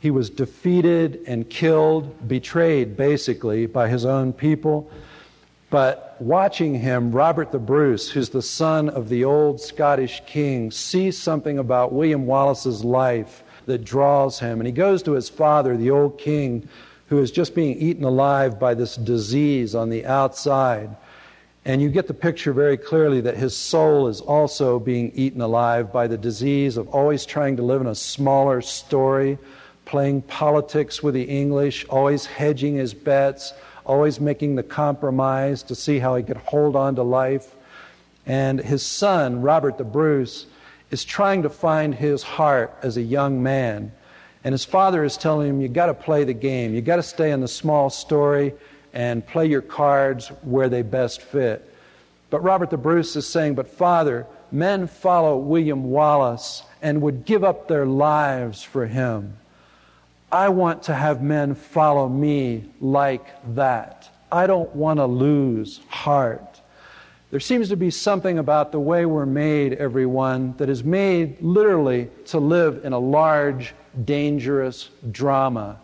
He 0.00 0.10
was 0.10 0.30
defeated 0.30 1.20
and 1.28 1.48
killed, 1.48 2.26
betrayed 2.26 2.96
basically 2.96 3.66
by 3.66 3.88
his 3.88 4.04
own 4.04 4.32
people. 4.32 4.90
But 5.70 6.16
watching 6.18 6.74
him, 6.74 7.12
Robert 7.12 7.52
the 7.52 7.60
Bruce, 7.60 8.10
who's 8.10 8.30
the 8.30 8.42
son 8.42 8.88
of 8.88 9.08
the 9.08 9.24
old 9.24 9.60
Scottish 9.60 10.22
king, 10.26 10.72
sees 10.72 11.16
something 11.16 11.60
about 11.60 11.92
William 11.92 12.26
Wallace's 12.26 12.82
life 12.84 13.43
that 13.66 13.84
draws 13.84 14.38
him. 14.38 14.60
And 14.60 14.66
he 14.66 14.72
goes 14.72 15.02
to 15.04 15.12
his 15.12 15.28
father, 15.28 15.76
the 15.76 15.90
old 15.90 16.18
king, 16.18 16.68
who 17.08 17.18
is 17.18 17.30
just 17.30 17.54
being 17.54 17.76
eaten 17.78 18.04
alive 18.04 18.58
by 18.58 18.74
this 18.74 18.96
disease 18.96 19.74
on 19.74 19.90
the 19.90 20.06
outside. 20.06 20.96
And 21.66 21.80
you 21.80 21.88
get 21.88 22.06
the 22.06 22.14
picture 22.14 22.52
very 22.52 22.76
clearly 22.76 23.20
that 23.22 23.36
his 23.36 23.56
soul 23.56 24.08
is 24.08 24.20
also 24.20 24.78
being 24.78 25.12
eaten 25.14 25.40
alive 25.40 25.92
by 25.92 26.06
the 26.06 26.18
disease 26.18 26.76
of 26.76 26.88
always 26.88 27.24
trying 27.24 27.56
to 27.56 27.62
live 27.62 27.80
in 27.80 27.86
a 27.86 27.94
smaller 27.94 28.60
story, 28.60 29.38
playing 29.86 30.22
politics 30.22 31.02
with 31.02 31.14
the 31.14 31.22
English, 31.22 31.86
always 31.88 32.26
hedging 32.26 32.76
his 32.76 32.92
bets, 32.92 33.54
always 33.86 34.20
making 34.20 34.56
the 34.56 34.62
compromise 34.62 35.62
to 35.62 35.74
see 35.74 35.98
how 35.98 36.16
he 36.16 36.22
could 36.22 36.36
hold 36.36 36.76
on 36.76 36.96
to 36.96 37.02
life. 37.02 37.54
And 38.26 38.60
his 38.60 38.84
son, 38.84 39.40
Robert 39.40 39.78
the 39.78 39.84
Bruce, 39.84 40.46
is 40.94 41.04
trying 41.04 41.42
to 41.42 41.50
find 41.50 41.92
his 41.92 42.22
heart 42.22 42.72
as 42.80 42.96
a 42.96 43.02
young 43.02 43.42
man. 43.42 43.90
And 44.44 44.52
his 44.52 44.64
father 44.64 45.02
is 45.02 45.16
telling 45.16 45.48
him, 45.48 45.60
You've 45.60 45.72
got 45.72 45.86
to 45.86 45.94
play 45.94 46.22
the 46.22 46.32
game. 46.32 46.72
You've 46.72 46.84
got 46.84 46.96
to 46.96 47.02
stay 47.02 47.32
in 47.32 47.40
the 47.40 47.48
small 47.48 47.90
story 47.90 48.54
and 48.92 49.26
play 49.26 49.46
your 49.46 49.60
cards 49.60 50.28
where 50.42 50.68
they 50.68 50.82
best 50.82 51.20
fit. 51.20 51.68
But 52.30 52.44
Robert 52.44 52.70
the 52.70 52.76
Bruce 52.76 53.16
is 53.16 53.26
saying, 53.26 53.56
But 53.56 53.68
father, 53.68 54.24
men 54.52 54.86
follow 54.86 55.36
William 55.36 55.90
Wallace 55.90 56.62
and 56.80 57.02
would 57.02 57.24
give 57.24 57.42
up 57.42 57.66
their 57.66 57.86
lives 57.86 58.62
for 58.62 58.86
him. 58.86 59.36
I 60.30 60.48
want 60.50 60.84
to 60.84 60.94
have 60.94 61.22
men 61.22 61.56
follow 61.56 62.08
me 62.08 62.66
like 62.80 63.26
that. 63.56 64.08
I 64.30 64.46
don't 64.46 64.72
want 64.76 64.98
to 64.98 65.06
lose 65.06 65.80
heart. 65.88 66.53
There 67.34 67.40
seems 67.40 67.70
to 67.70 67.76
be 67.76 67.90
something 67.90 68.38
about 68.38 68.70
the 68.70 68.78
way 68.78 69.06
we're 69.06 69.26
made, 69.26 69.72
everyone, 69.72 70.54
that 70.58 70.68
is 70.68 70.84
made 70.84 71.42
literally 71.42 72.08
to 72.26 72.38
live 72.38 72.84
in 72.84 72.92
a 72.92 72.98
large, 73.00 73.74
dangerous 74.04 74.88
drama. 75.10 75.80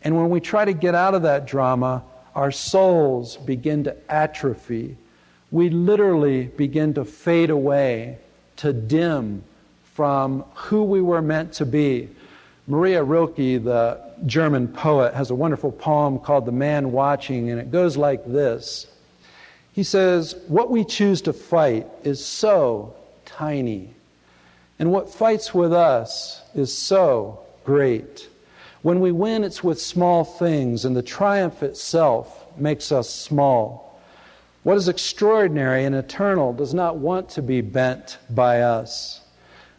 And 0.00 0.16
when 0.16 0.30
we 0.30 0.40
try 0.40 0.64
to 0.64 0.72
get 0.72 0.94
out 0.94 1.12
of 1.12 1.20
that 1.24 1.46
drama, 1.46 2.02
our 2.34 2.50
souls 2.50 3.36
begin 3.36 3.84
to 3.84 3.94
atrophy. 4.10 4.96
We 5.50 5.68
literally 5.68 6.44
begin 6.44 6.94
to 6.94 7.04
fade 7.04 7.50
away, 7.50 8.16
to 8.56 8.72
dim 8.72 9.44
from 9.92 10.42
who 10.54 10.84
we 10.84 11.02
were 11.02 11.20
meant 11.20 11.52
to 11.52 11.66
be. 11.66 12.08
Maria 12.66 13.04
Rilke, 13.04 13.62
the 13.62 14.00
German 14.24 14.68
poet, 14.68 15.12
has 15.12 15.28
a 15.28 15.34
wonderful 15.34 15.70
poem 15.70 16.18
called 16.18 16.46
The 16.46 16.52
Man 16.52 16.92
Watching, 16.92 17.50
and 17.50 17.60
it 17.60 17.70
goes 17.70 17.98
like 17.98 18.24
this. 18.24 18.86
He 19.78 19.84
says, 19.84 20.34
What 20.48 20.72
we 20.72 20.84
choose 20.84 21.22
to 21.22 21.32
fight 21.32 21.86
is 22.02 22.24
so 22.24 22.96
tiny, 23.24 23.94
and 24.80 24.90
what 24.90 25.08
fights 25.08 25.54
with 25.54 25.72
us 25.72 26.42
is 26.52 26.76
so 26.76 27.38
great. 27.64 28.28
When 28.82 28.98
we 28.98 29.12
win, 29.12 29.44
it's 29.44 29.62
with 29.62 29.80
small 29.80 30.24
things, 30.24 30.84
and 30.84 30.96
the 30.96 31.02
triumph 31.02 31.62
itself 31.62 32.44
makes 32.56 32.90
us 32.90 33.08
small. 33.08 34.02
What 34.64 34.78
is 34.78 34.88
extraordinary 34.88 35.84
and 35.84 35.94
eternal 35.94 36.52
does 36.52 36.74
not 36.74 36.96
want 36.96 37.28
to 37.28 37.42
be 37.42 37.60
bent 37.60 38.18
by 38.30 38.62
us. 38.62 39.20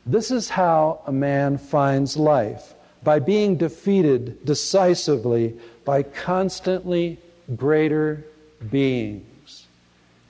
This 0.05 0.31
is 0.31 0.47
how 0.47 1.01
a 1.07 1.11
man 1.11 1.57
finds 1.57 2.15
life 2.15 2.73
by 3.03 3.19
being 3.19 3.57
defeated 3.57 4.45
decisively 4.45 5.57
by 5.83 6.03
constantly 6.03 7.19
greater 7.57 8.23
beings. 8.71 9.25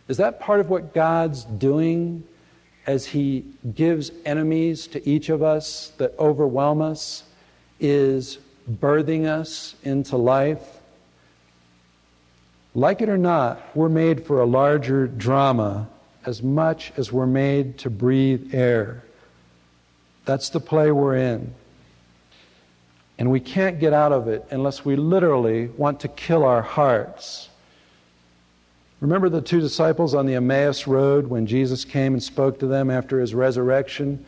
Is 0.09 0.17
that 0.17 0.39
part 0.39 0.59
of 0.59 0.69
what 0.69 0.93
God's 0.93 1.45
doing 1.45 2.23
as 2.87 3.05
He 3.05 3.45
gives 3.75 4.11
enemies 4.25 4.87
to 4.87 5.07
each 5.07 5.29
of 5.29 5.43
us 5.43 5.93
that 5.97 6.17
overwhelm 6.17 6.81
us? 6.81 7.23
Is 7.79 8.39
birthing 8.69 9.27
us 9.27 9.75
into 9.83 10.17
life? 10.17 10.79
Like 12.73 13.01
it 13.01 13.09
or 13.09 13.17
not, 13.19 13.61
we're 13.75 13.89
made 13.89 14.25
for 14.25 14.41
a 14.41 14.45
larger 14.45 15.07
drama 15.07 15.87
as 16.25 16.41
much 16.41 16.91
as 16.97 17.11
we're 17.11 17.27
made 17.27 17.77
to 17.79 17.89
breathe 17.91 18.53
air. 18.53 19.03
That's 20.25 20.49
the 20.49 20.59
play 20.59 20.91
we're 20.91 21.17
in. 21.17 21.53
And 23.19 23.29
we 23.29 23.39
can't 23.39 23.79
get 23.79 23.93
out 23.93 24.11
of 24.11 24.27
it 24.27 24.45
unless 24.49 24.83
we 24.83 24.95
literally 24.95 25.67
want 25.67 25.99
to 26.01 26.07
kill 26.07 26.45
our 26.45 26.61
hearts. 26.61 27.48
Remember 29.01 29.29
the 29.29 29.41
two 29.41 29.61
disciples 29.61 30.13
on 30.13 30.25
the 30.25 30.35
Emmaus 30.35 30.85
Road 30.85 31.27
when 31.27 31.47
Jesus 31.47 31.85
came 31.85 32.13
and 32.13 32.21
spoke 32.21 32.59
to 32.59 32.67
them 32.67 32.91
after 32.91 33.21
his 33.21 33.33
resurrection? 33.33 34.25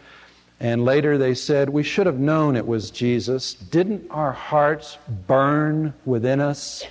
And 0.61 0.86
later 0.86 1.17
they 1.17 1.34
said, 1.34 1.67
We 1.67 1.84
should 1.84 2.05
have 2.05 2.19
known 2.19 2.55
it 2.55 2.65
was 2.65 2.89
Jesus. 2.89 3.53
Didn't 3.53 4.09
our 4.11 4.32
hearts 4.32 4.97
burn 5.28 5.93
within 6.05 6.39
us? 6.39 6.86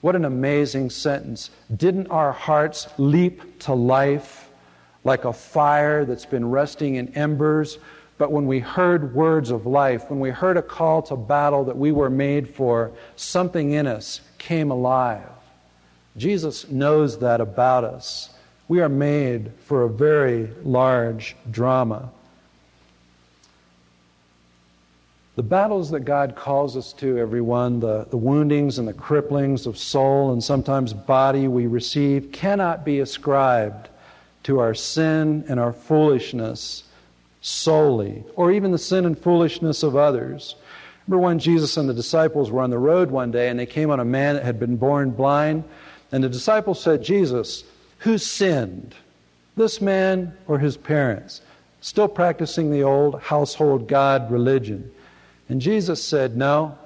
What 0.00 0.16
an 0.16 0.24
amazing 0.24 0.90
sentence. 0.90 1.50
Didn't 1.76 2.06
our 2.08 2.32
hearts 2.32 2.88
leap 2.96 3.58
to 3.60 3.74
life 3.74 4.48
like 5.02 5.26
a 5.26 5.32
fire 5.32 6.06
that's 6.06 6.26
been 6.26 6.50
resting 6.50 6.94
in 6.94 7.08
embers? 7.14 7.78
But 8.16 8.32
when 8.32 8.46
we 8.46 8.60
heard 8.60 9.14
words 9.14 9.50
of 9.50 9.66
life, 9.66 10.08
when 10.08 10.20
we 10.20 10.30
heard 10.30 10.56
a 10.56 10.62
call 10.62 11.02
to 11.02 11.16
battle 11.16 11.64
that 11.64 11.76
we 11.76 11.92
were 11.92 12.10
made 12.10 12.54
for, 12.54 12.92
something 13.16 13.72
in 13.72 13.86
us 13.86 14.22
came 14.38 14.70
alive. 14.70 15.28
Jesus 16.16 16.68
knows 16.68 17.18
that 17.18 17.40
about 17.40 17.84
us. 17.84 18.30
We 18.68 18.80
are 18.80 18.88
made 18.88 19.50
for 19.66 19.82
a 19.82 19.88
very 19.88 20.48
large 20.62 21.36
drama. 21.50 22.10
The 25.36 25.42
battles 25.42 25.90
that 25.90 26.00
God 26.00 26.36
calls 26.36 26.76
us 26.76 26.92
to, 26.94 27.18
everyone, 27.18 27.80
the, 27.80 28.06
the 28.08 28.16
woundings 28.16 28.78
and 28.78 28.86
the 28.86 28.92
cripplings 28.92 29.66
of 29.66 29.76
soul 29.76 30.32
and 30.32 30.42
sometimes 30.42 30.92
body 30.92 31.48
we 31.48 31.66
receive, 31.66 32.30
cannot 32.30 32.84
be 32.84 33.00
ascribed 33.00 33.88
to 34.44 34.60
our 34.60 34.74
sin 34.74 35.44
and 35.48 35.58
our 35.58 35.72
foolishness 35.72 36.84
solely, 37.40 38.22
or 38.36 38.52
even 38.52 38.70
the 38.70 38.78
sin 38.78 39.04
and 39.04 39.18
foolishness 39.18 39.82
of 39.82 39.96
others. 39.96 40.54
Remember 41.06 41.26
when 41.26 41.38
Jesus 41.40 41.76
and 41.76 41.88
the 41.88 41.94
disciples 41.94 42.50
were 42.50 42.62
on 42.62 42.70
the 42.70 42.78
road 42.78 43.10
one 43.10 43.32
day 43.32 43.48
and 43.48 43.58
they 43.58 43.66
came 43.66 43.90
on 43.90 44.00
a 44.00 44.04
man 44.04 44.36
that 44.36 44.44
had 44.44 44.60
been 44.60 44.76
born 44.76 45.10
blind? 45.10 45.64
And 46.14 46.22
the 46.22 46.28
disciples 46.28 46.80
said, 46.80 47.02
Jesus, 47.02 47.64
who 47.98 48.18
sinned? 48.18 48.94
This 49.56 49.80
man 49.80 50.36
or 50.46 50.60
his 50.60 50.76
parents? 50.76 51.40
Still 51.80 52.06
practicing 52.06 52.70
the 52.70 52.84
old 52.84 53.20
household 53.20 53.88
God 53.88 54.30
religion. 54.30 54.92
And 55.48 55.60
Jesus 55.60 56.04
said, 56.04 56.36
No, 56.36 56.78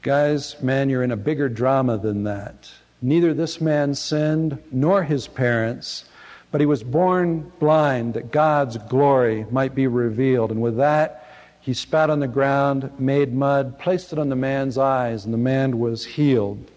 guys, 0.00 0.56
man, 0.62 0.88
you're 0.88 1.02
in 1.02 1.10
a 1.10 1.18
bigger 1.18 1.50
drama 1.50 1.98
than 1.98 2.24
that. 2.24 2.70
Neither 3.02 3.34
this 3.34 3.60
man 3.60 3.94
sinned 3.94 4.58
nor 4.72 5.02
his 5.02 5.28
parents, 5.28 6.06
but 6.50 6.62
he 6.62 6.66
was 6.66 6.82
born 6.82 7.52
blind 7.58 8.14
that 8.14 8.32
God's 8.32 8.78
glory 8.78 9.44
might 9.50 9.74
be 9.74 9.86
revealed. 9.86 10.50
And 10.50 10.62
with 10.62 10.78
that, 10.78 11.28
he 11.60 11.74
spat 11.74 12.08
on 12.08 12.20
the 12.20 12.26
ground, 12.26 12.90
made 12.98 13.34
mud, 13.34 13.78
placed 13.78 14.14
it 14.14 14.18
on 14.18 14.30
the 14.30 14.34
man's 14.34 14.78
eyes, 14.78 15.26
and 15.26 15.34
the 15.34 15.38
man 15.38 15.78
was 15.78 16.06
healed. 16.06 16.70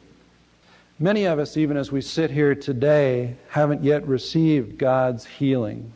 Many 1.01 1.23
of 1.23 1.39
us, 1.39 1.55
even 1.55 1.77
as 1.77 1.93
we 1.93 2.01
sit 2.01 2.29
here 2.29 2.53
today, 2.53 3.37
haven't 3.47 3.85
yet 3.85 4.05
received 4.05 4.77
God's 4.77 5.25
healing. 5.25 5.93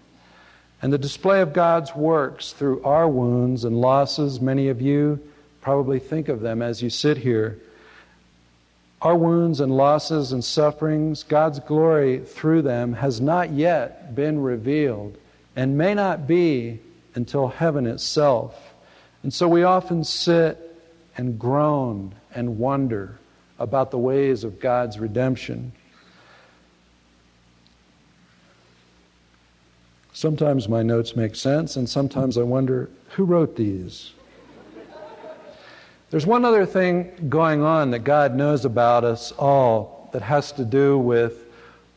And 0.81 0.93
the 0.93 0.97
display 0.97 1.41
of 1.41 1.51
God's 1.51 1.93
works 1.93 2.53
through 2.53 2.81
our 2.83 3.09
wounds 3.09 3.65
and 3.65 3.81
losses, 3.81 4.39
many 4.39 4.69
of 4.69 4.81
you 4.81 5.19
probably 5.59 5.99
think 5.99 6.29
of 6.29 6.39
them 6.39 6.61
as 6.61 6.81
you 6.81 6.89
sit 6.89 7.17
here. 7.17 7.59
Our 9.01 9.17
wounds 9.17 9.59
and 9.59 9.75
losses 9.75 10.31
and 10.31 10.41
sufferings, 10.41 11.23
God's 11.23 11.59
glory 11.59 12.19
through 12.19 12.61
them 12.61 12.93
has 12.93 13.19
not 13.19 13.51
yet 13.51 14.15
been 14.15 14.41
revealed 14.41 15.17
and 15.53 15.77
may 15.77 15.93
not 15.93 16.27
be 16.27 16.79
until 17.13 17.49
heaven 17.49 17.87
itself. 17.87 18.73
And 19.21 19.33
so 19.33 19.49
we 19.49 19.63
often 19.63 20.05
sit 20.05 20.57
and 21.17 21.37
groan 21.37 22.15
and 22.33 22.57
wonder 22.57 23.19
about 23.59 23.91
the 23.91 23.97
ways 23.97 24.43
of 24.43 24.59
God's 24.59 24.99
redemption. 24.99 25.71
Sometimes 30.11 30.69
my 30.69 30.83
notes 30.83 31.15
make 31.15 31.35
sense, 31.35 31.75
and 31.75 31.89
sometimes 31.89 32.37
I 32.37 32.43
wonder 32.43 32.89
who 33.09 33.25
wrote 33.25 33.55
these? 33.55 34.13
There's 36.11 36.27
one 36.27 36.45
other 36.45 36.65
thing 36.65 37.27
going 37.29 37.63
on 37.63 37.89
that 37.91 37.99
God 37.99 38.35
knows 38.35 38.65
about 38.65 39.03
us 39.03 39.31
all 39.31 40.09
that 40.13 40.21
has 40.21 40.51
to 40.53 40.63
do 40.63 40.99
with 40.99 41.47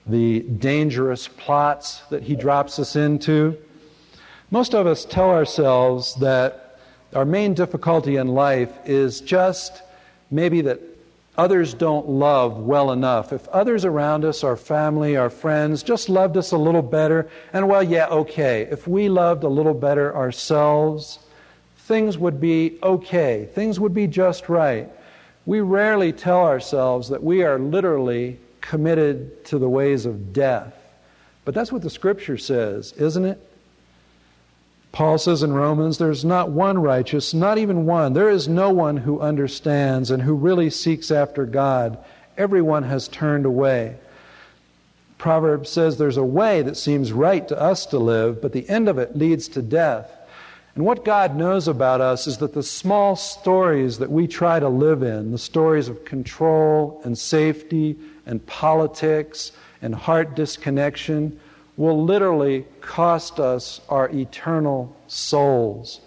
the 0.06 0.40
dangerous 0.40 1.28
plots 1.28 2.00
that 2.08 2.22
He 2.22 2.34
drops 2.34 2.78
us 2.78 2.96
into. 2.96 3.58
Most 4.50 4.74
of 4.74 4.86
us 4.86 5.04
tell 5.04 5.30
ourselves 5.30 6.14
that 6.14 6.78
our 7.14 7.26
main 7.26 7.52
difficulty 7.52 8.16
in 8.16 8.28
life 8.28 8.72
is 8.86 9.20
just 9.20 9.82
maybe 10.30 10.62
that 10.62 10.80
others 11.36 11.74
don't 11.74 12.08
love 12.08 12.58
well 12.58 12.92
enough. 12.92 13.32
If 13.32 13.46
others 13.48 13.84
around 13.84 14.24
us, 14.24 14.42
our 14.44 14.56
family, 14.56 15.16
our 15.16 15.30
friends, 15.30 15.82
just 15.82 16.08
loved 16.08 16.36
us 16.36 16.52
a 16.52 16.58
little 16.58 16.82
better, 16.82 17.28
and 17.52 17.68
well, 17.68 17.82
yeah, 17.82 18.06
okay, 18.08 18.68
if 18.70 18.88
we 18.88 19.08
loved 19.08 19.44
a 19.44 19.48
little 19.48 19.74
better 19.74 20.14
ourselves, 20.14 21.18
things 21.78 22.18
would 22.18 22.40
be 22.40 22.78
okay, 22.82 23.48
things 23.54 23.78
would 23.78 23.94
be 23.94 24.06
just 24.06 24.48
right. 24.48 24.88
We 25.44 25.60
rarely 25.60 26.12
tell 26.12 26.44
ourselves 26.44 27.08
that 27.10 27.22
we 27.22 27.44
are 27.44 27.58
literally 27.58 28.40
committed 28.60 29.44
to 29.46 29.58
the 29.58 29.68
ways 29.68 30.06
of 30.06 30.32
death. 30.32 30.74
But 31.44 31.54
that's 31.54 31.70
what 31.70 31.82
the 31.82 31.90
scripture 31.90 32.36
says, 32.36 32.92
isn't 32.94 33.24
it? 33.24 33.45
Paul 34.96 35.18
says 35.18 35.42
in 35.42 35.52
Romans, 35.52 35.98
there's 35.98 36.24
not 36.24 36.52
one 36.52 36.78
righteous, 36.78 37.34
not 37.34 37.58
even 37.58 37.84
one. 37.84 38.14
There 38.14 38.30
is 38.30 38.48
no 38.48 38.70
one 38.70 38.96
who 38.96 39.20
understands 39.20 40.10
and 40.10 40.22
who 40.22 40.32
really 40.32 40.70
seeks 40.70 41.10
after 41.10 41.44
God. 41.44 41.98
Everyone 42.38 42.82
has 42.84 43.06
turned 43.06 43.44
away. 43.44 43.96
Proverbs 45.18 45.68
says 45.68 45.98
there's 45.98 46.16
a 46.16 46.24
way 46.24 46.62
that 46.62 46.78
seems 46.78 47.12
right 47.12 47.46
to 47.46 47.60
us 47.60 47.84
to 47.84 47.98
live, 47.98 48.40
but 48.40 48.54
the 48.54 48.66
end 48.70 48.88
of 48.88 48.96
it 48.96 49.14
leads 49.14 49.48
to 49.48 49.60
death. 49.60 50.10
And 50.74 50.86
what 50.86 51.04
God 51.04 51.36
knows 51.36 51.68
about 51.68 52.00
us 52.00 52.26
is 52.26 52.38
that 52.38 52.54
the 52.54 52.62
small 52.62 53.16
stories 53.16 53.98
that 53.98 54.10
we 54.10 54.26
try 54.26 54.58
to 54.58 54.68
live 54.70 55.02
in, 55.02 55.30
the 55.30 55.36
stories 55.36 55.88
of 55.88 56.06
control 56.06 57.02
and 57.04 57.18
safety 57.18 57.98
and 58.24 58.46
politics 58.46 59.52
and 59.82 59.94
heart 59.94 60.34
disconnection, 60.34 61.38
will 61.76 62.04
literally 62.04 62.64
cost 62.80 63.38
us 63.38 63.80
our 63.88 64.08
eternal 64.10 64.94
souls. 65.08 66.00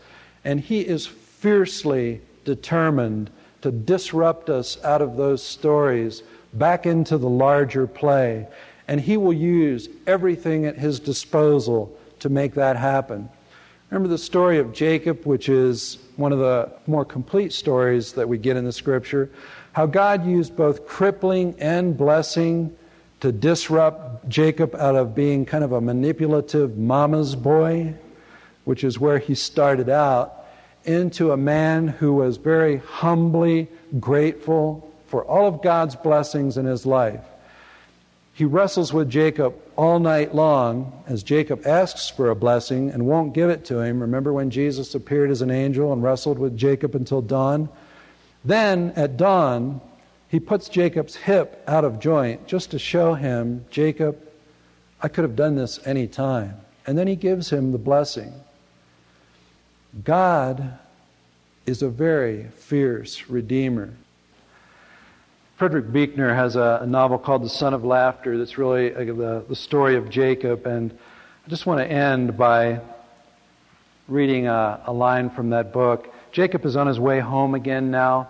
And 0.43 0.59
He 0.59 0.81
is 0.81 1.05
fiercely 1.05 2.21
determined 2.45 3.29
to 3.61 3.71
disrupt 3.71 4.49
us 4.49 4.83
out 4.83 5.01
of 5.01 5.17
those 5.17 5.43
stories 5.43 6.23
back 6.53 6.85
into 6.85 7.17
the 7.17 7.29
larger 7.29 7.85
play. 7.85 8.47
And 8.87 8.99
He 8.99 9.17
will 9.17 9.33
use 9.33 9.89
everything 10.07 10.65
at 10.65 10.77
His 10.77 10.99
disposal 10.99 11.95
to 12.19 12.29
make 12.29 12.55
that 12.55 12.75
happen. 12.75 13.29
Remember 13.89 14.09
the 14.09 14.17
story 14.17 14.59
of 14.59 14.71
Jacob, 14.71 15.25
which 15.25 15.49
is 15.49 15.97
one 16.15 16.31
of 16.31 16.39
the 16.39 16.71
more 16.85 17.05
complete 17.05 17.53
stories 17.53 18.13
that 18.13 18.27
we 18.27 18.37
get 18.37 18.55
in 18.55 18.65
the 18.65 18.71
scripture? 18.71 19.29
How 19.73 19.85
God 19.85 20.25
used 20.25 20.55
both 20.55 20.87
crippling 20.87 21.55
and 21.59 21.97
blessing 21.97 22.75
to 23.21 23.31
disrupt 23.31 24.18
Jacob 24.29 24.75
out 24.75 24.95
of 24.95 25.15
being 25.15 25.45
kind 25.45 25.63
of 25.63 25.71
a 25.71 25.81
manipulative 25.81 26.77
mama's 26.77 27.35
boy, 27.35 27.95
which 28.63 28.83
is 28.83 28.99
where 28.99 29.17
he 29.17 29.35
started 29.35 29.89
out, 29.89 30.45
into 30.85 31.31
a 31.31 31.37
man 31.37 31.87
who 31.87 32.13
was 32.13 32.37
very 32.37 32.77
humbly 32.77 33.67
grateful 33.99 34.89
for 35.07 35.25
all 35.25 35.47
of 35.47 35.61
God's 35.61 35.95
blessings 35.95 36.57
in 36.57 36.65
his 36.65 36.85
life. 36.85 37.25
He 38.33 38.45
wrestles 38.45 38.93
with 38.93 39.09
Jacob 39.09 39.55
all 39.75 39.99
night 39.99 40.33
long 40.33 41.03
as 41.07 41.23
Jacob 41.23 41.67
asks 41.67 42.09
for 42.09 42.29
a 42.29 42.35
blessing 42.35 42.89
and 42.89 43.05
won't 43.05 43.33
give 43.33 43.49
it 43.49 43.65
to 43.65 43.79
him. 43.79 43.99
Remember 43.99 44.31
when 44.31 44.49
Jesus 44.49 44.95
appeared 44.95 45.29
as 45.29 45.41
an 45.41 45.51
angel 45.51 45.91
and 45.91 46.01
wrestled 46.01 46.39
with 46.39 46.55
Jacob 46.55 46.95
until 46.95 47.21
dawn? 47.21 47.67
Then 48.45 48.93
at 48.95 49.17
dawn, 49.17 49.81
he 50.29 50.39
puts 50.39 50.69
Jacob's 50.69 51.15
hip 51.15 51.63
out 51.67 51.83
of 51.83 51.99
joint 51.99 52.45
just 52.47 52.71
to 52.71 52.79
show 52.79 53.15
him, 53.15 53.65
Jacob, 53.71 54.17
I 55.01 55.07
could 55.07 55.23
have 55.23 55.35
done 55.35 55.55
this 55.55 55.79
any 55.85 56.07
time. 56.07 56.55
And 56.85 56.97
then 56.97 57.07
he 57.07 57.15
gives 57.15 57.49
him 57.49 57.71
the 57.71 57.77
blessing. 57.79 58.33
God 60.03 60.77
is 61.65 61.81
a 61.81 61.89
very 61.89 62.45
fierce 62.57 63.27
Redeemer. 63.27 63.91
Frederick 65.57 65.91
Buechner 65.91 66.33
has 66.33 66.55
a, 66.55 66.79
a, 66.83 66.85
novel 66.85 67.17
called 67.17 67.43
The 67.43 67.49
Son 67.49 67.73
of 67.73 67.83
Laughter 67.83 68.37
that's 68.37 68.57
really 68.57 68.93
a, 68.93 69.13
the, 69.13 69.43
the 69.49 69.55
story 69.55 69.95
of 69.97 70.09
Jacob. 70.09 70.65
And 70.67 70.97
I 71.45 71.49
just 71.49 71.65
want 71.65 71.79
to 71.79 71.91
end 71.91 72.37
by 72.37 72.81
reading 74.07 74.47
a, 74.47 74.81
a 74.85 74.93
line 74.93 75.31
from 75.31 75.49
that 75.49 75.73
book. 75.73 76.13
Jacob 76.31 76.65
is 76.65 76.75
on 76.75 76.87
his 76.87 76.99
way 76.99 77.19
home 77.19 77.55
again 77.55 77.89
now, 77.89 78.27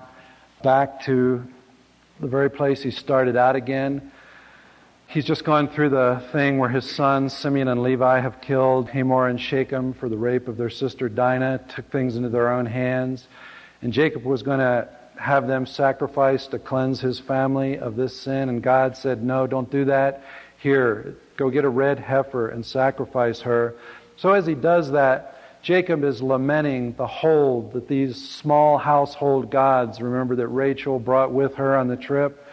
back 0.64 1.04
to 1.04 1.46
the 2.20 2.28
very 2.28 2.50
place 2.50 2.84
he 2.84 2.92
started 2.92 3.38
out 3.38 3.56
again. 3.56 4.12
He's 5.08 5.26
just 5.26 5.44
gone 5.44 5.70
through 5.70 5.90
the 5.90 6.22
thing 6.32 6.60
where 6.60 6.70
his 6.70 6.90
sons, 6.90 7.34
Simeon 7.34 7.68
and 7.68 7.82
Levi, 7.82 8.20
have 8.20 8.42
killed 8.42 8.90
Hamor 8.90 9.28
and 9.28 9.40
Shechem 9.40 9.94
for 9.94 10.10
the 10.10 10.18
rape 10.18 10.48
of 10.48 10.58
their 10.58 10.70
sister 10.70 11.10
Dinah, 11.10 11.62
took 11.74 11.90
things 11.92 12.16
into 12.16 12.30
their 12.30 12.52
own 12.52 12.66
hands. 12.66 13.28
And 13.82 13.94
Jacob 13.94 14.24
was 14.24 14.44
going 14.44 14.60
to 14.60 14.90
have 15.18 15.48
them 15.48 15.66
sacrifice 15.66 16.48
to 16.48 16.60
cleanse 16.60 17.00
his 17.00 17.20
family 17.20 17.80
of 17.80 17.96
this 17.96 18.20
sin. 18.20 18.50
And 18.50 18.62
God 18.62 18.96
said, 18.96 19.24
No, 19.24 19.48
don't 19.48 19.72
do 19.72 19.86
that. 19.86 20.24
Here, 20.60 21.16
go 21.38 21.50
get 21.50 21.64
a 21.64 21.70
red 21.70 22.00
heifer 22.00 22.50
and 22.50 22.66
sacrifice 22.66 23.42
her. 23.42 23.76
So 24.18 24.34
as 24.34 24.46
he 24.46 24.56
does 24.56 24.92
that, 24.92 25.39
Jacob 25.62 26.04
is 26.04 26.22
lamenting 26.22 26.94
the 26.94 27.08
hold 27.08 27.74
that 27.74 27.88
these 27.88 28.30
small 28.30 28.78
household 28.78 29.52
gods, 29.52 30.02
remember 30.02 30.38
that 30.38 30.48
Rachel 30.48 31.00
brought 31.00 31.32
with 31.32 31.56
her 31.56 31.76
on 31.76 31.88
the 31.88 31.98
trip, 31.98 32.46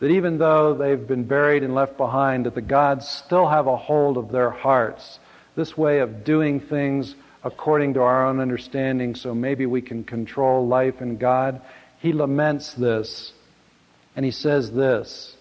that 0.00 0.10
even 0.10 0.38
though 0.38 0.74
they've 0.74 1.06
been 1.06 1.24
buried 1.24 1.62
and 1.62 1.74
left 1.74 1.96
behind, 1.96 2.46
that 2.46 2.54
the 2.54 2.60
gods 2.60 3.08
still 3.08 3.48
have 3.48 3.66
a 3.66 3.76
hold 3.76 4.18
of 4.18 4.30
their 4.30 4.50
hearts. 4.50 5.18
This 5.56 5.76
way 5.76 6.00
of 6.00 6.24
doing 6.24 6.60
things 6.60 7.14
according 7.42 7.94
to 7.94 8.02
our 8.02 8.26
own 8.26 8.40
understanding, 8.40 9.14
so 9.14 9.34
maybe 9.34 9.64
we 9.64 9.80
can 9.80 10.04
control 10.04 10.66
life 10.66 11.00
and 11.00 11.18
God. 11.18 11.60
He 11.98 12.12
laments 12.12 12.74
this, 12.74 13.32
and 14.16 14.24
he 14.24 14.30
says 14.30 14.70
this 14.70 15.36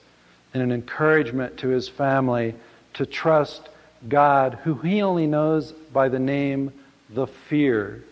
in 0.53 0.61
an 0.61 0.71
encouragement 0.71 1.57
to 1.57 1.67
his 1.67 1.89
family 1.89 2.55
to 2.93 3.05
trust 3.05 3.69
God, 4.07 4.57
who 4.63 4.75
he 4.75 5.01
only 5.01 5.27
knows 5.27 5.73
by 5.93 6.09
the 6.09 6.19
name 6.19 6.71
the 7.13 7.27
fear. 7.27 8.03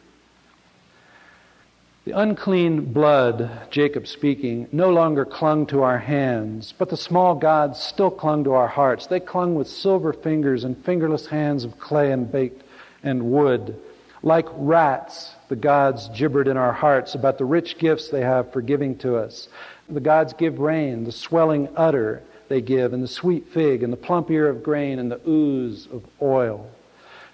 The 2.06 2.18
unclean 2.18 2.94
blood, 2.94 3.70
Jacob 3.70 4.08
speaking, 4.08 4.70
no 4.72 4.90
longer 4.90 5.26
clung 5.26 5.66
to 5.68 5.84
our 5.84 6.00
hands, 6.00 6.74
but 6.78 6.90
the 6.90 6.98
small 6.98 7.36
gods 7.36 7.80
still 7.80 8.10
clung 8.10 8.46
to 8.46 8.54
our 8.54 8.68
hearts. 8.68 9.08
They 9.08 9.20
clung 9.20 9.56
with 9.56 9.68
silver 9.68 10.14
fingers 10.14 10.64
and 10.64 10.84
fingerless 10.86 11.28
hands 11.28 11.66
of 11.66 11.80
clay 11.80 12.12
and 12.12 12.32
baked 12.32 12.64
and 13.04 13.32
wood. 13.32 13.78
Like 14.24 14.48
rats, 14.54 15.36
the 15.50 15.56
gods 15.56 16.10
gibbered 16.16 16.48
in 16.48 16.58
our 16.58 16.74
hearts 16.74 17.14
about 17.14 17.38
the 17.38 17.46
rich 17.46 17.78
gifts 17.78 18.10
they 18.10 18.22
have 18.22 18.52
for 18.52 18.62
giving 18.62 18.98
to 19.00 19.18
us. 19.18 19.50
The 19.90 20.00
gods 20.00 20.34
give 20.34 20.60
rain, 20.60 21.04
the 21.04 21.12
swelling 21.12 21.68
udder 21.76 22.24
they 22.48 22.62
give, 22.62 22.94
and 22.94 23.04
the 23.04 23.08
sweet 23.08 23.50
fig, 23.50 23.84
and 23.84 23.92
the 23.92 23.98
plump 23.98 24.32
ear 24.32 24.48
of 24.48 24.64
grain, 24.64 24.98
and 24.98 25.12
the 25.12 25.20
ooze 25.28 25.88
of 25.92 26.06
oil. 26.22 26.72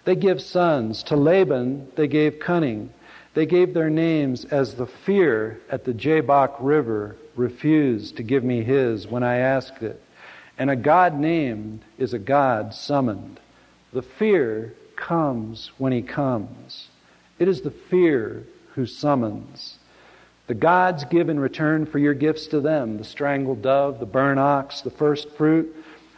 They 0.06 0.16
give 0.16 0.42
sons. 0.42 1.04
To 1.04 1.16
Laban 1.16 1.88
they 1.96 2.08
gave 2.08 2.40
cunning. 2.40 2.92
They 3.34 3.46
gave 3.46 3.74
their 3.74 3.90
names 3.90 4.46
as 4.46 4.76
the 4.76 4.86
fear 4.86 5.60
at 5.70 5.86
the 5.86 5.94
Jabbok 5.94 6.56
River 6.60 7.16
refused 7.36 8.18
to 8.18 8.24
give 8.24 8.44
me 8.44 8.64
his 8.64 9.08
when 9.08 9.24
I 9.24 9.38
asked 9.38 9.82
it. 9.82 10.02
And 10.58 10.70
a 10.70 10.76
God 10.76 11.18
named 11.18 11.82
is 11.98 12.14
a 12.14 12.20
God 12.20 12.74
summoned. 12.74 13.40
The 13.92 14.04
fear 14.04 14.76
comes 14.96 15.72
when 15.78 15.92
he 15.92 16.02
comes. 16.02 16.90
It 17.40 17.48
is 17.48 17.62
the 17.62 17.72
fear 17.72 18.44
who 18.76 18.86
summons. 18.86 19.80
The 20.48 20.54
gods 20.54 21.06
give 21.06 21.30
in 21.30 21.40
return 21.40 21.86
for 21.86 22.00
your 22.00 22.14
gifts 22.14 22.48
to 22.48 22.60
them 22.60 22.98
the 22.98 23.04
strangled 23.04 23.62
dove, 23.62 24.00
the 24.00 24.06
burnt 24.06 24.40
ox, 24.40 24.82
the 24.82 24.92
first 24.92 25.30
fruit. 25.32 25.74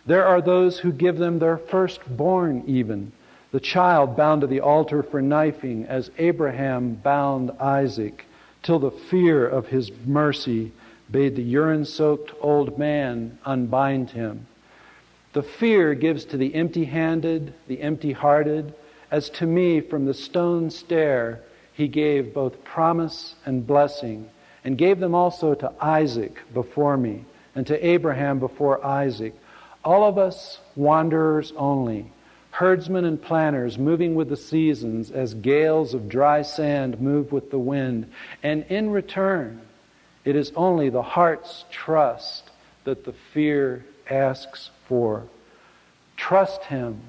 There 0.05 0.25
are 0.25 0.41
those 0.41 0.79
who 0.79 0.91
give 0.91 1.17
them 1.17 1.39
their 1.39 1.57
firstborn, 1.57 2.63
even 2.67 3.11
the 3.56 3.62
child 3.62 4.18
bound 4.18 4.41
to 4.41 4.47
the 4.47 4.60
altar 4.60 5.01
for 5.01 5.22
knifing, 5.22 5.86
as 5.86 6.12
Abraham 6.18 6.93
bound 6.93 7.49
Isaac, 7.58 8.26
till 8.62 8.80
the 8.80 8.91
fear 8.91 9.47
of 9.47 9.68
his 9.68 9.93
mercy 10.06 10.74
bade 11.10 11.38
the 11.38 11.41
urine 11.41 11.86
soaked 11.86 12.34
old 12.41 12.78
man 12.78 13.39
unbind 13.45 14.10
him. 14.10 14.45
The 15.32 15.41
fear 15.41 15.93
gives 15.93 16.26
to 16.26 16.38
the 16.38 16.53
empty 16.53 16.84
handed, 16.84 17.53
the 17.70 17.80
empty 17.82 18.12
hearted, 18.12 18.74
as 19.10 19.30
to 19.30 19.45
me 19.45 19.80
from 19.80 20.03
the 20.03 20.14
stone 20.14 20.70
stair 20.70 21.39
he 21.72 21.88
gave 21.88 22.34
both 22.34 22.62
promise 22.66 23.36
and 23.45 23.66
blessing, 23.66 24.30
and 24.66 24.78
gave 24.78 24.99
them 24.99 25.16
also 25.16 25.56
to 25.56 25.72
Isaac 25.80 26.39
before 26.53 26.97
me, 26.97 27.24
and 27.56 27.66
to 27.68 27.88
Abraham 27.88 28.38
before 28.38 28.86
Isaac. 28.86 29.34
All 29.82 30.03
of 30.03 30.18
us 30.18 30.60
wanderers 30.76 31.53
only 31.56 32.12
herdsmen 32.56 33.03
and 33.03 33.22
planters 33.22 33.78
moving 33.78 34.16
with 34.16 34.30
the 34.30 34.38
seasons 34.38 35.12
as 35.12 35.34
gales 35.34 35.93
of 35.93 36.08
dry 36.08 36.41
sand 36.41 37.01
move 37.01 37.34
with 37.34 37.51
the 37.51 37.60
wind. 37.60 38.10
And 38.43 38.64
in 38.70 38.91
return, 38.91 39.60
it 40.24 40.38
is 40.38 40.53
only 40.56 40.89
the 40.89 41.01
heart's 41.01 41.66
trust 41.70 42.49
that 42.86 43.03
the 43.03 43.12
fear 43.12 43.86
asks 44.10 44.70
for. 44.88 45.24
Trust 46.16 46.64
Him, 46.64 47.01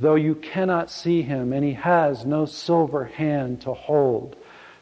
though 0.00 0.16
you 0.16 0.34
cannot 0.34 0.90
see 0.90 1.22
Him 1.22 1.52
and 1.52 1.64
He 1.64 1.74
has 1.74 2.26
no 2.26 2.44
silver 2.44 3.04
hand 3.04 3.60
to 3.60 3.74
hold. 3.74 4.34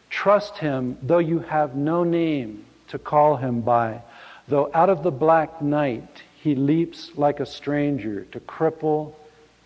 Trust 0.09 0.57
Him, 0.57 0.97
though 1.03 1.19
you 1.19 1.41
have 1.41 1.77
no 1.77 2.05
name 2.05 2.65
to 2.89 2.99
call 2.99 3.37
Him 3.37 3.61
by. 3.61 4.01
Though 4.49 4.71
out 4.73 4.89
of 4.89 5.03
the 5.03 5.11
black 5.11 5.61
night 5.61 6.23
He 6.43 6.55
leaps 6.55 7.11
like 7.17 7.39
a 7.39 7.45
stranger 7.45 8.25
to 8.33 8.41
cripple 8.41 9.13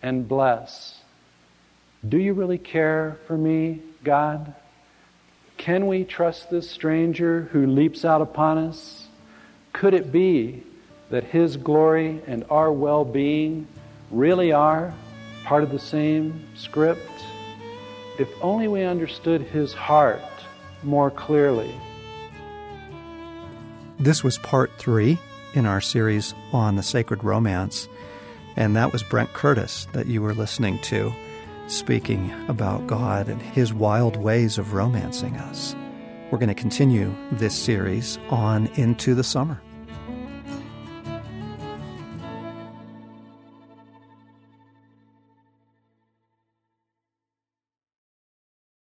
and 0.05 0.27
bless. 0.27 1.01
Do 2.07 2.19
you 2.19 2.33
really 2.33 2.59
care 2.59 3.17
for 3.25 3.35
me, 3.35 3.81
God? 4.03 4.53
Can 5.57 5.87
we 5.87 6.03
trust 6.03 6.51
this 6.51 6.69
stranger 6.69 7.49
who 7.51 7.65
leaps 7.65 8.05
out 8.05 8.21
upon 8.21 8.59
us? 8.59 9.07
Could 9.73 9.95
it 9.95 10.11
be 10.11 10.61
that 11.09 11.23
his 11.23 11.57
glory 11.57 12.21
and 12.27 12.45
our 12.51 12.71
well 12.71 13.03
being 13.03 13.65
really 14.11 14.51
are 14.51 14.93
part 15.43 15.63
of 15.63 15.71
the 15.71 15.79
same 15.79 16.45
script? 16.53 17.09
If 18.19 18.29
only 18.43 18.67
we 18.67 18.83
understood 18.83 19.41
his 19.41 19.73
heart 19.73 20.21
more 20.83 21.09
clearly. 21.09 21.73
This 23.99 24.23
was 24.23 24.37
part 24.37 24.69
three 24.77 25.17
in 25.55 25.65
our 25.65 25.81
series 25.81 26.35
on 26.53 26.75
the 26.75 26.83
sacred 26.83 27.23
romance. 27.23 27.87
And 28.55 28.75
that 28.75 28.93
was 28.93 29.03
Brent 29.03 29.33
Curtis 29.33 29.87
that 29.93 30.07
you 30.07 30.21
were 30.21 30.33
listening 30.33 30.79
to, 30.83 31.13
speaking 31.67 32.31
about 32.47 32.87
God 32.87 33.27
and 33.27 33.41
his 33.41 33.73
wild 33.73 34.17
ways 34.17 34.57
of 34.57 34.73
romancing 34.73 35.35
us. 35.37 35.75
We're 36.31 36.37
going 36.37 36.49
to 36.49 36.55
continue 36.55 37.13
this 37.31 37.55
series 37.55 38.17
on 38.29 38.67
into 38.75 39.13
the 39.15 39.23
summer. 39.23 39.61